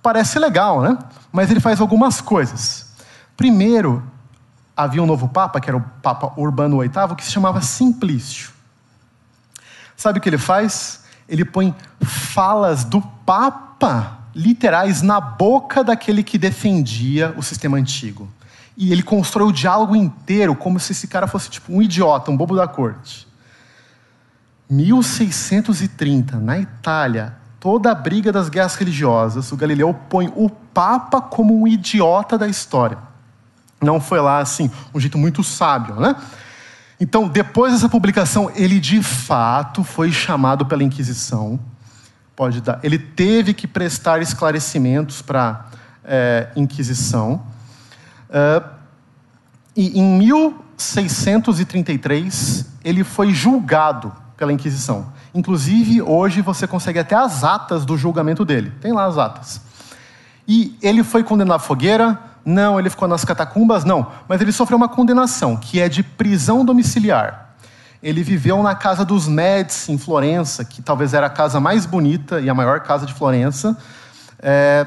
Parece 0.00 0.38
legal, 0.38 0.80
né? 0.80 0.96
Mas 1.32 1.50
ele 1.50 1.58
faz 1.58 1.80
algumas 1.80 2.20
coisas. 2.20 2.89
Primeiro, 3.40 4.02
havia 4.76 5.02
um 5.02 5.06
novo 5.06 5.26
papa, 5.26 5.62
que 5.62 5.70
era 5.70 5.76
o 5.78 5.80
Papa 6.02 6.30
Urbano 6.36 6.80
VIII, 6.80 7.16
que 7.16 7.24
se 7.24 7.32
chamava 7.32 7.62
Simplício. 7.62 8.50
Sabe 9.96 10.18
o 10.18 10.22
que 10.22 10.28
ele 10.28 10.36
faz? 10.36 11.04
Ele 11.26 11.42
põe 11.42 11.74
falas 12.04 12.84
do 12.84 13.00
papa 13.00 14.18
literais 14.34 15.00
na 15.00 15.18
boca 15.18 15.82
daquele 15.82 16.22
que 16.22 16.36
defendia 16.36 17.32
o 17.34 17.42
sistema 17.42 17.78
antigo. 17.78 18.28
E 18.76 18.92
ele 18.92 19.02
constrói 19.02 19.48
o 19.48 19.52
diálogo 19.52 19.96
inteiro 19.96 20.54
como 20.54 20.78
se 20.78 20.92
esse 20.92 21.08
cara 21.08 21.26
fosse 21.26 21.48
tipo 21.48 21.72
um 21.72 21.80
idiota, 21.80 22.30
um 22.30 22.36
bobo 22.36 22.54
da 22.54 22.68
corte. 22.68 23.26
1630, 24.68 26.36
na 26.36 26.58
Itália, 26.58 27.36
toda 27.58 27.90
a 27.90 27.94
briga 27.94 28.30
das 28.30 28.50
guerras 28.50 28.74
religiosas, 28.74 29.50
o 29.50 29.56
Galileu 29.56 29.94
põe 29.94 30.30
o 30.36 30.50
Papa 30.50 31.22
como 31.22 31.58
um 31.58 31.66
idiota 31.66 32.36
da 32.36 32.46
história. 32.46 33.08
Não 33.80 34.00
foi 34.00 34.20
lá 34.20 34.38
assim, 34.38 34.70
um 34.94 35.00
jeito 35.00 35.16
muito 35.16 35.42
sábio, 35.42 35.96
né? 35.96 36.14
Então, 37.00 37.26
depois 37.26 37.72
dessa 37.72 37.88
publicação, 37.88 38.52
ele 38.54 38.78
de 38.78 39.02
fato 39.02 39.82
foi 39.82 40.12
chamado 40.12 40.66
pela 40.66 40.84
Inquisição. 40.84 41.58
Pode 42.36 42.60
dar. 42.60 42.78
Ele 42.82 42.98
teve 42.98 43.54
que 43.54 43.66
prestar 43.66 44.20
esclarecimentos 44.20 45.22
para 45.22 45.64
é, 46.04 46.48
Inquisição. 46.54 47.42
Uh, 48.28 48.62
e 49.74 49.98
em 49.98 50.18
1633, 50.18 52.66
ele 52.84 53.02
foi 53.02 53.32
julgado 53.32 54.12
pela 54.36 54.52
Inquisição. 54.52 55.10
Inclusive, 55.34 56.02
hoje 56.02 56.42
você 56.42 56.66
consegue 56.66 56.98
até 56.98 57.14
as 57.14 57.44
atas 57.44 57.86
do 57.86 57.96
julgamento 57.96 58.44
dele. 58.44 58.72
Tem 58.80 58.92
lá 58.92 59.06
as 59.06 59.16
atas. 59.16 59.62
E 60.46 60.76
ele 60.82 61.02
foi 61.02 61.22
condenado 61.22 61.56
à 61.56 61.58
fogueira? 61.58 62.18
Não. 62.44 62.78
Ele 62.78 62.90
ficou 62.90 63.08
nas 63.08 63.24
catacumbas? 63.24 63.84
Não. 63.84 64.06
Mas 64.28 64.40
ele 64.40 64.52
sofreu 64.52 64.76
uma 64.76 64.88
condenação, 64.88 65.56
que 65.56 65.80
é 65.80 65.88
de 65.88 66.02
prisão 66.02 66.64
domiciliar. 66.64 67.50
Ele 68.02 68.22
viveu 68.22 68.62
na 68.62 68.74
casa 68.74 69.04
dos 69.04 69.28
Médici, 69.28 69.92
em 69.92 69.98
Florença, 69.98 70.64
que 70.64 70.80
talvez 70.80 71.12
era 71.12 71.26
a 71.26 71.30
casa 71.30 71.60
mais 71.60 71.84
bonita 71.84 72.40
e 72.40 72.48
a 72.48 72.54
maior 72.54 72.80
casa 72.80 73.04
de 73.04 73.12
Florença, 73.12 73.76
é, 74.38 74.86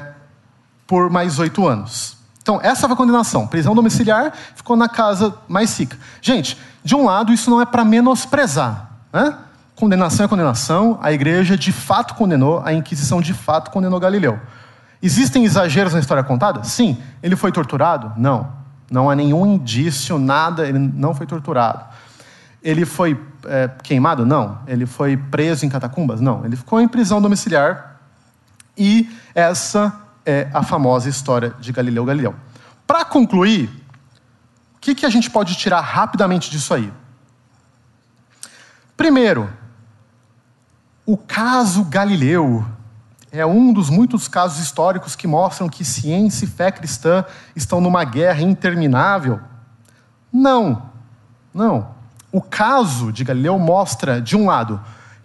por 0.86 1.08
mais 1.10 1.38
oito 1.38 1.66
anos. 1.66 2.16
Então, 2.42 2.60
essa 2.62 2.86
foi 2.86 2.92
a 2.92 2.96
condenação. 2.96 3.46
Prisão 3.46 3.74
domiciliar, 3.74 4.32
ficou 4.54 4.76
na 4.76 4.88
casa 4.88 5.34
mais 5.48 5.78
rica. 5.78 5.96
Gente, 6.20 6.58
de 6.84 6.94
um 6.94 7.06
lado, 7.06 7.32
isso 7.32 7.48
não 7.48 7.60
é 7.60 7.64
para 7.64 7.84
menosprezar. 7.84 8.90
Né? 9.12 9.34
Condenação 9.74 10.26
é 10.26 10.28
condenação, 10.28 10.98
a 11.00 11.12
igreja 11.12 11.56
de 11.56 11.72
fato 11.72 12.14
condenou, 12.14 12.62
a 12.64 12.72
Inquisição 12.72 13.20
de 13.20 13.32
fato 13.32 13.70
condenou 13.70 13.98
Galileu. 13.98 14.38
Existem 15.04 15.44
exageros 15.44 15.92
na 15.92 16.00
história 16.00 16.24
contada? 16.24 16.64
Sim. 16.64 16.96
Ele 17.22 17.36
foi 17.36 17.52
torturado? 17.52 18.14
Não. 18.16 18.50
Não 18.90 19.10
há 19.10 19.14
nenhum 19.14 19.44
indício, 19.44 20.18
nada, 20.18 20.66
ele 20.66 20.78
não 20.78 21.14
foi 21.14 21.26
torturado. 21.26 21.84
Ele 22.62 22.86
foi 22.86 23.20
é, 23.44 23.68
queimado? 23.82 24.24
Não. 24.24 24.60
Ele 24.66 24.86
foi 24.86 25.14
preso 25.14 25.66
em 25.66 25.68
catacumbas? 25.68 26.22
Não. 26.22 26.42
Ele 26.46 26.56
ficou 26.56 26.80
em 26.80 26.88
prisão 26.88 27.20
domiciliar. 27.20 28.00
E 28.78 29.10
essa 29.34 29.94
é 30.24 30.48
a 30.54 30.62
famosa 30.62 31.06
história 31.10 31.52
de 31.60 31.70
Galileu 31.70 32.06
Galileu. 32.06 32.34
Para 32.86 33.04
concluir, 33.04 33.68
o 34.74 34.80
que, 34.80 34.94
que 34.94 35.04
a 35.04 35.10
gente 35.10 35.30
pode 35.30 35.54
tirar 35.54 35.82
rapidamente 35.82 36.50
disso 36.50 36.72
aí? 36.72 36.90
Primeiro, 38.96 39.50
o 41.04 41.18
caso 41.18 41.84
Galileu 41.84 42.64
é 43.34 43.44
um 43.44 43.72
dos 43.72 43.90
muitos 43.90 44.28
casos 44.28 44.60
históricos 44.60 45.16
que 45.16 45.26
mostram 45.26 45.68
que 45.68 45.84
ciência 45.84 46.44
e 46.44 46.48
fé 46.48 46.70
cristã 46.70 47.24
estão 47.56 47.80
numa 47.80 48.04
guerra 48.04 48.40
interminável. 48.40 49.40
Não, 50.32 50.90
não. 51.52 51.88
O 52.30 52.40
caso 52.40 53.12
de 53.12 53.24
Galileu 53.24 53.58
mostra, 53.58 54.20
de 54.20 54.36
um 54.36 54.46
lado, 54.46 54.80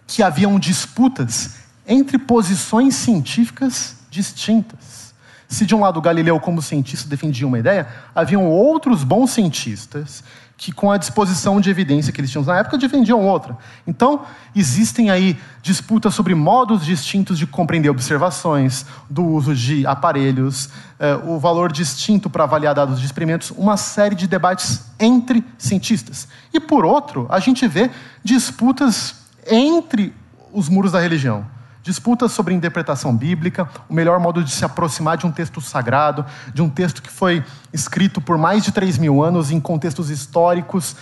que 0.08 0.24
haviam 0.24 0.58
disputas 0.58 1.58
entre 1.86 2.18
posições 2.18 2.96
científicas 2.96 3.96
distintas. 4.10 5.14
Se 5.48 5.64
de 5.64 5.74
um 5.74 5.80
lado 5.80 6.00
Galileu, 6.00 6.40
como 6.40 6.60
cientista, 6.60 7.08
defendia 7.08 7.46
uma 7.46 7.60
ideia, 7.60 7.88
haviam 8.12 8.46
outros 8.46 9.04
bons 9.04 9.30
cientistas 9.30 10.24
que, 10.60 10.72
com 10.72 10.92
a 10.92 10.98
disposição 10.98 11.58
de 11.58 11.70
evidência 11.70 12.12
que 12.12 12.20
eles 12.20 12.30
tinham 12.30 12.44
na 12.44 12.58
época, 12.58 12.76
defendiam 12.76 13.18
outra. 13.26 13.56
Então, 13.86 14.26
existem 14.54 15.08
aí 15.08 15.34
disputas 15.62 16.14
sobre 16.14 16.34
modos 16.34 16.84
distintos 16.84 17.38
de 17.38 17.46
compreender 17.46 17.88
observações, 17.88 18.84
do 19.08 19.24
uso 19.24 19.54
de 19.54 19.86
aparelhos, 19.86 20.68
eh, 20.98 21.18
o 21.24 21.38
valor 21.38 21.72
distinto 21.72 22.28
para 22.28 22.44
avaliar 22.44 22.74
dados 22.74 23.00
de 23.00 23.06
experimentos, 23.06 23.50
uma 23.56 23.78
série 23.78 24.14
de 24.14 24.26
debates 24.26 24.84
entre 24.98 25.42
cientistas. 25.56 26.28
E, 26.52 26.60
por 26.60 26.84
outro, 26.84 27.26
a 27.30 27.40
gente 27.40 27.66
vê 27.66 27.90
disputas 28.22 29.14
entre 29.50 30.12
os 30.52 30.68
muros 30.68 30.92
da 30.92 31.00
religião. 31.00 31.46
Disputas 31.90 32.30
sobre 32.30 32.54
interpretação 32.54 33.16
bíblica, 33.16 33.68
o 33.88 33.92
melhor 33.92 34.20
modo 34.20 34.44
de 34.44 34.52
se 34.52 34.64
aproximar 34.64 35.16
de 35.16 35.26
um 35.26 35.32
texto 35.32 35.60
sagrado, 35.60 36.24
de 36.54 36.62
um 36.62 36.70
texto 36.70 37.02
que 37.02 37.10
foi 37.10 37.44
escrito 37.72 38.20
por 38.20 38.38
mais 38.38 38.62
de 38.62 38.70
3 38.70 38.96
mil 38.96 39.24
anos 39.24 39.50
em 39.50 39.58
contextos 39.58 40.08
históricos, 40.08 40.94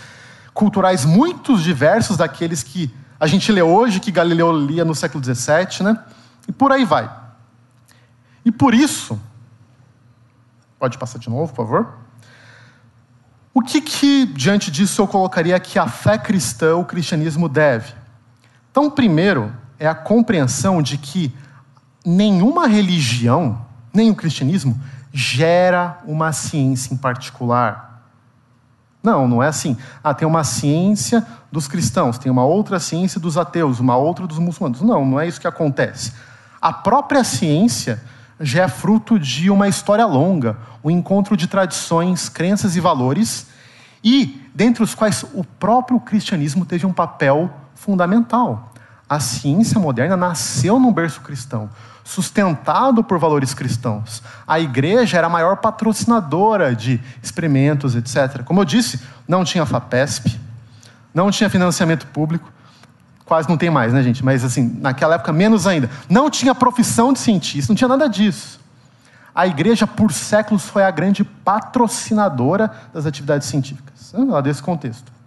culturais 0.55 1.05
muito 1.05 1.59
diversos 1.59 2.17
daqueles 2.17 2.63
que 2.63 2.91
a 3.21 3.27
gente 3.27 3.53
lê 3.53 3.61
hoje, 3.61 4.01
que 4.01 4.11
Galileu 4.11 4.51
lia 4.51 4.83
no 4.83 4.95
século 4.95 5.23
XVII, 5.23 5.83
né? 5.85 6.03
E 6.49 6.53
por 6.53 6.73
aí 6.73 6.87
vai. 6.87 7.15
E 8.43 8.51
por 8.51 8.73
isso, 8.73 9.21
pode 10.79 10.97
passar 10.97 11.19
de 11.19 11.29
novo, 11.29 11.53
por 11.53 11.67
favor. 11.67 11.99
O 13.53 13.61
que, 13.61 13.83
que 13.83 14.25
diante 14.25 14.71
disso 14.71 15.03
eu 15.03 15.07
colocaria 15.07 15.61
que 15.61 15.79
a 15.79 15.87
fé 15.87 16.17
cristã, 16.17 16.77
o 16.77 16.85
cristianismo 16.87 17.47
deve? 17.47 17.93
Então, 18.71 18.91
primeiro, 18.91 19.53
é 19.79 19.87
a 19.87 19.95
compreensão 19.95 20.83
de 20.83 20.99
que 20.99 21.33
nenhuma 22.05 22.67
religião, 22.67 23.61
nem 23.93 24.11
o 24.11 24.15
cristianismo, 24.15 24.79
gera 25.13 25.99
uma 26.05 26.33
ciência 26.33 26.93
em 26.93 26.97
particular. 26.97 28.03
Não, 29.03 29.29
não 29.29 29.43
é 29.43 29.49
assim. 29.49 29.77
Ah, 30.03 30.13
tem 30.13 30.27
uma 30.27 30.45
ciência 30.45 31.27
dos 31.51 31.69
cristãos, 31.69 32.19
tem 32.19 32.31
uma 32.31 32.45
outra 32.45 32.81
ciência 32.81 33.21
dos 33.21 33.39
ateus, 33.39 33.81
uma 33.81 33.97
outra 33.97 34.27
dos 34.27 34.39
muçulmanos. 34.39 34.81
Não, 34.83 35.05
não 35.05 35.21
é 35.21 35.27
isso 35.27 35.41
que 35.41 35.47
acontece. 35.47 36.13
A 36.61 36.73
própria 36.73 37.23
ciência 37.23 38.03
já 38.41 38.65
é 38.65 38.69
fruto 38.69 39.19
de 39.19 39.51
uma 39.51 39.69
história 39.69 40.05
longa, 40.05 40.57
um 40.83 40.91
encontro 40.91 41.37
de 41.37 41.47
tradições, 41.47 42.29
crenças 42.29 42.77
e 42.77 42.81
valores, 42.81 43.47
e 44.03 44.41
dentre 44.55 44.83
os 44.83 44.95
quais 44.95 45.25
o 45.35 45.45
próprio 45.45 45.99
cristianismo 46.01 46.65
teve 46.65 46.87
um 46.87 46.93
papel 46.93 47.51
fundamental. 47.75 48.73
A 49.09 49.19
ciência 49.19 49.81
moderna 49.81 50.17
nasceu 50.17 50.79
num 50.79 50.93
berço 50.93 51.21
cristão, 51.23 51.71
sustentado 52.05 53.03
por 53.03 53.19
valores 53.19 53.55
cristãos. 53.55 54.23
A 54.47 54.61
igreja 54.61 55.17
era 55.17 55.27
a 55.27 55.31
maior 55.31 55.57
patrocinadora 55.57 56.75
de 56.75 57.01
experimentos, 57.23 57.95
etc. 57.95 58.43
Como 58.45 58.61
eu 58.61 58.65
disse, 58.65 59.01
não 59.27 59.45
tinha 59.45 59.65
FAPESP, 59.65 60.39
não 61.15 61.31
tinha 61.31 61.49
financiamento 61.49 62.07
público, 62.09 62.53
quase 63.25 63.49
não 63.49 63.57
tem 63.57 63.71
mais, 63.71 63.93
né, 63.93 64.03
gente? 64.03 64.25
Mas 64.25 64.45
assim, 64.45 64.79
naquela 64.81 65.15
época 65.15 65.33
menos 65.33 65.67
ainda. 65.67 65.89
Não 66.09 66.31
tinha 66.31 66.55
profissão 66.55 67.13
de 67.13 67.19
cientista, 67.19 67.73
não 67.73 67.77
tinha 67.77 67.89
nada 67.89 68.09
disso. 68.09 68.59
A 69.35 69.47
igreja, 69.47 69.87
por 69.87 70.13
séculos, 70.13 70.65
foi 70.65 70.83
a 70.83 70.91
grande 70.91 71.23
patrocinadora 71.23 72.71
das 72.93 73.07
atividades 73.07 73.47
científicas, 73.47 74.13
lá 74.13 74.41
desse 74.41 74.63
contexto. 74.63 75.18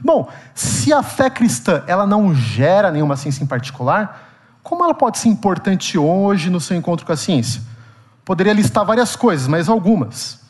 Bom, 0.00 0.28
se 0.54 0.92
a 0.92 1.02
fé 1.02 1.30
cristã 1.30 1.82
ela 1.86 2.06
não 2.06 2.34
gera 2.34 2.90
nenhuma 2.90 3.16
ciência 3.16 3.42
em 3.42 3.46
particular, 3.46 4.26
como 4.62 4.84
ela 4.84 4.94
pode 4.94 5.18
ser 5.18 5.28
importante 5.28 5.96
hoje 5.96 6.50
no 6.50 6.60
seu 6.60 6.76
encontro 6.76 7.06
com 7.06 7.12
a 7.12 7.16
ciência? 7.16 7.62
Poderia 8.24 8.52
listar 8.52 8.84
várias 8.84 9.14
coisas, 9.14 9.46
mas 9.46 9.68
algumas. 9.68 10.40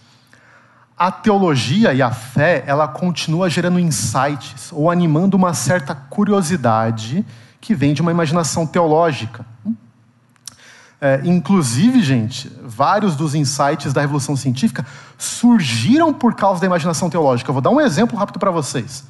A 0.97 1.11
teologia 1.13 1.93
e 1.93 2.01
a 2.01 2.11
fé, 2.11 2.65
ela 2.67 2.89
continua 2.89 3.51
gerando 3.51 3.79
insights 3.79 4.71
ou 4.73 4.91
animando 4.91 5.37
uma 5.37 5.53
certa 5.53 5.95
curiosidade 5.95 7.25
que 7.61 7.75
vem 7.75 7.93
de 7.93 8.01
uma 8.01 8.11
imaginação 8.11 8.67
teológica. 8.67 9.45
É, 10.99 11.21
inclusive, 11.25 12.03
gente, 12.03 12.51
vários 12.65 13.15
dos 13.15 13.35
insights 13.35 13.93
da 13.93 14.01
revolução 14.01 14.35
científica 14.35 14.87
surgiram 15.19 16.15
por 16.15 16.35
causa 16.35 16.61
da 16.61 16.67
imaginação 16.67 17.11
teológica. 17.11 17.51
Eu 17.51 17.53
vou 17.53 17.61
dar 17.61 17.69
um 17.69 17.81
exemplo 17.81 18.17
rápido 18.19 18.39
para 18.39 18.51
vocês. 18.51 19.05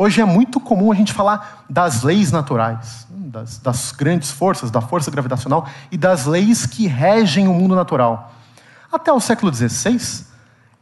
Hoje 0.00 0.20
é 0.20 0.24
muito 0.24 0.60
comum 0.60 0.92
a 0.92 0.94
gente 0.94 1.12
falar 1.12 1.64
das 1.68 2.04
leis 2.04 2.30
naturais, 2.30 3.04
das, 3.10 3.58
das, 3.58 3.90
grandes 3.90 4.30
forças, 4.30 4.70
da 4.70 4.80
força 4.80 5.10
gravitacional 5.10 5.68
e 5.90 5.98
das 5.98 6.24
leis 6.24 6.64
que 6.64 6.86
regem 6.86 7.48
o 7.48 7.52
mundo 7.52 7.74
natural. 7.74 8.32
Até 8.92 9.12
o 9.12 9.18
século 9.18 9.52
XVI, 9.52 10.24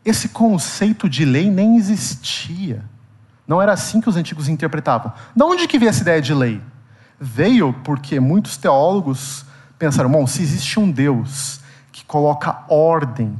esse 0.04 0.28
conceito 0.28 1.08
de 1.08 1.24
lei 1.24 1.50
nem 1.50 1.78
existia. 1.78 2.84
Não 3.48 3.62
era 3.62 3.72
assim 3.72 4.02
que 4.02 4.08
os 4.10 4.16
antigos 4.16 4.50
interpretavam. 4.50 5.10
De 5.34 5.42
onde 5.42 5.66
que 5.66 5.78
veio 5.78 5.88
essa 5.88 6.02
ideia 6.02 6.20
de 6.20 6.34
lei? 6.34 6.60
Veio 7.18 7.72
porque 7.72 8.20
muitos 8.20 8.58
teólogos 8.58 9.46
pensaram: 9.78 10.10
bom, 10.10 10.26
se 10.26 10.42
existe 10.42 10.78
um 10.78 10.90
Deus 10.90 11.60
que 11.90 12.04
coloca 12.04 12.64
ordem 12.68 13.34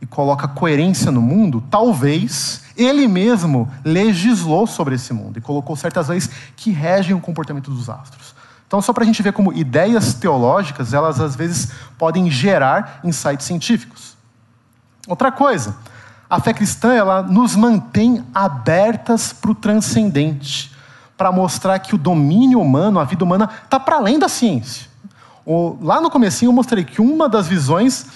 e 0.00 0.06
coloca 0.06 0.48
coerência 0.48 1.10
no 1.10 1.20
mundo, 1.20 1.62
talvez 1.70 2.62
ele 2.76 3.06
mesmo 3.06 3.70
legislou 3.84 4.66
sobre 4.66 4.94
esse 4.94 5.12
mundo 5.12 5.38
e 5.38 5.42
colocou 5.42 5.76
certas 5.76 6.08
leis 6.08 6.30
que 6.56 6.70
regem 6.70 7.14
o 7.14 7.20
comportamento 7.20 7.70
dos 7.70 7.90
astros. 7.90 8.34
Então, 8.66 8.80
só 8.80 8.92
para 8.92 9.02
a 9.02 9.06
gente 9.06 9.22
ver 9.22 9.32
como 9.32 9.52
ideias 9.52 10.14
teológicas, 10.14 10.94
elas 10.94 11.20
às 11.20 11.34
vezes 11.36 11.72
podem 11.98 12.30
gerar 12.30 13.00
insights 13.04 13.44
científicos. 13.44 14.16
Outra 15.08 15.32
coisa, 15.32 15.76
a 16.30 16.40
fé 16.40 16.54
cristã 16.54 16.94
ela 16.94 17.22
nos 17.22 17.56
mantém 17.56 18.24
abertas 18.32 19.32
para 19.32 19.50
o 19.50 19.54
transcendente, 19.54 20.72
para 21.16 21.32
mostrar 21.32 21.78
que 21.80 21.94
o 21.94 21.98
domínio 21.98 22.60
humano, 22.60 23.00
a 23.00 23.04
vida 23.04 23.24
humana, 23.24 23.50
está 23.64 23.78
para 23.80 23.96
além 23.96 24.18
da 24.18 24.28
ciência. 24.28 24.88
Lá 25.82 26.00
no 26.00 26.10
comecinho 26.10 26.50
eu 26.50 26.52
mostrei 26.54 26.84
que 26.84 27.02
uma 27.02 27.28
das 27.28 27.48
visões 27.48 28.06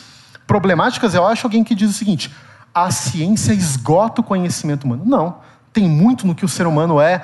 problemáticas, 0.46 1.14
eu 1.14 1.26
acho, 1.26 1.46
alguém 1.46 1.64
que 1.64 1.74
diz 1.74 1.90
o 1.90 1.92
seguinte: 1.92 2.30
a 2.74 2.90
ciência 2.90 3.52
esgota 3.52 4.20
o 4.20 4.24
conhecimento 4.24 4.84
humano. 4.84 5.04
Não. 5.06 5.36
Tem 5.72 5.88
muito 5.88 6.26
no 6.26 6.34
que 6.34 6.44
o 6.44 6.48
ser 6.48 6.66
humano 6.66 7.00
é, 7.00 7.22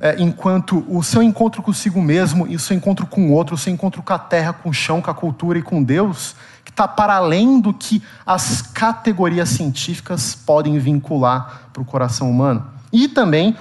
é, 0.00 0.16
enquanto 0.18 0.84
o 0.88 1.02
seu 1.02 1.22
encontro 1.22 1.62
consigo 1.62 2.00
mesmo 2.00 2.46
e 2.46 2.54
o 2.54 2.58
seu 2.58 2.76
encontro 2.76 3.06
com 3.06 3.28
o 3.28 3.32
outro, 3.32 3.54
o 3.54 3.58
seu 3.58 3.72
encontro 3.72 4.02
com 4.02 4.12
a 4.12 4.18
terra, 4.18 4.52
com 4.52 4.68
o 4.68 4.74
chão, 4.74 5.00
com 5.00 5.10
a 5.10 5.14
cultura 5.14 5.58
e 5.58 5.62
com 5.62 5.82
Deus, 5.82 6.36
que 6.64 6.70
está 6.70 6.86
para 6.86 7.14
além 7.14 7.60
do 7.60 7.72
que 7.72 8.02
as 8.24 8.60
categorias 8.60 9.48
científicas 9.48 10.34
podem 10.34 10.78
vincular 10.78 11.68
para 11.72 11.80
o 11.80 11.84
coração 11.84 12.30
humano. 12.30 12.66
E 12.92 13.08
também 13.08 13.56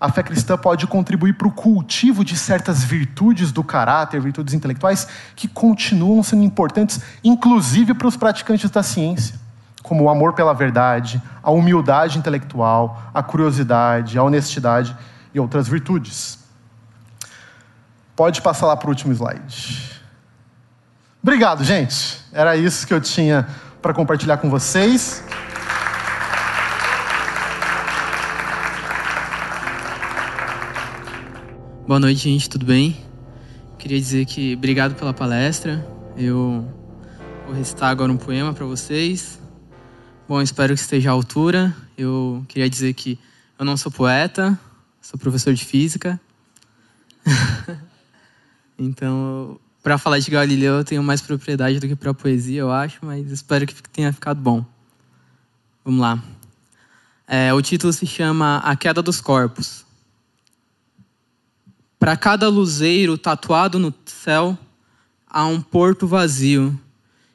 a 0.00 0.10
fé 0.10 0.22
cristã 0.22 0.56
pode 0.56 0.86
contribuir 0.86 1.34
para 1.34 1.48
o 1.48 1.52
cultivo 1.52 2.24
de 2.24 2.36
certas 2.36 2.84
virtudes 2.84 3.50
do 3.52 3.64
caráter, 3.64 4.20
virtudes 4.20 4.54
intelectuais, 4.54 5.08
que 5.34 5.48
continuam 5.48 6.22
sendo 6.22 6.42
importantes, 6.42 7.00
inclusive 7.24 7.94
para 7.94 8.08
os 8.08 8.16
praticantes 8.16 8.70
da 8.70 8.82
ciência 8.82 9.46
como 9.86 10.02
o 10.02 10.10
amor 10.10 10.32
pela 10.32 10.52
verdade, 10.52 11.22
a 11.40 11.52
humildade 11.52 12.18
intelectual, 12.18 13.00
a 13.14 13.22
curiosidade, 13.22 14.18
a 14.18 14.22
honestidade 14.24 14.96
e 15.32 15.38
outras 15.38 15.68
virtudes. 15.68 16.40
Pode 18.16 18.42
passar 18.42 18.66
lá 18.66 18.76
para 18.76 18.88
o 18.88 18.90
último 18.90 19.12
slide. 19.12 20.02
Obrigado, 21.22 21.62
gente. 21.62 22.20
Era 22.32 22.56
isso 22.56 22.84
que 22.84 22.92
eu 22.92 23.00
tinha 23.00 23.46
para 23.80 23.94
compartilhar 23.94 24.38
com 24.38 24.50
vocês. 24.50 25.22
Boa 31.86 32.00
noite, 32.00 32.18
gente. 32.18 32.50
Tudo 32.50 32.66
bem? 32.66 32.96
Queria 33.78 34.00
dizer 34.00 34.26
que 34.26 34.54
obrigado 34.54 34.96
pela 34.96 35.14
palestra. 35.14 35.86
Eu 36.16 36.68
vou 37.46 37.54
recitar 37.54 37.90
agora 37.90 38.10
um 38.10 38.16
poema 38.16 38.52
para 38.52 38.66
vocês. 38.66 39.40
Bom, 40.28 40.42
espero 40.42 40.74
que 40.74 40.80
esteja 40.80 41.10
à 41.10 41.12
altura. 41.12 41.72
Eu 41.96 42.44
queria 42.48 42.68
dizer 42.68 42.92
que 42.92 43.16
eu 43.56 43.64
não 43.64 43.76
sou 43.76 43.92
poeta, 43.92 44.58
sou 45.00 45.16
professor 45.16 45.54
de 45.54 45.64
física. 45.64 46.20
então, 48.76 49.56
para 49.80 49.96
falar 49.96 50.18
de 50.18 50.28
Galileu, 50.28 50.78
eu 50.78 50.84
tenho 50.84 51.04
mais 51.04 51.20
propriedade 51.20 51.78
do 51.78 51.86
que 51.86 51.94
para 51.94 52.12
poesia, 52.12 52.62
eu 52.62 52.72
acho, 52.72 52.98
mas 53.02 53.30
espero 53.30 53.64
que 53.64 53.80
tenha 53.90 54.12
ficado 54.12 54.40
bom. 54.40 54.66
Vamos 55.84 56.00
lá. 56.00 56.20
É, 57.28 57.54
o 57.54 57.62
título 57.62 57.92
se 57.92 58.08
chama 58.08 58.56
A 58.64 58.74
Queda 58.74 59.00
dos 59.00 59.20
Corpos. 59.20 59.85
Para 62.06 62.16
cada 62.16 62.48
luzeiro 62.48 63.18
tatuado 63.18 63.80
no 63.80 63.92
céu, 64.04 64.56
há 65.26 65.44
um 65.44 65.60
porto 65.60 66.06
vazio 66.06 66.80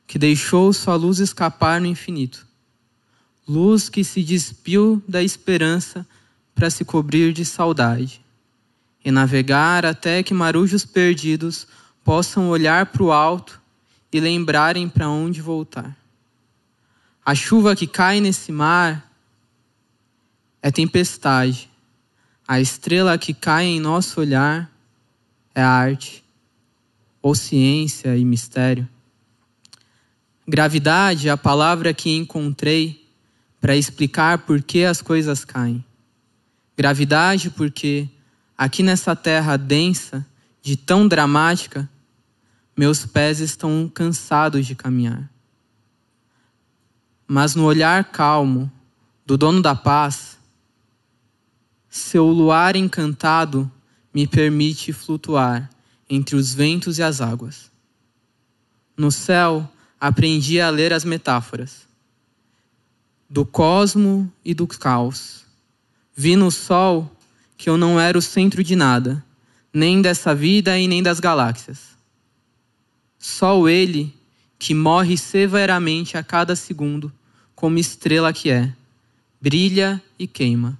que 0.07 0.17
deixou 0.17 0.71
sua 0.71 0.95
luz 0.95 1.19
escapar 1.19 1.81
no 1.81 1.87
infinito. 1.87 2.47
Luz 3.45 3.89
que 3.89 4.01
se 4.01 4.23
despiu 4.23 5.03
da 5.05 5.21
esperança 5.21 6.07
para 6.55 6.69
se 6.69 6.85
cobrir 6.85 7.33
de 7.33 7.43
saudade 7.43 8.21
e 9.03 9.11
navegar 9.11 9.85
até 9.85 10.23
que 10.23 10.33
marujos 10.33 10.85
perdidos 10.85 11.67
possam 12.01 12.47
olhar 12.47 12.85
para 12.85 13.03
o 13.03 13.11
alto 13.11 13.61
e 14.09 14.21
lembrarem 14.21 14.87
para 14.87 15.09
onde 15.09 15.41
voltar. 15.41 15.97
A 17.25 17.35
chuva 17.35 17.75
que 17.75 17.87
cai 17.87 18.21
nesse 18.21 18.53
mar 18.53 19.11
é 20.61 20.71
tempestade. 20.71 21.69
A 22.51 22.59
estrela 22.59 23.17
que 23.17 23.33
cai 23.33 23.63
em 23.63 23.79
nosso 23.79 24.19
olhar 24.19 24.69
é 25.55 25.61
arte, 25.61 26.21
ou 27.21 27.33
ciência 27.33 28.17
e 28.17 28.25
mistério. 28.25 28.85
Gravidade 30.45 31.29
é 31.29 31.31
a 31.31 31.37
palavra 31.37 31.93
que 31.93 32.13
encontrei 32.13 33.07
para 33.61 33.73
explicar 33.77 34.39
por 34.39 34.61
que 34.61 34.83
as 34.83 35.01
coisas 35.01 35.45
caem. 35.45 35.81
Gravidade 36.75 37.49
porque 37.51 38.09
aqui 38.57 38.83
nessa 38.83 39.15
terra 39.15 39.55
densa, 39.55 40.27
de 40.61 40.75
tão 40.75 41.07
dramática, 41.07 41.89
meus 42.75 43.05
pés 43.05 43.39
estão 43.39 43.89
cansados 43.93 44.67
de 44.67 44.75
caminhar. 44.75 45.31
Mas 47.25 47.55
no 47.55 47.63
olhar 47.63 48.03
calmo 48.11 48.69
do 49.25 49.37
dono 49.37 49.61
da 49.61 49.73
paz, 49.73 50.40
seu 51.91 52.25
luar 52.25 52.77
encantado 52.77 53.69
me 54.13 54.25
permite 54.25 54.93
flutuar 54.93 55.69
entre 56.09 56.37
os 56.37 56.53
ventos 56.53 56.97
e 56.97 57.03
as 57.03 57.19
águas. 57.19 57.69
No 58.95 59.11
céu, 59.11 59.69
aprendi 59.99 60.61
a 60.61 60.69
ler 60.69 60.93
as 60.93 61.03
metáforas 61.03 61.85
do 63.29 63.45
cosmo 63.45 64.31
e 64.43 64.53
do 64.53 64.67
caos. 64.67 65.45
Vi 66.15 66.35
no 66.35 66.49
sol 66.49 67.09
que 67.57 67.69
eu 67.69 67.77
não 67.77 67.99
era 67.99 68.17
o 68.17 68.21
centro 68.21 68.63
de 68.63 68.75
nada, 68.75 69.23
nem 69.73 70.01
dessa 70.01 70.33
vida 70.33 70.77
e 70.77 70.87
nem 70.87 71.03
das 71.03 71.19
galáxias. 71.19 71.91
Só 73.19 73.69
ele 73.69 74.13
que 74.57 74.73
morre 74.73 75.17
severamente 75.17 76.17
a 76.17 76.23
cada 76.23 76.55
segundo, 76.55 77.11
como 77.55 77.77
estrela 77.77 78.33
que 78.33 78.49
é, 78.49 78.73
brilha 79.39 80.01
e 80.17 80.27
queima. 80.27 80.77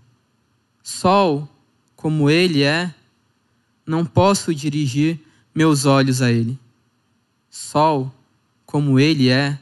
Sol, 0.83 1.47
como 1.95 2.29
ele 2.29 2.63
é, 2.63 2.93
não 3.85 4.05
posso 4.05 4.53
dirigir 4.53 5.19
meus 5.53 5.85
olhos 5.85 6.21
a 6.21 6.31
ele. 6.31 6.57
Sol, 7.49 8.11
como 8.65 8.99
ele 8.99 9.29
é, 9.29 9.59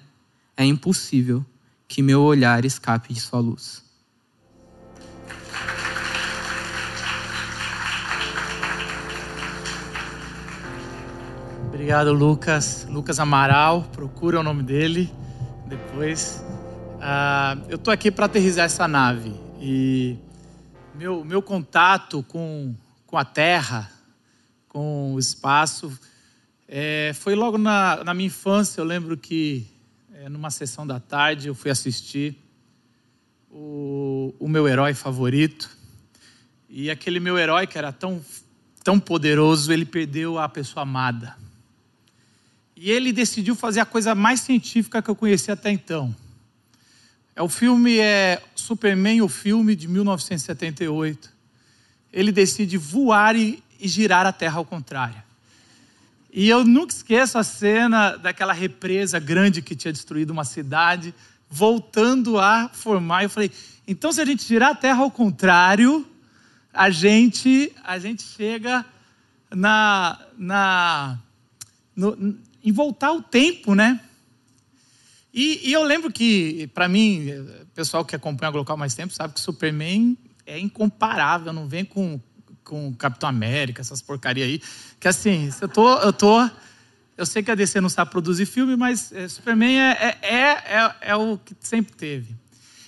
é 0.56 0.64
impossível 0.64 1.46
que 1.88 2.02
meu 2.02 2.22
olhar 2.22 2.64
escape 2.64 3.14
de 3.14 3.20
sua 3.20 3.40
luz. 3.40 3.84
Obrigado, 11.68 12.14
Lucas. 12.14 12.86
Lucas 12.90 13.20
Amaral, 13.20 13.84
procura 13.92 14.40
o 14.40 14.44
nome 14.44 14.64
dele 14.64 15.12
depois. 15.66 16.44
Uh, 16.98 17.66
eu 17.70 17.76
estou 17.78 17.92
aqui 17.92 18.12
para 18.12 18.26
aterrizar 18.26 18.66
essa 18.66 18.88
nave 18.88 19.34
e 19.60 20.18
meu, 21.00 21.24
meu 21.24 21.42
contato 21.42 22.22
com, 22.24 22.76
com 23.08 23.18
a 23.18 23.24
Terra, 23.24 23.90
com 24.68 25.14
o 25.14 25.20
espaço, 25.20 25.98
é, 26.68 27.14
foi 27.16 27.36
logo 27.36 27.58
na, 27.58 28.04
na 28.04 28.14
minha 28.14 28.28
infância. 28.28 28.82
Eu 28.82 28.86
lembro 28.86 29.16
que 29.16 29.66
é, 30.14 30.28
numa 30.28 30.52
sessão 30.52 30.86
da 30.86 31.00
tarde 31.00 31.48
eu 31.48 31.56
fui 31.56 31.72
assistir 31.72 32.36
o, 33.50 34.36
o 34.38 34.50
meu 34.50 34.68
herói 34.68 34.94
favorito 34.94 35.70
e 36.68 36.92
aquele 36.92 37.22
meu 37.22 37.38
herói 37.38 37.66
que 37.66 37.78
era 37.78 37.94
tão, 37.94 38.22
tão 38.84 39.00
poderoso, 39.00 39.72
ele 39.72 39.86
perdeu 39.86 40.38
a 40.38 40.50
pessoa 40.50 40.84
amada. 40.84 41.34
E 42.76 42.92
ele 42.92 43.14
decidiu 43.14 43.56
fazer 43.56 43.80
a 43.80 43.86
coisa 43.86 44.14
mais 44.14 44.42
científica 44.42 45.02
que 45.02 45.10
eu 45.10 45.16
conheci 45.16 45.50
até 45.50 45.72
então. 45.72 46.14
É 47.40 47.42
o 47.42 47.48
filme 47.48 48.00
é 48.00 48.44
Superman, 48.54 49.22
o 49.22 49.30
filme 49.30 49.74
de 49.74 49.88
1978. 49.88 51.32
Ele 52.12 52.34
decide 52.34 52.76
voar 52.76 53.34
e, 53.34 53.64
e 53.80 53.88
girar 53.88 54.26
a 54.26 54.34
Terra 54.34 54.58
ao 54.58 54.66
contrário. 54.66 55.24
E 56.34 56.50
eu 56.50 56.66
nunca 56.66 56.94
esqueço 56.94 57.38
a 57.38 57.44
cena 57.46 58.18
daquela 58.18 58.52
represa 58.52 59.20
grande 59.20 59.62
que 59.62 59.74
tinha 59.74 59.94
destruído 59.94 60.32
uma 60.32 60.44
cidade, 60.44 61.16
voltando 61.50 62.38
a 62.38 62.70
formar. 62.74 63.24
Eu 63.24 63.30
falei, 63.30 63.50
então 63.88 64.12
se 64.12 64.20
a 64.20 64.26
gente 64.26 64.44
girar 64.46 64.72
a 64.72 64.76
Terra 64.76 65.00
ao 65.00 65.10
contrário, 65.10 66.06
a 66.74 66.90
gente 66.90 67.72
a 67.86 67.98
gente 67.98 68.22
chega 68.22 68.86
na, 69.50 70.20
na 70.38 71.18
no, 71.96 72.38
em 72.62 72.72
voltar 72.74 73.14
o 73.14 73.22
tempo, 73.22 73.74
né? 73.74 73.98
E, 75.40 75.70
e 75.70 75.72
eu 75.72 75.84
lembro 75.84 76.12
que, 76.12 76.68
para 76.74 76.90
mim, 76.90 77.30
o 77.32 77.66
pessoal 77.68 78.04
que 78.04 78.14
acompanha 78.14 78.50
a 78.50 78.52
Glocal 78.52 78.76
mais 78.76 78.94
tempo 78.94 79.14
sabe 79.14 79.36
que 79.36 79.40
Superman 79.40 80.18
é 80.46 80.60
incomparável, 80.60 81.54
não 81.54 81.66
vem 81.66 81.86
com, 81.86 82.20
com 82.62 82.94
Capitão 82.96 83.30
América, 83.30 83.80
essas 83.80 84.02
porcaria 84.02 84.44
aí. 84.44 84.62
Que 85.00 85.08
assim, 85.08 85.50
eu 85.62 85.70
tô, 85.70 85.98
eu 86.00 86.12
tô. 86.12 86.46
Eu 87.16 87.26
sei 87.26 87.42
que 87.42 87.50
a 87.50 87.56
DC 87.56 87.80
não 87.80 87.88
sabe 87.88 88.12
produzir 88.12 88.46
filme, 88.48 88.76
mas 88.76 89.14
é, 89.14 89.30
Superman 89.30 89.80
é, 89.80 89.92
é, 90.02 90.18
é, 90.24 90.42
é, 90.44 90.96
é 91.04 91.16
o 91.16 91.38
que 91.38 91.56
sempre 91.62 91.96
teve. 91.96 92.36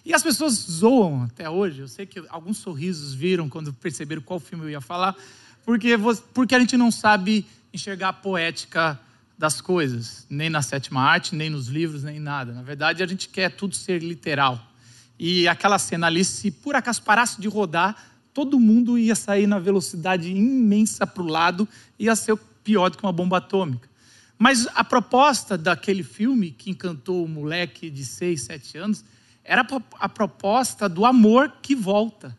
E 0.04 0.14
as 0.14 0.22
pessoas 0.22 0.54
zoam 0.56 1.24
até 1.24 1.50
hoje. 1.50 1.80
Eu 1.80 1.88
sei 1.88 2.06
que 2.06 2.22
alguns 2.28 2.58
sorrisos 2.58 3.14
viram 3.14 3.48
quando 3.48 3.72
perceberam 3.72 4.22
qual 4.22 4.42
filme 4.42 4.66
eu 4.66 4.70
ia 4.72 4.82
falar, 4.82 5.16
porque, 5.64 5.98
porque 6.34 6.54
a 6.54 6.60
gente 6.60 6.76
não 6.76 6.92
sabe 6.92 7.46
enxergar 7.74 8.10
a 8.10 8.14
poética 8.14 9.00
das 9.42 9.60
coisas, 9.60 10.28
nem 10.30 10.52
na 10.52 10.62
sétima 10.62 11.02
arte, 11.02 11.36
nem 11.36 11.50
nos 11.50 11.68
livros, 11.68 12.04
nem 12.04 12.20
nada. 12.20 12.54
Na 12.54 12.62
verdade, 12.62 13.02
a 13.02 13.08
gente 13.08 13.28
quer 13.28 13.50
tudo 13.50 13.76
ser 13.76 14.04
literal. 14.04 14.72
E 15.18 15.48
aquela 15.48 15.80
cena 15.80 16.06
ali, 16.06 16.24
se 16.24 16.52
por 16.52 16.76
acaso 16.76 17.02
parasse 17.02 17.42
de 17.42 17.48
rodar, 17.48 17.96
todo 18.36 18.60
mundo 18.60 19.00
ia 19.00 19.16
sair 19.16 19.48
na 19.48 19.58
velocidade 19.58 20.30
imensa 20.30 21.08
para 21.08 21.24
o 21.24 21.28
lado, 21.28 21.68
ia 21.98 22.16
ser 22.16 22.38
pior 22.64 22.92
do 22.92 23.00
que 23.00 23.04
uma 23.04 23.12
bomba 23.12 23.38
atômica. 23.38 23.90
Mas 24.38 24.68
a 24.76 24.84
proposta 24.84 25.58
daquele 25.58 26.04
filme 26.04 26.52
que 26.52 26.70
encantou 26.70 27.26
o 27.26 27.28
moleque 27.28 27.90
de 27.90 28.06
6, 28.06 28.44
7 28.44 28.78
anos 28.78 29.04
era 29.44 29.66
a 30.00 30.08
proposta 30.08 30.88
do 30.88 31.04
amor 31.04 31.52
que 31.64 31.74
volta. 31.74 32.38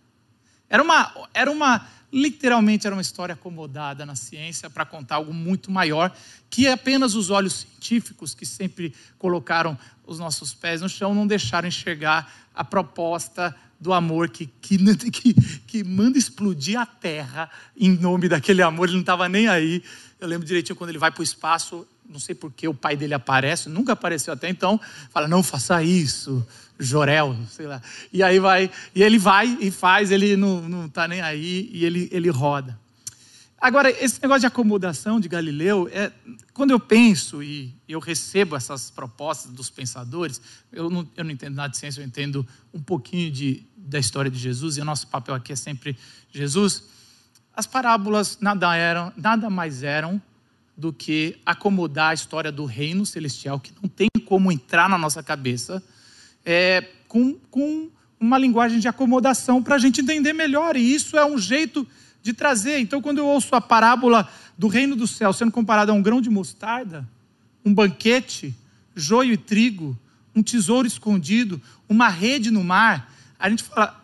Era 0.71 0.85
uma, 0.85 1.29
era 1.35 1.51
uma 1.51 1.85
literalmente 2.13 2.87
era 2.87 2.95
uma 2.95 3.03
história 3.03 3.33
acomodada 3.33 4.05
na 4.05 4.15
ciência 4.15 4.69
para 4.69 4.85
contar 4.85 5.17
algo 5.17 5.33
muito 5.33 5.71
maior 5.71 6.15
que 6.51 6.69
apenas 6.69 7.15
os 7.15 7.31
olhos 7.31 7.61
científicos 7.61 8.35
que 8.35 8.45
sempre 8.45 8.95
colocaram 9.19 9.79
os 10.07 10.19
nossos 10.19 10.53
pés 10.53 10.83
no 10.83 10.89
chão 10.89 11.15
não 11.15 11.27
deixaram 11.27 11.67
enxergar 11.67 12.31
a 12.55 12.63
proposta 12.63 13.55
do 13.81 13.93
amor 13.93 14.29
que, 14.29 14.47
que, 14.61 14.79
que, 15.11 15.35
que 15.67 15.85
manda 15.85 16.19
explodir 16.19 16.79
a 16.79 16.87
terra 16.87 17.51
em 17.77 17.91
nome 17.91 18.29
daquele 18.29 18.63
amor, 18.63 18.89
ele 18.89 18.95
não 18.95 19.01
estava 19.01 19.29
nem 19.29 19.49
aí. 19.49 19.83
Eu 20.21 20.29
lembro 20.29 20.47
direitinho 20.47 20.77
quando 20.77 20.91
ele 20.91 20.99
vai 20.99 21.11
para 21.11 21.21
o 21.21 21.25
espaço, 21.25 21.87
não 22.09 22.21
sei 22.21 22.35
por 22.35 22.53
que 22.53 22.69
o 22.69 22.75
pai 22.75 22.97
dele 22.97 23.15
aparece, 23.15 23.69
nunca 23.69 23.95
apareceu 23.95 24.33
até 24.33 24.49
então, 24.49 24.81
fala: 25.11 25.27
não 25.27 25.43
faça 25.43 25.83
isso, 25.83 26.47
Jorel, 26.83 27.37
sei 27.49 27.67
lá. 27.67 27.81
E 28.13 28.23
aí 28.23 28.39
vai, 28.39 28.71
e 28.95 29.03
ele 29.03 29.19
vai 29.19 29.57
e 29.61 29.71
faz, 29.71 30.11
ele 30.11 30.37
não 30.37 30.87
está 30.87 31.07
nem 31.07 31.21
aí 31.21 31.71
e 31.73 31.85
ele, 31.85 32.09
ele 32.13 32.31
roda. 32.31 32.79
Agora, 33.63 33.89
esse 33.91 34.21
negócio 34.21 34.41
de 34.41 34.47
acomodação 34.47 35.21
de 35.21 35.29
Galileu, 35.29 35.89
é, 35.93 36.11
quando 36.53 36.73
eu 36.73 36.81
penso 36.81 37.45
e 37.45 37.73
eu 37.89 38.01
recebo 38.01 38.57
essas 38.57 38.91
propostas 38.91 39.53
dos 39.53 39.71
pensadores, 39.71 40.41
eu 40.73 40.91
não, 40.91 41.09
eu 41.17 41.23
não 41.23 41.31
entendo 41.31 41.55
nada 41.55 41.69
de 41.69 41.79
ciência, 41.79 42.01
eu 42.01 42.05
entendo 42.05 42.45
um 42.75 42.83
pouquinho 42.83 43.31
de, 43.31 43.63
da 43.77 44.01
história 44.01 44.29
de 44.29 44.37
Jesus, 44.37 44.77
e 44.77 44.81
o 44.81 44.85
nosso 44.85 45.07
papel 45.07 45.33
aqui 45.33 45.53
é 45.53 45.57
sempre 45.57 45.97
Jesus. 46.33 46.83
As 47.55 47.65
parábolas 47.65 48.37
nada, 48.41 48.75
eram, 48.75 49.13
nada 49.17 49.49
mais 49.49 49.85
eram 49.85 50.21
do 50.77 50.93
que 50.93 51.39
acomodar 51.47 52.11
a 52.11 52.15
história 52.15 52.51
do 52.51 52.65
reino 52.65 53.07
celestial, 53.07 53.61
que 53.61 53.73
não 53.81 53.89
tem 53.89 54.09
como 54.27 54.51
entrar 54.51 54.89
na 54.89 54.99
nossa 54.99 55.23
cabeça, 55.23 55.81
é, 56.45 56.85
com, 57.09 57.35
com 57.51 57.89
uma 58.19 58.39
linguagem 58.39 58.79
de 58.79 58.89
acomodação 58.89 59.63
para 59.63 59.75
a 59.75 59.79
gente 59.79 60.01
entender 60.01 60.33
melhor. 60.33 60.77
E 60.77 60.95
isso 60.95 61.17
é 61.17 61.27
um 61.27 61.39
jeito 61.39 61.87
de 62.23 62.33
trazer. 62.33 62.79
Então, 62.79 63.03
quando 63.03 63.19
eu 63.19 63.27
ouço 63.27 63.55
a 63.55 63.61
parábola 63.61 64.29
do 64.57 64.69
reino 64.69 64.95
do 64.95 65.07
céu 65.07 65.33
sendo 65.33 65.51
comparada 65.51 65.93
a 65.93 65.95
um 65.95 66.03
grão 66.03 66.21
de 66.21 66.31
mostarda, 66.31 67.07
um 67.65 67.75
banquete, 67.75 68.55
joio 68.95 69.33
e 69.33 69.37
trigo, 69.37 69.99
um 70.35 70.43
tesouro 70.43 70.87
escondido, 70.87 71.61
uma 71.89 72.09
rede 72.09 72.51
no 72.51 72.63
mar, 72.63 73.13
a 73.39 73.51
gente 73.51 73.65
fala: 73.65 74.01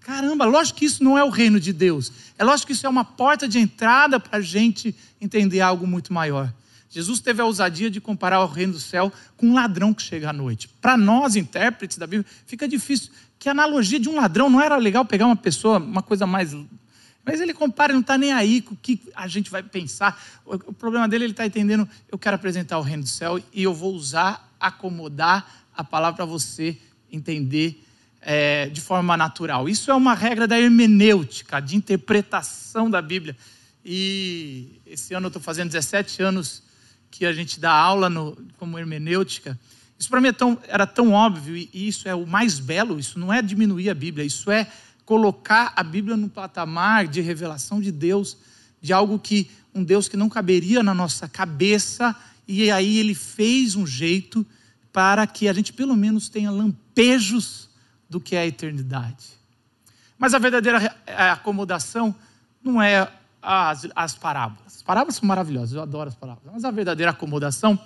caramba, 0.00 0.44
lógico 0.44 0.78
que 0.78 0.84
isso 0.84 1.04
não 1.04 1.16
é 1.16 1.22
o 1.22 1.28
reino 1.28 1.60
de 1.60 1.72
Deus. 1.72 2.10
É 2.38 2.44
lógico 2.44 2.68
que 2.68 2.72
isso 2.72 2.86
é 2.86 2.88
uma 2.88 3.04
porta 3.04 3.46
de 3.46 3.58
entrada 3.58 4.18
para 4.18 4.38
a 4.38 4.42
gente 4.42 4.94
entender 5.20 5.60
algo 5.60 5.86
muito 5.86 6.12
maior. 6.12 6.52
Jesus 6.90 7.20
teve 7.20 7.40
a 7.40 7.44
ousadia 7.44 7.88
de 7.88 8.00
comparar 8.00 8.42
o 8.42 8.46
reino 8.46 8.72
do 8.72 8.80
céu 8.80 9.12
com 9.36 9.46
um 9.46 9.54
ladrão 9.54 9.94
que 9.94 10.02
chega 10.02 10.30
à 10.30 10.32
noite. 10.32 10.66
Para 10.80 10.96
nós, 10.96 11.36
intérpretes 11.36 11.96
da 11.96 12.06
Bíblia, 12.06 12.26
fica 12.46 12.66
difícil. 12.66 13.12
Que 13.38 13.48
analogia 13.48 14.00
de 14.00 14.08
um 14.08 14.16
ladrão 14.16 14.50
não 14.50 14.60
era 14.60 14.76
legal 14.76 15.04
pegar 15.04 15.26
uma 15.26 15.36
pessoa, 15.36 15.78
uma 15.78 16.02
coisa 16.02 16.26
mais. 16.26 16.52
Mas 17.24 17.40
ele 17.40 17.54
compara, 17.54 17.92
não 17.92 18.00
está 18.00 18.18
nem 18.18 18.32
aí 18.32 18.60
com 18.60 18.74
o 18.74 18.76
que 18.76 19.00
a 19.14 19.28
gente 19.28 19.52
vai 19.52 19.62
pensar. 19.62 20.20
O 20.44 20.72
problema 20.72 21.08
dele, 21.08 21.24
ele 21.24 21.32
está 21.32 21.46
entendendo. 21.46 21.88
Eu 22.10 22.18
quero 22.18 22.34
apresentar 22.34 22.76
o 22.78 22.82
reino 22.82 23.04
do 23.04 23.08
céu 23.08 23.40
e 23.52 23.62
eu 23.62 23.72
vou 23.72 23.94
usar, 23.94 24.52
acomodar 24.58 25.64
a 25.72 25.84
palavra 25.84 26.16
para 26.16 26.24
você 26.24 26.76
entender 27.12 27.84
é, 28.20 28.68
de 28.68 28.80
forma 28.80 29.16
natural. 29.16 29.68
Isso 29.68 29.92
é 29.92 29.94
uma 29.94 30.12
regra 30.12 30.48
da 30.48 30.60
hermenêutica, 30.60 31.60
de 31.60 31.76
interpretação 31.76 32.90
da 32.90 33.00
Bíblia. 33.00 33.36
E 33.84 34.80
esse 34.84 35.14
ano 35.14 35.26
eu 35.26 35.28
estou 35.28 35.40
fazendo 35.40 35.68
17 35.68 36.20
anos 36.20 36.68
que 37.10 37.26
a 37.26 37.32
gente 37.32 37.58
dá 37.58 37.72
aula 37.72 38.08
no, 38.08 38.36
como 38.58 38.78
hermenêutica, 38.78 39.58
isso 39.98 40.08
para 40.08 40.20
mim 40.20 40.28
é 40.28 40.32
tão, 40.32 40.58
era 40.66 40.86
tão 40.86 41.12
óbvio, 41.12 41.56
e, 41.56 41.68
isso 41.74 42.08
é 42.08 42.14
o 42.14 42.26
mais 42.26 42.58
belo, 42.58 42.98
isso 42.98 43.18
não 43.18 43.32
é 43.32 43.42
diminuir 43.42 43.90
a 43.90 43.94
Bíblia, 43.94 44.24
isso 44.24 44.50
é 44.50 44.66
colocar 45.04 45.72
a 45.76 45.82
Bíblia 45.82 46.16
no 46.16 46.28
patamar 46.28 47.06
de 47.06 47.20
revelação 47.20 47.80
de 47.80 47.92
Deus, 47.92 48.38
de 48.80 48.92
algo 48.92 49.18
que 49.18 49.50
um 49.74 49.84
Deus 49.84 50.08
que 50.08 50.16
não 50.16 50.28
caberia 50.28 50.82
na 50.82 50.94
nossa 50.94 51.28
cabeça, 51.28 52.16
e 52.48 52.70
aí 52.70 52.98
ele 52.98 53.14
fez 53.14 53.76
um 53.76 53.86
jeito 53.86 54.46
para 54.92 55.26
que 55.26 55.48
a 55.48 55.52
gente 55.52 55.72
pelo 55.72 55.96
menos 55.96 56.28
tenha 56.28 56.50
lampejos 56.50 57.68
do 58.08 58.20
que 58.20 58.34
é 58.34 58.40
a 58.40 58.46
eternidade. 58.46 59.26
Mas 60.18 60.34
a 60.34 60.38
verdadeira 60.38 60.96
acomodação 61.06 62.14
não 62.62 62.80
é 62.80 63.10
as, 63.42 63.86
as 63.94 64.14
parábolas. 64.14 64.76
As 64.76 64.82
parábolas 64.82 65.16
são 65.16 65.26
maravilhosas, 65.26 65.74
eu 65.74 65.82
adoro 65.82 66.08
as 66.08 66.14
parábolas. 66.14 66.52
Mas 66.52 66.64
a 66.64 66.70
verdadeira 66.70 67.10
acomodação 67.10 67.78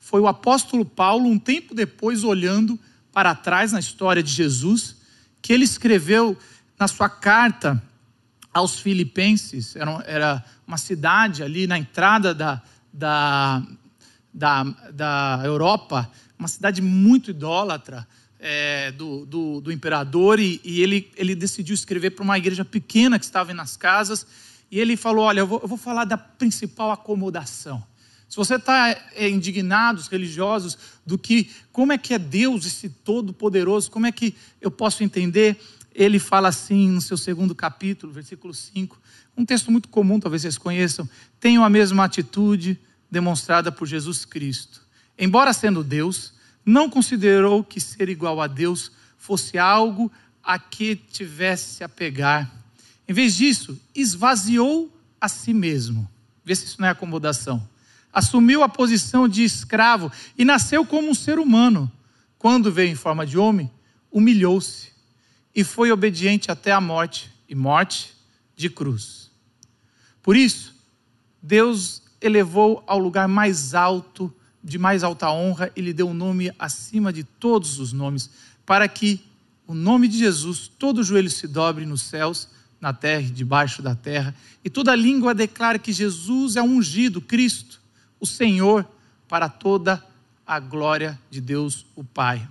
foi 0.00 0.20
o 0.20 0.26
apóstolo 0.26 0.84
Paulo, 0.84 1.28
um 1.28 1.38
tempo 1.38 1.74
depois, 1.74 2.24
olhando 2.24 2.78
para 3.12 3.34
trás 3.34 3.72
na 3.72 3.80
história 3.80 4.22
de 4.22 4.32
Jesus, 4.32 4.96
que 5.40 5.52
ele 5.52 5.64
escreveu 5.64 6.36
na 6.78 6.88
sua 6.88 7.08
carta 7.08 7.82
aos 8.52 8.78
Filipenses, 8.80 9.76
era, 9.76 10.44
uma 10.66 10.76
cidade 10.76 11.42
ali 11.42 11.66
na 11.66 11.78
entrada 11.78 12.34
da, 12.34 12.62
da, 12.92 13.62
da, 14.32 14.64
da 14.92 15.42
Europa, 15.44 16.10
uma 16.38 16.48
cidade 16.48 16.80
muito 16.82 17.30
idólatra. 17.30 18.06
É, 18.44 18.90
do, 18.90 19.24
do, 19.24 19.60
do, 19.60 19.70
imperador, 19.70 20.40
e, 20.40 20.60
e 20.64 20.82
ele, 20.82 21.08
ele 21.16 21.32
decidiu 21.32 21.76
escrever 21.76 22.10
para 22.10 22.24
uma 22.24 22.36
igreja 22.36 22.64
pequena 22.64 23.16
que 23.16 23.24
estava 23.24 23.54
nas 23.54 23.76
casas, 23.76 24.26
e 24.72 24.80
ele 24.80 24.96
falou: 24.96 25.26
Olha, 25.26 25.40
eu 25.40 25.46
vou, 25.46 25.60
eu 25.62 25.68
vou 25.68 25.76
falar 25.76 26.06
da 26.06 26.16
principal 26.16 26.90
acomodação. 26.90 27.84
Se 28.26 28.36
você 28.36 28.54
está 28.54 28.88
é, 29.14 29.28
indignado, 29.28 30.00
os 30.00 30.08
religiosos, 30.08 30.78
do 31.04 31.18
que 31.18 31.50
como 31.70 31.92
é 31.92 31.98
que 31.98 32.14
é 32.14 32.18
Deus, 32.18 32.64
esse 32.64 32.88
Todo-Poderoso, 32.88 33.90
como 33.90 34.06
é 34.06 34.12
que 34.12 34.34
eu 34.58 34.70
posso 34.70 35.04
entender? 35.04 35.60
Ele 35.94 36.18
fala 36.18 36.48
assim 36.48 36.88
no 36.88 37.02
seu 37.02 37.18
segundo 37.18 37.54
capítulo, 37.54 38.10
versículo 38.10 38.54
5, 38.54 38.98
um 39.36 39.44
texto 39.44 39.70
muito 39.70 39.90
comum, 39.90 40.18
talvez 40.18 40.40
vocês 40.40 40.56
conheçam. 40.56 41.06
Tenham 41.38 41.62
a 41.62 41.68
mesma 41.68 42.04
atitude 42.04 42.80
demonstrada 43.10 43.70
por 43.70 43.86
Jesus 43.86 44.24
Cristo. 44.24 44.80
Embora 45.18 45.52
sendo 45.52 45.84
Deus, 45.84 46.32
não 46.64 46.88
considerou 46.88 47.62
que 47.62 47.78
ser 47.78 48.08
igual 48.08 48.40
a 48.40 48.46
Deus 48.46 48.90
fosse 49.18 49.58
algo 49.58 50.10
a 50.42 50.58
que 50.58 50.96
tivesse 50.96 51.84
a 51.84 51.88
pegar 51.90 52.61
em 53.08 53.12
vez 53.12 53.34
disso, 53.34 53.80
esvaziou 53.94 54.90
a 55.20 55.28
si 55.28 55.52
mesmo. 55.52 56.08
Vê 56.44 56.54
se 56.54 56.66
isso 56.66 56.80
não 56.80 56.88
é 56.88 56.90
acomodação. 56.90 57.68
Assumiu 58.12 58.62
a 58.62 58.68
posição 58.68 59.28
de 59.28 59.42
escravo 59.42 60.10
e 60.36 60.44
nasceu 60.44 60.84
como 60.84 61.08
um 61.08 61.14
ser 61.14 61.38
humano. 61.38 61.90
Quando 62.38 62.72
veio 62.72 62.90
em 62.90 62.96
forma 62.96 63.26
de 63.26 63.38
homem, 63.38 63.70
humilhou-se 64.10 64.92
e 65.54 65.64
foi 65.64 65.92
obediente 65.92 66.50
até 66.50 66.72
a 66.72 66.80
morte 66.80 67.30
e 67.48 67.54
morte 67.54 68.14
de 68.56 68.68
cruz. 68.68 69.30
Por 70.22 70.36
isso, 70.36 70.74
Deus 71.42 72.02
elevou 72.20 72.82
ao 72.86 72.98
lugar 72.98 73.26
mais 73.26 73.74
alto, 73.74 74.32
de 74.62 74.78
mais 74.78 75.02
alta 75.02 75.30
honra, 75.30 75.72
e 75.74 75.80
lhe 75.80 75.92
deu 75.92 76.08
um 76.08 76.14
nome 76.14 76.52
acima 76.58 77.12
de 77.12 77.24
todos 77.24 77.78
os 77.78 77.92
nomes, 77.92 78.30
para 78.64 78.86
que 78.86 79.24
o 79.66 79.74
nome 79.74 80.06
de 80.06 80.18
Jesus, 80.18 80.68
todo 80.68 81.02
joelho 81.02 81.30
se 81.30 81.48
dobre 81.48 81.84
nos 81.84 82.02
céus 82.02 82.48
na 82.82 82.92
terra 82.92 83.22
e 83.22 83.30
debaixo 83.30 83.80
da 83.80 83.94
terra, 83.94 84.34
e 84.64 84.68
toda 84.68 84.92
língua 84.96 85.32
declara 85.32 85.78
que 85.78 85.92
Jesus 85.92 86.56
é 86.56 86.62
ungido, 86.62 87.20
Cristo, 87.20 87.80
o 88.18 88.26
Senhor, 88.26 88.84
para 89.28 89.48
toda 89.48 90.04
a 90.44 90.58
glória 90.58 91.16
de 91.30 91.40
Deus, 91.40 91.86
o 91.94 92.02
Pai. 92.02 92.46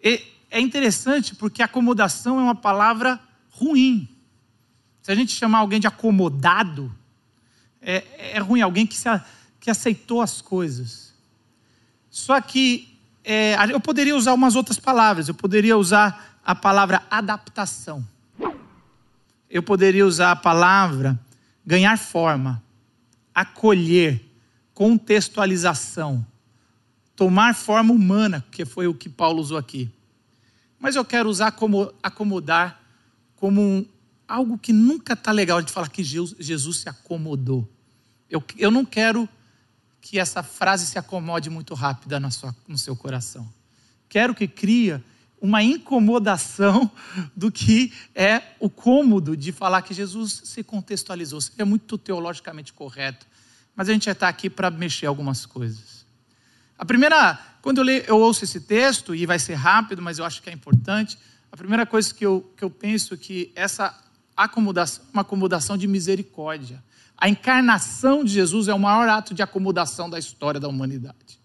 E 0.00 0.22
é 0.48 0.60
interessante 0.60 1.34
porque 1.34 1.60
acomodação 1.60 2.38
é 2.38 2.42
uma 2.44 2.54
palavra 2.54 3.20
ruim. 3.50 4.08
Se 5.02 5.10
a 5.10 5.14
gente 5.16 5.32
chamar 5.32 5.58
alguém 5.58 5.80
de 5.80 5.88
acomodado, 5.88 6.94
é, 7.82 8.36
é 8.36 8.38
ruim, 8.38 8.60
alguém 8.60 8.86
que, 8.86 8.96
se, 8.96 9.08
que 9.58 9.72
aceitou 9.72 10.22
as 10.22 10.40
coisas. 10.40 11.12
Só 12.08 12.40
que 12.40 12.96
é, 13.24 13.56
eu 13.72 13.80
poderia 13.80 14.14
usar 14.14 14.34
umas 14.34 14.54
outras 14.54 14.78
palavras, 14.78 15.26
eu 15.26 15.34
poderia 15.34 15.76
usar 15.76 16.38
a 16.44 16.54
palavra 16.54 17.02
adaptação 17.10 18.06
eu 19.50 19.62
poderia 19.62 20.06
usar 20.06 20.30
a 20.30 20.36
palavra 20.36 21.18
ganhar 21.66 21.98
forma, 21.98 22.62
acolher, 23.34 24.24
contextualização, 24.72 26.24
tomar 27.16 27.54
forma 27.54 27.92
humana, 27.92 28.44
que 28.50 28.64
foi 28.64 28.86
o 28.86 28.94
que 28.94 29.08
Paulo 29.08 29.40
usou 29.40 29.58
aqui. 29.58 29.90
Mas 30.78 30.96
eu 30.96 31.04
quero 31.04 31.28
usar 31.28 31.52
como 31.52 31.92
acomodar 32.02 32.80
como 33.36 33.60
um, 33.60 33.86
algo 34.28 34.58
que 34.58 34.72
nunca 34.72 35.14
está 35.14 35.32
legal 35.32 35.60
de 35.62 35.72
falar 35.72 35.88
que 35.88 36.04
Jesus 36.04 36.76
se 36.76 36.88
acomodou. 36.88 37.68
Eu, 38.28 38.42
eu 38.56 38.70
não 38.70 38.84
quero 38.84 39.28
que 40.00 40.18
essa 40.18 40.42
frase 40.42 40.86
se 40.86 40.98
acomode 40.98 41.50
muito 41.50 41.74
rápida 41.74 42.20
sua, 42.30 42.54
no 42.68 42.78
seu 42.78 42.94
coração. 42.94 43.50
Quero 44.08 44.34
que 44.34 44.46
cria 44.46 45.02
uma 45.40 45.62
incomodação 45.62 46.90
do 47.34 47.50
que 47.50 47.92
é 48.14 48.42
o 48.60 48.68
cômodo 48.68 49.36
de 49.36 49.52
falar 49.52 49.82
que 49.82 49.94
Jesus 49.94 50.42
se 50.44 50.62
contextualizou. 50.62 51.40
Seria 51.40 51.64
muito 51.64 51.96
teologicamente 51.96 52.72
correto, 52.72 53.26
mas 53.74 53.88
a 53.88 53.92
gente 53.92 54.04
já 54.04 54.12
está 54.12 54.28
aqui 54.28 54.50
para 54.50 54.70
mexer 54.70 55.06
algumas 55.06 55.46
coisas. 55.46 56.04
A 56.78 56.84
primeira, 56.84 57.38
quando 57.62 57.78
eu, 57.78 57.84
leio, 57.84 58.04
eu 58.06 58.18
ouço 58.18 58.44
esse 58.44 58.60
texto, 58.60 59.14
e 59.14 59.26
vai 59.26 59.38
ser 59.38 59.54
rápido, 59.54 60.02
mas 60.02 60.18
eu 60.18 60.24
acho 60.24 60.42
que 60.42 60.50
é 60.50 60.52
importante, 60.52 61.18
a 61.50 61.56
primeira 61.56 61.84
coisa 61.84 62.12
que 62.14 62.24
eu, 62.24 62.52
que 62.56 62.62
eu 62.62 62.70
penso 62.70 63.14
é 63.14 63.16
que 63.16 63.52
essa 63.54 63.98
acomodação 64.36 65.04
uma 65.12 65.22
acomodação 65.22 65.76
de 65.76 65.86
misericórdia. 65.86 66.82
A 67.16 67.28
encarnação 67.28 68.24
de 68.24 68.32
Jesus 68.32 68.68
é 68.68 68.74
o 68.74 68.78
maior 68.78 69.08
ato 69.08 69.34
de 69.34 69.42
acomodação 69.42 70.08
da 70.08 70.18
história 70.18 70.58
da 70.58 70.68
humanidade. 70.68 71.39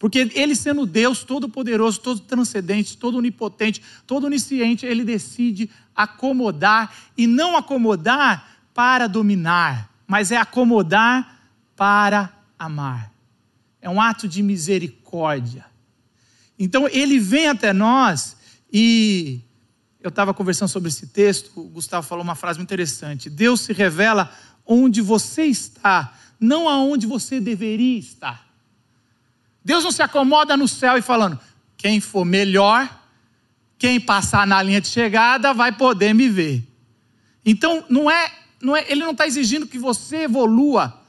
Porque 0.00 0.30
ele 0.34 0.56
sendo 0.56 0.86
Deus 0.86 1.22
todo-poderoso, 1.22 2.00
todo 2.00 2.20
transcendente, 2.20 2.96
todo 2.96 3.18
onipotente, 3.18 3.82
todo 4.06 4.24
onisciente, 4.24 4.86
ele 4.86 5.04
decide 5.04 5.70
acomodar 5.94 6.90
e 7.18 7.26
não 7.26 7.54
acomodar 7.54 8.62
para 8.72 9.06
dominar, 9.06 9.92
mas 10.06 10.32
é 10.32 10.38
acomodar 10.38 11.38
para 11.76 12.32
amar. 12.58 13.12
É 13.78 13.90
um 13.90 14.00
ato 14.00 14.26
de 14.26 14.42
misericórdia. 14.42 15.66
Então 16.58 16.88
ele 16.88 17.18
vem 17.18 17.48
até 17.48 17.74
nós 17.74 18.38
e 18.72 19.40
eu 20.00 20.08
estava 20.08 20.32
conversando 20.32 20.70
sobre 20.70 20.88
esse 20.88 21.08
texto, 21.08 21.52
o 21.60 21.64
Gustavo 21.64 22.06
falou 22.06 22.24
uma 22.24 22.34
frase 22.34 22.58
muito 22.58 22.70
interessante. 22.70 23.28
Deus 23.28 23.60
se 23.60 23.74
revela 23.74 24.32
onde 24.64 25.02
você 25.02 25.44
está, 25.44 26.14
não 26.40 26.70
aonde 26.70 27.06
você 27.06 27.38
deveria 27.38 27.98
estar. 27.98 28.49
Deus 29.64 29.84
não 29.84 29.92
se 29.92 30.02
acomoda 30.02 30.56
no 30.56 30.66
céu 30.66 30.96
e 30.96 31.02
falando: 31.02 31.38
quem 31.76 32.00
for 32.00 32.24
melhor, 32.24 32.88
quem 33.78 34.00
passar 34.00 34.46
na 34.46 34.62
linha 34.62 34.80
de 34.80 34.88
chegada 34.88 35.52
vai 35.54 35.72
poder 35.72 36.14
me 36.14 36.28
ver. 36.28 36.66
Então, 37.44 37.84
não 37.88 38.10
é, 38.10 38.30
não 38.60 38.76
é 38.76 38.84
ele 38.88 39.00
não 39.00 39.12
está 39.12 39.26
exigindo 39.26 39.66
que 39.66 39.78
você 39.78 40.24
evolua 40.24 41.00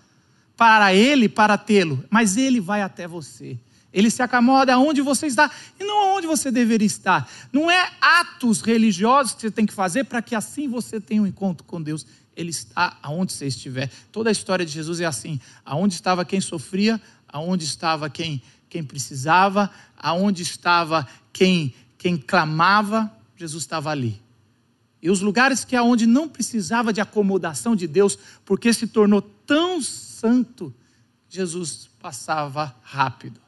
para 0.55 0.93
ele, 0.93 1.27
para 1.27 1.57
tê-lo, 1.57 2.03
mas 2.09 2.37
ele 2.37 2.59
vai 2.59 2.81
até 2.81 3.07
você. 3.07 3.57
Ele 3.93 4.09
se 4.09 4.21
acomoda 4.21 4.73
aonde 4.73 5.01
você 5.01 5.27
está 5.27 5.51
e 5.79 5.83
não 5.83 6.11
aonde 6.11 6.25
você 6.25 6.49
deveria 6.49 6.85
estar. 6.85 7.29
Não 7.51 7.69
é 7.69 7.91
atos 7.99 8.61
religiosos 8.61 9.33
que 9.33 9.41
você 9.41 9.51
tem 9.51 9.65
que 9.65 9.73
fazer 9.73 10.05
para 10.05 10.21
que 10.21 10.33
assim 10.33 10.67
você 10.67 11.01
tenha 11.01 11.21
um 11.21 11.27
encontro 11.27 11.65
com 11.65 11.81
Deus. 11.81 12.05
Ele 12.35 12.51
está 12.51 12.97
aonde 13.03 13.33
você 13.33 13.47
estiver. 13.47 13.91
Toda 14.11 14.29
a 14.29 14.31
história 14.31 14.65
de 14.65 14.71
Jesus 14.71 15.01
é 15.01 15.05
assim: 15.05 15.39
aonde 15.65 15.95
estava 15.95 16.23
quem 16.23 16.39
sofria, 16.39 17.01
aonde 17.31 17.65
estava 17.65 18.09
quem, 18.09 18.41
quem 18.69 18.83
precisava, 18.83 19.69
aonde 19.97 20.41
estava 20.41 21.07
quem, 21.31 21.73
quem 21.97 22.17
clamava, 22.17 23.11
Jesus 23.35 23.63
estava 23.63 23.89
ali. 23.89 24.21
E 25.01 25.09
os 25.09 25.21
lugares 25.21 25.65
que 25.65 25.75
aonde 25.75 26.05
não 26.05 26.29
precisava 26.29 26.93
de 26.93 27.01
acomodação 27.01 27.75
de 27.75 27.87
Deus, 27.87 28.17
porque 28.45 28.71
se 28.71 28.87
tornou 28.87 29.21
tão 29.21 29.81
santo, 29.81 30.73
Jesus 31.27 31.89
passava 31.99 32.75
rápido. 32.83 33.39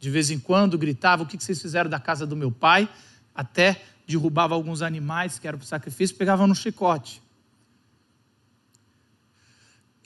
De 0.00 0.08
vez 0.08 0.30
em 0.30 0.38
quando 0.38 0.78
gritava: 0.78 1.24
O 1.24 1.26
que 1.26 1.36
vocês 1.36 1.60
fizeram 1.60 1.90
da 1.90 2.00
casa 2.00 2.26
do 2.26 2.36
meu 2.36 2.50
pai? 2.50 2.88
Até 3.34 3.82
derrubava 4.06 4.54
alguns 4.54 4.80
animais 4.80 5.38
que 5.38 5.46
eram 5.46 5.58
para 5.58 5.66
sacrifício, 5.66 6.16
pegava 6.16 6.46
no 6.46 6.54
chicote. 6.54 7.20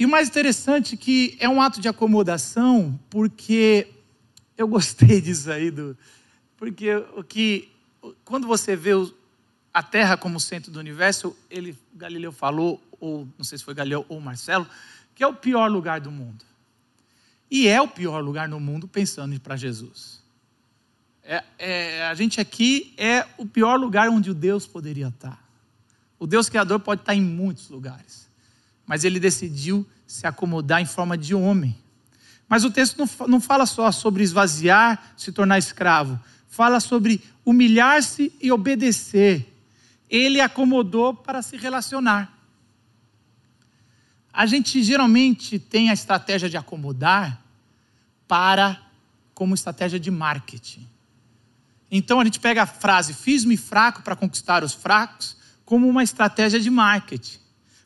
E 0.02 0.04
o 0.04 0.08
mais 0.08 0.28
interessante 0.28 0.96
é 0.96 0.98
que 0.98 1.36
é 1.38 1.48
um 1.48 1.62
ato 1.62 1.80
de 1.80 1.86
acomodação, 1.86 2.98
porque 3.08 3.86
eu 4.58 4.66
gostei 4.66 5.20
disso 5.22 5.48
aí, 5.48 5.70
do, 5.70 5.96
porque 6.56 6.92
o 7.16 7.22
que 7.22 7.70
quando 8.24 8.44
você 8.44 8.74
vê 8.74 8.90
a 9.72 9.80
Terra 9.80 10.16
como 10.16 10.40
centro 10.40 10.72
do 10.72 10.80
universo, 10.80 11.36
ele, 11.48 11.78
Galileu 11.94 12.32
falou, 12.32 12.82
ou 12.98 13.28
não 13.38 13.44
sei 13.44 13.58
se 13.58 13.62
foi 13.62 13.74
Galileu 13.74 14.04
ou 14.08 14.20
Marcelo, 14.20 14.66
que 15.14 15.22
é 15.22 15.26
o 15.28 15.34
pior 15.34 15.70
lugar 15.70 16.00
do 16.00 16.10
mundo. 16.10 16.44
E 17.48 17.68
é 17.68 17.80
o 17.80 17.86
pior 17.86 18.24
lugar 18.24 18.48
no 18.48 18.58
mundo 18.58 18.88
pensando 18.88 19.38
para 19.38 19.54
Jesus. 19.54 20.20
É, 21.22 21.44
é, 21.56 22.06
a 22.06 22.14
gente 22.14 22.40
aqui 22.40 22.92
é 22.96 23.24
o 23.38 23.46
pior 23.46 23.76
lugar 23.78 24.08
onde 24.08 24.32
o 24.32 24.34
Deus 24.34 24.66
poderia 24.66 25.06
estar. 25.06 25.40
O 26.18 26.26
Deus 26.26 26.48
Criador 26.48 26.80
pode 26.80 27.02
estar 27.02 27.14
em 27.14 27.22
muitos 27.22 27.68
lugares, 27.68 28.31
mas 28.92 29.04
ele 29.04 29.18
decidiu 29.18 29.88
se 30.06 30.26
acomodar 30.26 30.82
em 30.82 30.84
forma 30.84 31.16
de 31.16 31.34
homem. 31.34 31.74
Mas 32.46 32.62
o 32.62 32.70
texto 32.70 33.08
não, 33.26 33.40
fala 33.40 33.64
só 33.64 33.90
sobre 33.90 34.22
esvaziar, 34.22 35.14
se 35.16 35.32
tornar 35.32 35.56
escravo, 35.56 36.20
fala 36.46 36.78
sobre 36.78 37.24
humilhar-se 37.42 38.30
e 38.38 38.52
obedecer 38.52 39.50
ele 40.10 40.42
acomodou 40.42 41.14
para 41.14 41.40
se 41.40 41.56
relacionar. 41.56 42.36
A 44.30 44.44
gente 44.44 44.82
geralmente 44.82 45.58
tem 45.58 45.88
a 45.88 45.94
estratégia 45.94 46.50
de 46.50 46.58
acomodar 46.58 47.42
para 48.28 48.78
como 49.32 49.54
estratégia 49.54 49.98
de 49.98 50.10
marketing. 50.10 50.86
Então 51.90 52.20
a 52.20 52.24
gente 52.24 52.38
pega 52.38 52.64
a 52.64 52.66
frase 52.66 53.14
fiz-me 53.14 53.56
fraco 53.56 54.02
para 54.02 54.14
conquistar 54.14 54.62
os 54.62 54.74
fracos 54.74 55.34
como 55.64 55.88
uma 55.88 56.04
estratégia 56.04 56.60
de 56.60 56.68
marketing. 56.68 57.40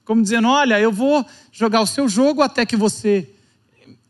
Como 0.07 0.23
dizendo, 0.23 0.49
olha, 0.49 0.81
eu 0.81 0.91
vou 0.91 1.27
jogar 1.53 1.83
o 1.83 1.87
seu 1.87 2.09
jogo 2.09 2.41
até 2.41 2.65
que 2.65 2.77
você 2.77 3.29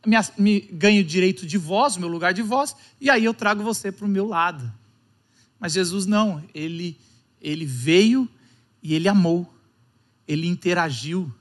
me, 0.07 0.17
me 0.39 0.61
ganhe 0.61 1.01
o 1.01 1.05
direito 1.05 1.45
de 1.45 1.59
voz, 1.59 1.97
o 1.97 2.01
meu 2.01 2.09
lugar 2.09 2.33
de 2.33 2.43
voz, 2.43 2.77
e 3.01 3.11
aí 3.11 3.25
eu 3.25 3.35
trago 3.35 3.65
você 3.65 3.91
para 3.91 4.05
o 4.05 4.09
meu 4.09 4.29
lado. 4.29 4.73
Mas 5.59 5.73
Jesus 5.73 6.07
não, 6.07 6.45
ele 6.55 6.97
ele 7.41 7.65
veio 7.65 8.29
e 8.83 8.95
ele 8.95 9.09
amou, 9.09 9.53
ele 10.27 10.47
interagiu. 10.47 11.33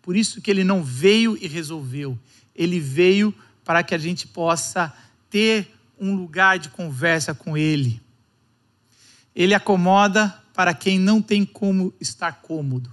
Por 0.00 0.16
isso 0.16 0.40
que 0.40 0.50
ele 0.50 0.64
não 0.64 0.82
veio 0.82 1.36
e 1.40 1.46
resolveu, 1.46 2.18
ele 2.54 2.80
veio 2.80 3.34
para 3.64 3.82
que 3.82 3.94
a 3.94 3.98
gente 3.98 4.26
possa 4.26 4.92
ter 5.30 5.72
um 5.98 6.14
lugar 6.16 6.58
de 6.58 6.68
conversa 6.70 7.34
com 7.34 7.56
ele. 7.56 8.00
Ele 9.34 9.54
acomoda 9.54 10.42
para 10.52 10.74
quem 10.74 10.98
não 10.98 11.22
tem 11.22 11.44
como 11.44 11.94
estar 12.00 12.32
cômodo. 12.42 12.92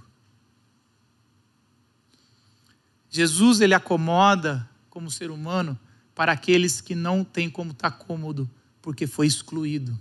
Jesus 3.10 3.60
ele 3.60 3.74
acomoda 3.74 4.68
como 4.88 5.10
ser 5.10 5.30
humano 5.30 5.78
para 6.14 6.32
aqueles 6.32 6.80
que 6.80 6.94
não 6.94 7.24
têm 7.24 7.50
como 7.50 7.72
estar 7.72 7.90
cômodo 7.90 8.48
porque 8.80 9.06
foi 9.06 9.26
excluído. 9.26 9.98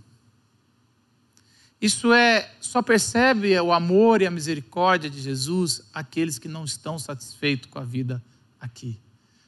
Isso 1.82 2.14
é, 2.14 2.54
só 2.60 2.82
percebe 2.82 3.58
o 3.60 3.72
amor 3.72 4.22
e 4.22 4.28
a 4.28 4.32
misericórdia 4.32 5.10
de 5.10 5.22
Jesus 5.22 5.82
aqueles 5.94 6.38
que 6.38 6.48
não 6.48 6.66
estão 6.66 7.00
satisfeitos 7.00 7.70
com 7.70 7.80
a 7.80 7.84
vida 7.84 8.24
aqui. 8.60 9.00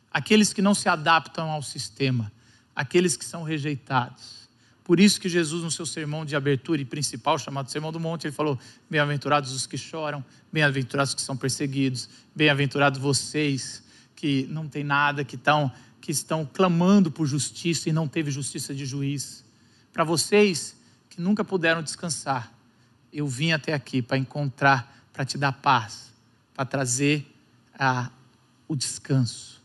Aqueles 0.10 0.54
que 0.54 0.62
não 0.62 0.74
se 0.74 0.88
adaptam 0.90 1.52
ao 1.52 1.62
sistema, 1.62 2.32
aqueles 2.76 3.18
que 3.18 3.26
são 3.26 3.44
rejeitados. 3.44 4.41
Por 4.84 5.00
isso 5.00 5.22
que 5.22 5.30
Jesus, 5.30 5.64
no 5.64 5.72
seu 5.72 5.86
sermão 5.86 6.26
de 6.26 6.36
abertura 6.36 6.82
e 6.82 6.86
principal, 6.86 7.38
chamado 7.38 7.70
Sermão 7.70 7.92
do 7.92 8.00
Monte, 8.00 8.26
ele 8.26 8.34
falou: 8.34 8.60
Bem-aventurados 8.90 9.52
os 9.52 9.68
que 9.68 9.78
choram, 9.78 10.24
bem-aventurados 10.52 11.12
os 11.12 11.16
que 11.16 11.22
são 11.22 11.38
perseguidos, 11.38 12.10
bem-aventurados 12.36 13.00
vocês 13.00 13.84
que 14.16 14.46
não 14.50 14.68
têm 14.68 14.84
nada, 14.84 15.24
que 15.24 15.36
estão, 15.36 15.72
que 16.00 16.12
estão 16.12 16.46
clamando 16.46 17.12
por 17.12 17.26
justiça 17.26 17.90
e 17.90 17.94
não 17.94 18.08
teve 18.08 18.32
justiça 18.32 18.74
de 18.74 18.86
juiz. 18.86 19.44
Para 19.94 20.04
vocês, 20.04 20.76
que 21.10 21.20
nunca 21.20 21.44
puderam 21.44 21.82
descansar, 21.82 22.54
eu 23.12 23.28
vim 23.28 23.52
até 23.52 23.74
aqui 23.74 24.02
para 24.02 24.18
encontrar, 24.18 25.10
para 25.12 25.26
te 25.26 25.38
dar 25.38 25.52
paz, 25.52 26.14
para 26.54 26.66
trazer 26.66 27.28
a, 27.78 28.10
o 28.68 28.76
descanso. 28.76 29.62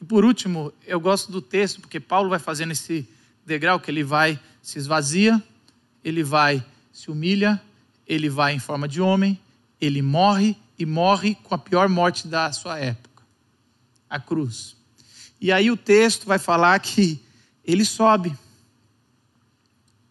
E 0.00 0.04
por 0.04 0.24
último, 0.24 0.72
eu 0.86 0.98
gosto 0.98 1.30
do 1.30 1.40
texto, 1.40 1.80
porque 1.80 2.00
Paulo 2.00 2.28
vai 2.28 2.38
fazendo 2.38 2.72
esse 2.72 3.08
degrau 3.46 3.78
que 3.78 3.90
ele 3.90 4.02
vai 4.02 4.38
se 4.62 4.78
esvazia, 4.78 5.42
ele 6.02 6.22
vai 6.22 6.64
se 6.92 7.10
humilha, 7.10 7.60
ele 8.06 8.28
vai 8.28 8.54
em 8.54 8.58
forma 8.58 8.88
de 8.88 9.00
homem, 9.00 9.38
ele 9.80 10.02
morre 10.02 10.56
e 10.78 10.86
morre 10.86 11.36
com 11.42 11.54
a 11.54 11.58
pior 11.58 11.88
morte 11.88 12.26
da 12.26 12.50
sua 12.52 12.78
época 12.78 13.22
a 14.08 14.20
cruz. 14.20 14.76
E 15.40 15.50
aí 15.50 15.70
o 15.70 15.76
texto 15.76 16.26
vai 16.26 16.38
falar 16.38 16.78
que 16.78 17.20
ele 17.64 17.84
sobe 17.84 18.36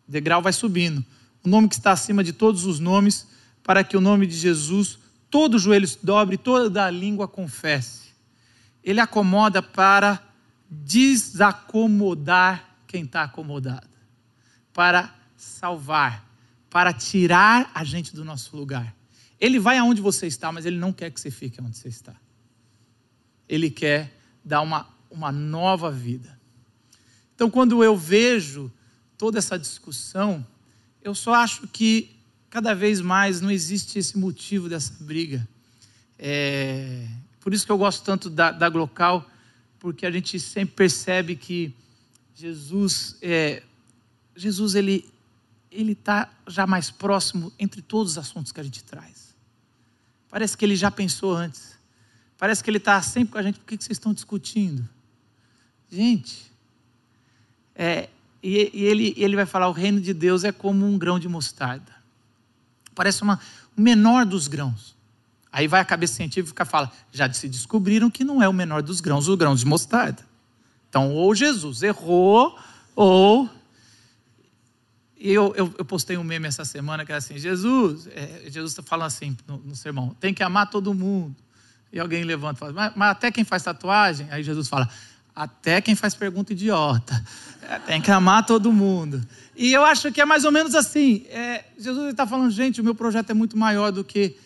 o 0.07 0.11
degrau 0.11 0.41
vai 0.41 0.53
subindo. 0.53 1.03
O 1.43 1.49
nome 1.49 1.67
que 1.67 1.75
está 1.75 1.91
acima 1.91 2.23
de 2.23 2.33
todos 2.33 2.65
os 2.65 2.79
nomes, 2.79 3.27
para 3.63 3.83
que 3.83 3.97
o 3.97 4.01
nome 4.01 4.27
de 4.27 4.35
Jesus 4.35 4.99
todo 5.29 5.57
joelho 5.57 5.87
se 5.87 5.97
dobre, 6.03 6.37
toda 6.37 6.85
a 6.85 6.91
língua 6.91 7.27
confesse. 7.27 8.13
Ele 8.83 8.99
acomoda 8.99 9.61
para 9.61 10.21
desacomodar 10.69 12.72
quem 12.93 13.05
está 13.05 13.23
acomodado, 13.23 13.89
para 14.71 15.11
salvar, 15.35 16.31
para 16.69 16.93
tirar 16.93 17.71
a 17.73 17.83
gente 17.83 18.15
do 18.15 18.23
nosso 18.23 18.55
lugar. 18.55 18.95
Ele 19.39 19.59
vai 19.59 19.79
aonde 19.79 19.99
você 19.99 20.27
está, 20.27 20.51
mas 20.51 20.63
ele 20.63 20.77
não 20.77 20.93
quer 20.93 21.09
que 21.09 21.19
você 21.19 21.31
fique 21.31 21.59
onde 21.59 21.75
você 21.75 21.89
está. 21.89 22.15
Ele 23.49 23.71
quer 23.71 24.15
dar 24.45 24.61
uma, 24.61 24.87
uma 25.09 25.31
nova 25.31 25.89
vida. 25.89 26.39
Então, 27.33 27.49
quando 27.49 27.83
eu 27.83 27.97
vejo 27.97 28.71
toda 29.17 29.39
essa 29.39 29.57
discussão, 29.57 30.45
eu 31.01 31.15
só 31.15 31.33
acho 31.33 31.67
que 31.69 32.15
cada 32.47 32.75
vez 32.75 33.01
mais 33.01 33.41
não 33.41 33.49
existe 33.49 33.97
esse 33.97 34.19
motivo 34.19 34.69
dessa 34.69 35.03
briga. 35.03 35.47
É, 36.19 37.07
por 37.39 37.55
isso 37.55 37.65
que 37.65 37.71
eu 37.71 37.77
gosto 37.79 38.03
tanto 38.03 38.29
da, 38.29 38.51
da 38.51 38.69
Glocal, 38.69 39.27
porque 39.79 40.05
a 40.05 40.11
gente 40.11 40.39
sempre 40.39 40.75
percebe 40.75 41.35
que 41.35 41.75
Jesus, 42.35 43.17
é, 43.21 43.63
Jesus 44.35 44.75
ele 44.75 45.11
ele 45.71 45.93
está 45.93 46.31
já 46.47 46.67
mais 46.67 46.91
próximo 46.91 47.51
entre 47.57 47.81
todos 47.81 48.13
os 48.13 48.17
assuntos 48.19 48.51
que 48.51 48.59
a 48.59 48.63
gente 48.63 48.83
traz. 48.83 49.35
Parece 50.29 50.55
que 50.55 50.63
ele 50.63 50.75
já 50.75 50.91
pensou 50.91 51.33
antes. 51.35 51.77
Parece 52.37 52.63
que 52.63 52.69
ele 52.69 52.77
está 52.77 53.01
sempre 53.01 53.33
com 53.33 53.37
a 53.39 53.41
gente. 53.41 53.59
Por 53.59 53.65
que, 53.65 53.77
que 53.77 53.83
vocês 53.83 53.97
estão 53.97 54.13
discutindo? 54.13 54.87
Gente, 55.89 56.51
é, 57.75 58.09
e, 58.41 58.71
e 58.73 58.83
ele, 58.83 59.13
ele 59.17 59.35
vai 59.35 59.45
falar: 59.45 59.67
o 59.69 59.71
reino 59.71 60.01
de 60.01 60.13
Deus 60.13 60.43
é 60.43 60.51
como 60.51 60.85
um 60.85 60.97
grão 60.97 61.19
de 61.19 61.27
mostarda. 61.27 61.91
Parece 62.93 63.21
uma, 63.21 63.39
o 63.75 63.81
menor 63.81 64.25
dos 64.25 64.47
grãos. 64.47 64.95
Aí 65.51 65.67
vai 65.67 65.81
a 65.81 65.85
cabeça 65.85 66.15
científica 66.15 66.63
e 66.63 66.65
fala: 66.65 66.91
já 67.11 67.31
se 67.31 67.47
descobriram 67.47 68.09
que 68.09 68.23
não 68.23 68.41
é 68.41 68.49
o 68.49 68.53
menor 68.53 68.81
dos 68.81 69.01
grãos, 69.01 69.27
o 69.27 69.37
grão 69.37 69.55
de 69.55 69.65
mostarda. 69.65 70.25
Então, 70.93 71.11
ou 71.11 71.33
Jesus 71.33 71.81
errou, 71.81 72.55
ou. 72.95 73.49
Eu, 75.19 75.51
eu, 75.55 75.73
eu 75.79 75.85
postei 75.85 76.17
um 76.17 76.23
meme 76.23 76.47
essa 76.47 76.63
semana 76.63 77.03
que 77.03 77.11
era 77.11 77.17
assim: 77.17 77.35
Jesus, 77.35 78.05
é, 78.11 78.43
Jesus 78.45 78.73
está 78.73 78.83
falando 78.83 79.07
assim 79.07 79.35
no, 79.47 79.57
no, 79.57 79.75
sermão, 79.75 80.15
tem 80.19 80.35
que 80.35 80.43
amar 80.43 80.69
todo 80.69 80.93
mundo. 80.93 81.35
E 81.91 81.99
alguém 81.99 82.23
levanta 82.23 82.57
e 82.57 82.59
fala: 82.59 82.73
mas, 82.73 82.93
mas 82.95 83.09
até 83.09 83.31
quem 83.31 83.43
faz 83.43 83.63
tatuagem? 83.63 84.27
Aí 84.29 84.43
Jesus 84.43 84.67
fala: 84.67 84.87
até 85.35 85.81
quem 85.81 85.95
faz 85.95 86.13
pergunta 86.13 86.53
idiota. 86.53 87.25
É, 87.63 87.79
tem 87.79 87.99
que 87.99 88.11
amar 88.11 88.45
todo 88.45 88.71
mundo. 88.71 89.19
E 89.55 89.73
eu 89.73 89.83
acho 89.83 90.11
que 90.11 90.21
é 90.21 90.25
mais 90.25 90.45
ou 90.45 90.51
menos 90.51 90.75
assim. 90.75 91.25
É, 91.29 91.65
Jesus 91.75 92.11
está 92.11 92.27
falando, 92.27 92.51
gente, 92.51 92.81
o 92.81 92.83
meu 92.83 92.93
projeto 92.93 93.31
é 93.31 93.33
muito 93.33 93.57
maior 93.57 93.91
do 93.91 94.03
que. 94.03 94.37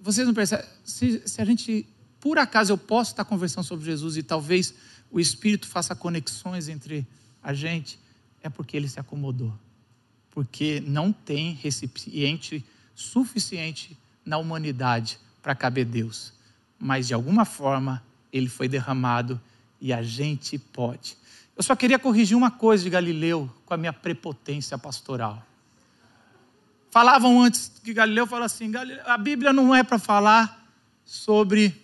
Vocês 0.00 0.24
não 0.24 0.32
percebem? 0.32 0.64
Se, 0.84 1.20
se 1.26 1.42
a 1.42 1.44
gente, 1.44 1.88
por 2.20 2.38
acaso, 2.38 2.72
eu 2.72 2.78
posso 2.78 3.10
estar 3.10 3.24
conversando 3.24 3.64
sobre 3.64 3.84
Jesus 3.84 4.16
e 4.16 4.22
talvez 4.22 4.72
o 5.12 5.20
Espírito 5.20 5.68
faça 5.68 5.94
conexões 5.94 6.68
entre 6.68 7.06
a 7.42 7.52
gente, 7.52 7.98
é 8.42 8.48
porque 8.48 8.76
ele 8.76 8.88
se 8.88 8.98
acomodou. 8.98 9.52
Porque 10.30 10.80
não 10.80 11.12
tem 11.12 11.52
recipiente 11.52 12.64
suficiente 12.94 13.96
na 14.24 14.38
humanidade 14.38 15.18
para 15.42 15.54
caber 15.54 15.84
Deus. 15.84 16.32
Mas 16.78 17.08
de 17.08 17.14
alguma 17.14 17.44
forma 17.44 18.02
ele 18.32 18.48
foi 18.48 18.66
derramado 18.66 19.38
e 19.78 19.92
a 19.92 20.02
gente 20.02 20.58
pode. 20.58 21.18
Eu 21.54 21.62
só 21.62 21.76
queria 21.76 21.98
corrigir 21.98 22.36
uma 22.36 22.50
coisa 22.50 22.82
de 22.82 22.88
Galileu 22.88 23.50
com 23.66 23.74
a 23.74 23.76
minha 23.76 23.92
prepotência 23.92 24.78
pastoral. 24.78 25.46
falavam 26.90 27.42
antes 27.42 27.70
que 27.84 27.92
Galileu 27.92 28.26
falou 28.26 28.46
assim: 28.46 28.72
a 29.04 29.18
Bíblia 29.18 29.52
não 29.52 29.74
é 29.74 29.82
para 29.82 29.98
falar 29.98 30.66
sobre 31.04 31.82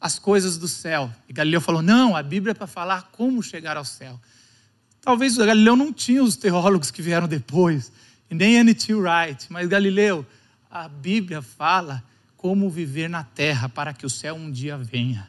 as 0.00 0.18
coisas 0.18 0.58
do 0.58 0.68
céu. 0.68 1.10
E 1.28 1.32
Galileu 1.32 1.60
falou: 1.60 1.82
não, 1.82 2.16
a 2.16 2.22
Bíblia 2.22 2.52
é 2.52 2.54
para 2.54 2.66
falar 2.66 3.10
como 3.12 3.42
chegar 3.42 3.76
ao 3.76 3.84
céu. 3.84 4.20
Talvez 5.00 5.36
Galileu 5.36 5.76
não 5.76 5.92
tinha 5.92 6.22
os 6.22 6.36
teólogos 6.36 6.90
que 6.90 7.00
vieram 7.00 7.28
depois, 7.28 7.92
e 8.30 8.34
nem 8.34 8.56
N.T. 8.56 8.92
Wright, 8.94 9.46
mas 9.50 9.68
Galileu, 9.68 10.26
a 10.70 10.88
Bíblia 10.88 11.40
fala 11.40 12.02
como 12.36 12.68
viver 12.68 13.08
na 13.08 13.22
terra 13.22 13.68
para 13.68 13.92
que 13.92 14.04
o 14.04 14.10
céu 14.10 14.34
um 14.34 14.50
dia 14.50 14.76
venha. 14.76 15.28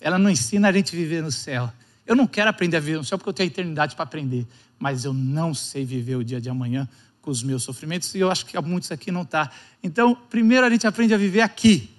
Ela 0.00 0.18
não 0.18 0.28
ensina 0.28 0.68
a 0.68 0.72
gente 0.72 0.94
viver 0.94 1.22
no 1.22 1.32
céu. 1.32 1.72
Eu 2.06 2.14
não 2.14 2.26
quero 2.26 2.50
aprender 2.50 2.76
a 2.76 2.80
viver 2.80 2.98
no 2.98 3.04
céu 3.04 3.16
porque 3.16 3.30
eu 3.30 3.34
tenho 3.34 3.48
a 3.48 3.52
eternidade 3.52 3.96
para 3.96 4.02
aprender, 4.02 4.46
mas 4.78 5.06
eu 5.06 5.14
não 5.14 5.54
sei 5.54 5.84
viver 5.84 6.16
o 6.16 6.24
dia 6.24 6.40
de 6.40 6.50
amanhã 6.50 6.86
com 7.22 7.30
os 7.30 7.42
meus 7.42 7.62
sofrimentos 7.62 8.14
e 8.14 8.18
eu 8.18 8.30
acho 8.30 8.44
que 8.44 8.60
muitos 8.60 8.92
aqui 8.92 9.10
não 9.10 9.24
tá. 9.24 9.50
Então, 9.82 10.14
primeiro 10.14 10.66
a 10.66 10.70
gente 10.70 10.86
aprende 10.86 11.14
a 11.14 11.16
viver 11.16 11.40
aqui. 11.40 11.93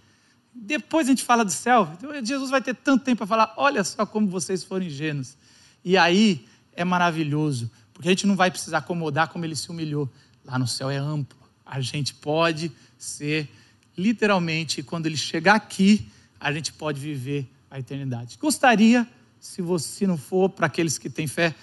Depois 0.55 1.07
a 1.07 1.09
gente 1.09 1.23
fala 1.23 1.43
do 1.43 1.51
céu. 1.51 1.91
Então, 1.97 2.25
Jesus 2.25 2.49
vai 2.49 2.61
ter 2.61 2.73
tanto 2.73 3.03
tempo 3.03 3.17
para 3.17 3.27
falar: 3.27 3.53
olha 3.57 3.83
só 3.83 4.05
como 4.05 4.27
vocês 4.27 4.63
foram 4.63 4.85
ingênuos. 4.85 5.37
E 5.83 5.97
aí 5.97 6.45
é 6.73 6.85
maravilhoso, 6.85 7.69
porque 7.93 8.07
a 8.07 8.11
gente 8.11 8.25
não 8.25 8.35
vai 8.35 8.49
precisar 8.49 8.77
acomodar 8.77 9.27
como 9.27 9.43
ele 9.43 9.55
se 9.55 9.69
humilhou. 9.69 10.09
Lá 10.45 10.57
no 10.57 10.67
céu 10.67 10.89
é 10.89 10.97
amplo. 10.97 11.37
A 11.65 11.81
gente 11.81 12.13
pode 12.13 12.71
ser, 12.97 13.49
literalmente, 13.97 14.81
quando 14.81 15.07
ele 15.07 15.17
chegar 15.17 15.55
aqui, 15.55 16.07
a 16.39 16.53
gente 16.53 16.71
pode 16.71 16.99
viver 16.99 17.49
a 17.69 17.79
eternidade. 17.79 18.37
Gostaria, 18.39 19.07
se 19.39 19.61
você 19.61 20.07
não 20.07 20.17
for, 20.17 20.49
para 20.49 20.67
aqueles 20.67 20.97
que 20.97 21.09
têm 21.09 21.27
fé, 21.27 21.53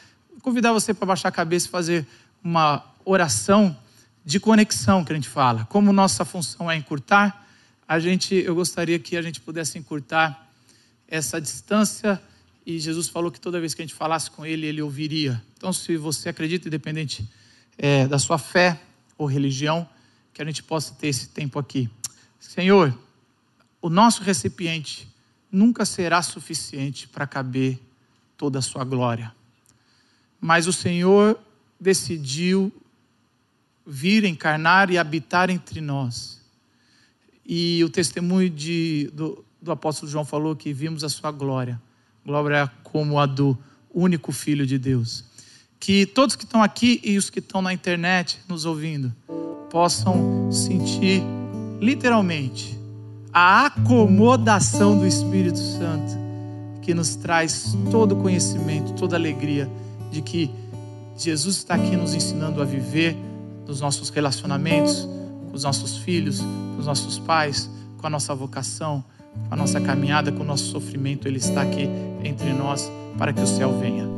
convidar 0.42 0.72
você 0.72 0.92
para 0.92 1.06
baixar 1.06 1.28
a 1.28 1.32
cabeça 1.32 1.66
e 1.66 1.70
fazer 1.70 2.06
uma 2.42 2.84
oração 3.04 3.76
de 4.24 4.38
conexão 4.38 5.04
que 5.04 5.12
a 5.12 5.14
gente 5.14 5.28
fala. 5.28 5.64
Como 5.66 5.92
nossa 5.92 6.24
função 6.24 6.70
é 6.70 6.76
encurtar, 6.76 7.46
a 7.86 7.98
gente, 7.98 8.34
eu 8.34 8.54
gostaria 8.54 8.98
que 8.98 9.16
a 9.16 9.22
gente 9.22 9.40
pudesse 9.40 9.78
encurtar 9.78 10.50
essa 11.08 11.40
distância 11.40 12.20
e 12.64 12.78
Jesus 12.78 13.08
falou 13.08 13.30
que 13.30 13.40
toda 13.40 13.60
vez 13.60 13.74
que 13.74 13.82
a 13.82 13.84
gente 13.84 13.94
falasse 13.94 14.30
com 14.30 14.46
ele, 14.46 14.66
ele 14.66 14.80
ouviria. 14.80 15.42
Então, 15.56 15.72
se 15.72 15.96
você 15.96 16.28
acredita, 16.28 16.68
independente 16.68 17.28
é, 17.76 18.06
da 18.06 18.18
sua 18.18 18.38
fé 18.38 18.80
ou 19.18 19.26
religião, 19.26 19.88
que 20.32 20.40
a 20.40 20.44
gente 20.44 20.62
possa 20.62 20.94
ter 20.94 21.08
esse 21.08 21.28
tempo 21.28 21.58
aqui. 21.58 21.90
Senhor, 22.38 22.96
o 23.80 23.90
nosso 23.90 24.22
recipiente 24.22 25.08
nunca 25.50 25.84
será 25.84 26.22
suficiente 26.22 27.08
para 27.08 27.26
caber 27.26 27.78
toda 28.36 28.60
a 28.60 28.62
sua 28.62 28.84
glória. 28.84 29.34
Mas 30.40 30.66
o 30.66 30.72
Senhor 30.72 31.38
decidiu 31.78 32.72
vir 33.84 34.24
encarnar 34.24 34.90
e 34.90 34.98
habitar 34.98 35.50
entre 35.50 35.80
nós. 35.80 36.40
E 37.46 37.82
o 37.84 37.88
testemunho 37.88 38.48
de, 38.48 39.10
do, 39.12 39.44
do 39.60 39.72
apóstolo 39.72 40.10
João 40.10 40.24
falou 40.24 40.54
que 40.54 40.72
vimos 40.72 41.02
a 41.04 41.08
sua 41.08 41.30
glória 41.30 41.80
glória 42.24 42.70
como 42.84 43.18
a 43.18 43.26
do 43.26 43.58
único 43.92 44.32
Filho 44.32 44.66
de 44.66 44.78
Deus. 44.78 45.24
Que 45.78 46.06
todos 46.06 46.36
que 46.36 46.44
estão 46.44 46.62
aqui 46.62 47.00
e 47.02 47.18
os 47.18 47.28
que 47.28 47.40
estão 47.40 47.60
na 47.60 47.72
internet 47.72 48.38
nos 48.48 48.64
ouvindo 48.64 49.12
possam 49.70 50.50
sentir 50.52 51.22
literalmente 51.80 52.78
a 53.32 53.66
acomodação 53.66 54.98
do 54.98 55.06
Espírito 55.06 55.58
Santo 55.58 56.22
que 56.82 56.94
nos 56.94 57.16
traz 57.16 57.76
todo 57.90 58.16
conhecimento, 58.16 58.92
toda 58.94 59.16
alegria 59.16 59.70
de 60.10 60.20
que 60.20 60.50
Jesus 61.16 61.56
está 61.56 61.74
aqui 61.74 61.96
nos 61.96 62.14
ensinando 62.14 62.60
a 62.60 62.64
viver 62.64 63.16
nos 63.66 63.80
nossos 63.80 64.10
relacionamentos 64.10 65.08
com 65.52 65.56
os 65.56 65.64
nossos 65.64 65.98
filhos, 65.98 66.40
com 66.40 66.78
os 66.78 66.86
nossos 66.86 67.18
pais, 67.18 67.70
com 67.98 68.06
a 68.06 68.10
nossa 68.10 68.34
vocação, 68.34 69.04
com 69.48 69.54
a 69.54 69.56
nossa 69.56 69.78
caminhada, 69.82 70.32
com 70.32 70.42
o 70.42 70.46
nosso 70.46 70.64
sofrimento. 70.64 71.28
Ele 71.28 71.36
está 71.36 71.60
aqui 71.60 71.86
entre 72.24 72.54
nós 72.54 72.90
para 73.18 73.34
que 73.34 73.40
o 73.42 73.46
céu 73.46 73.78
venha. 73.78 74.08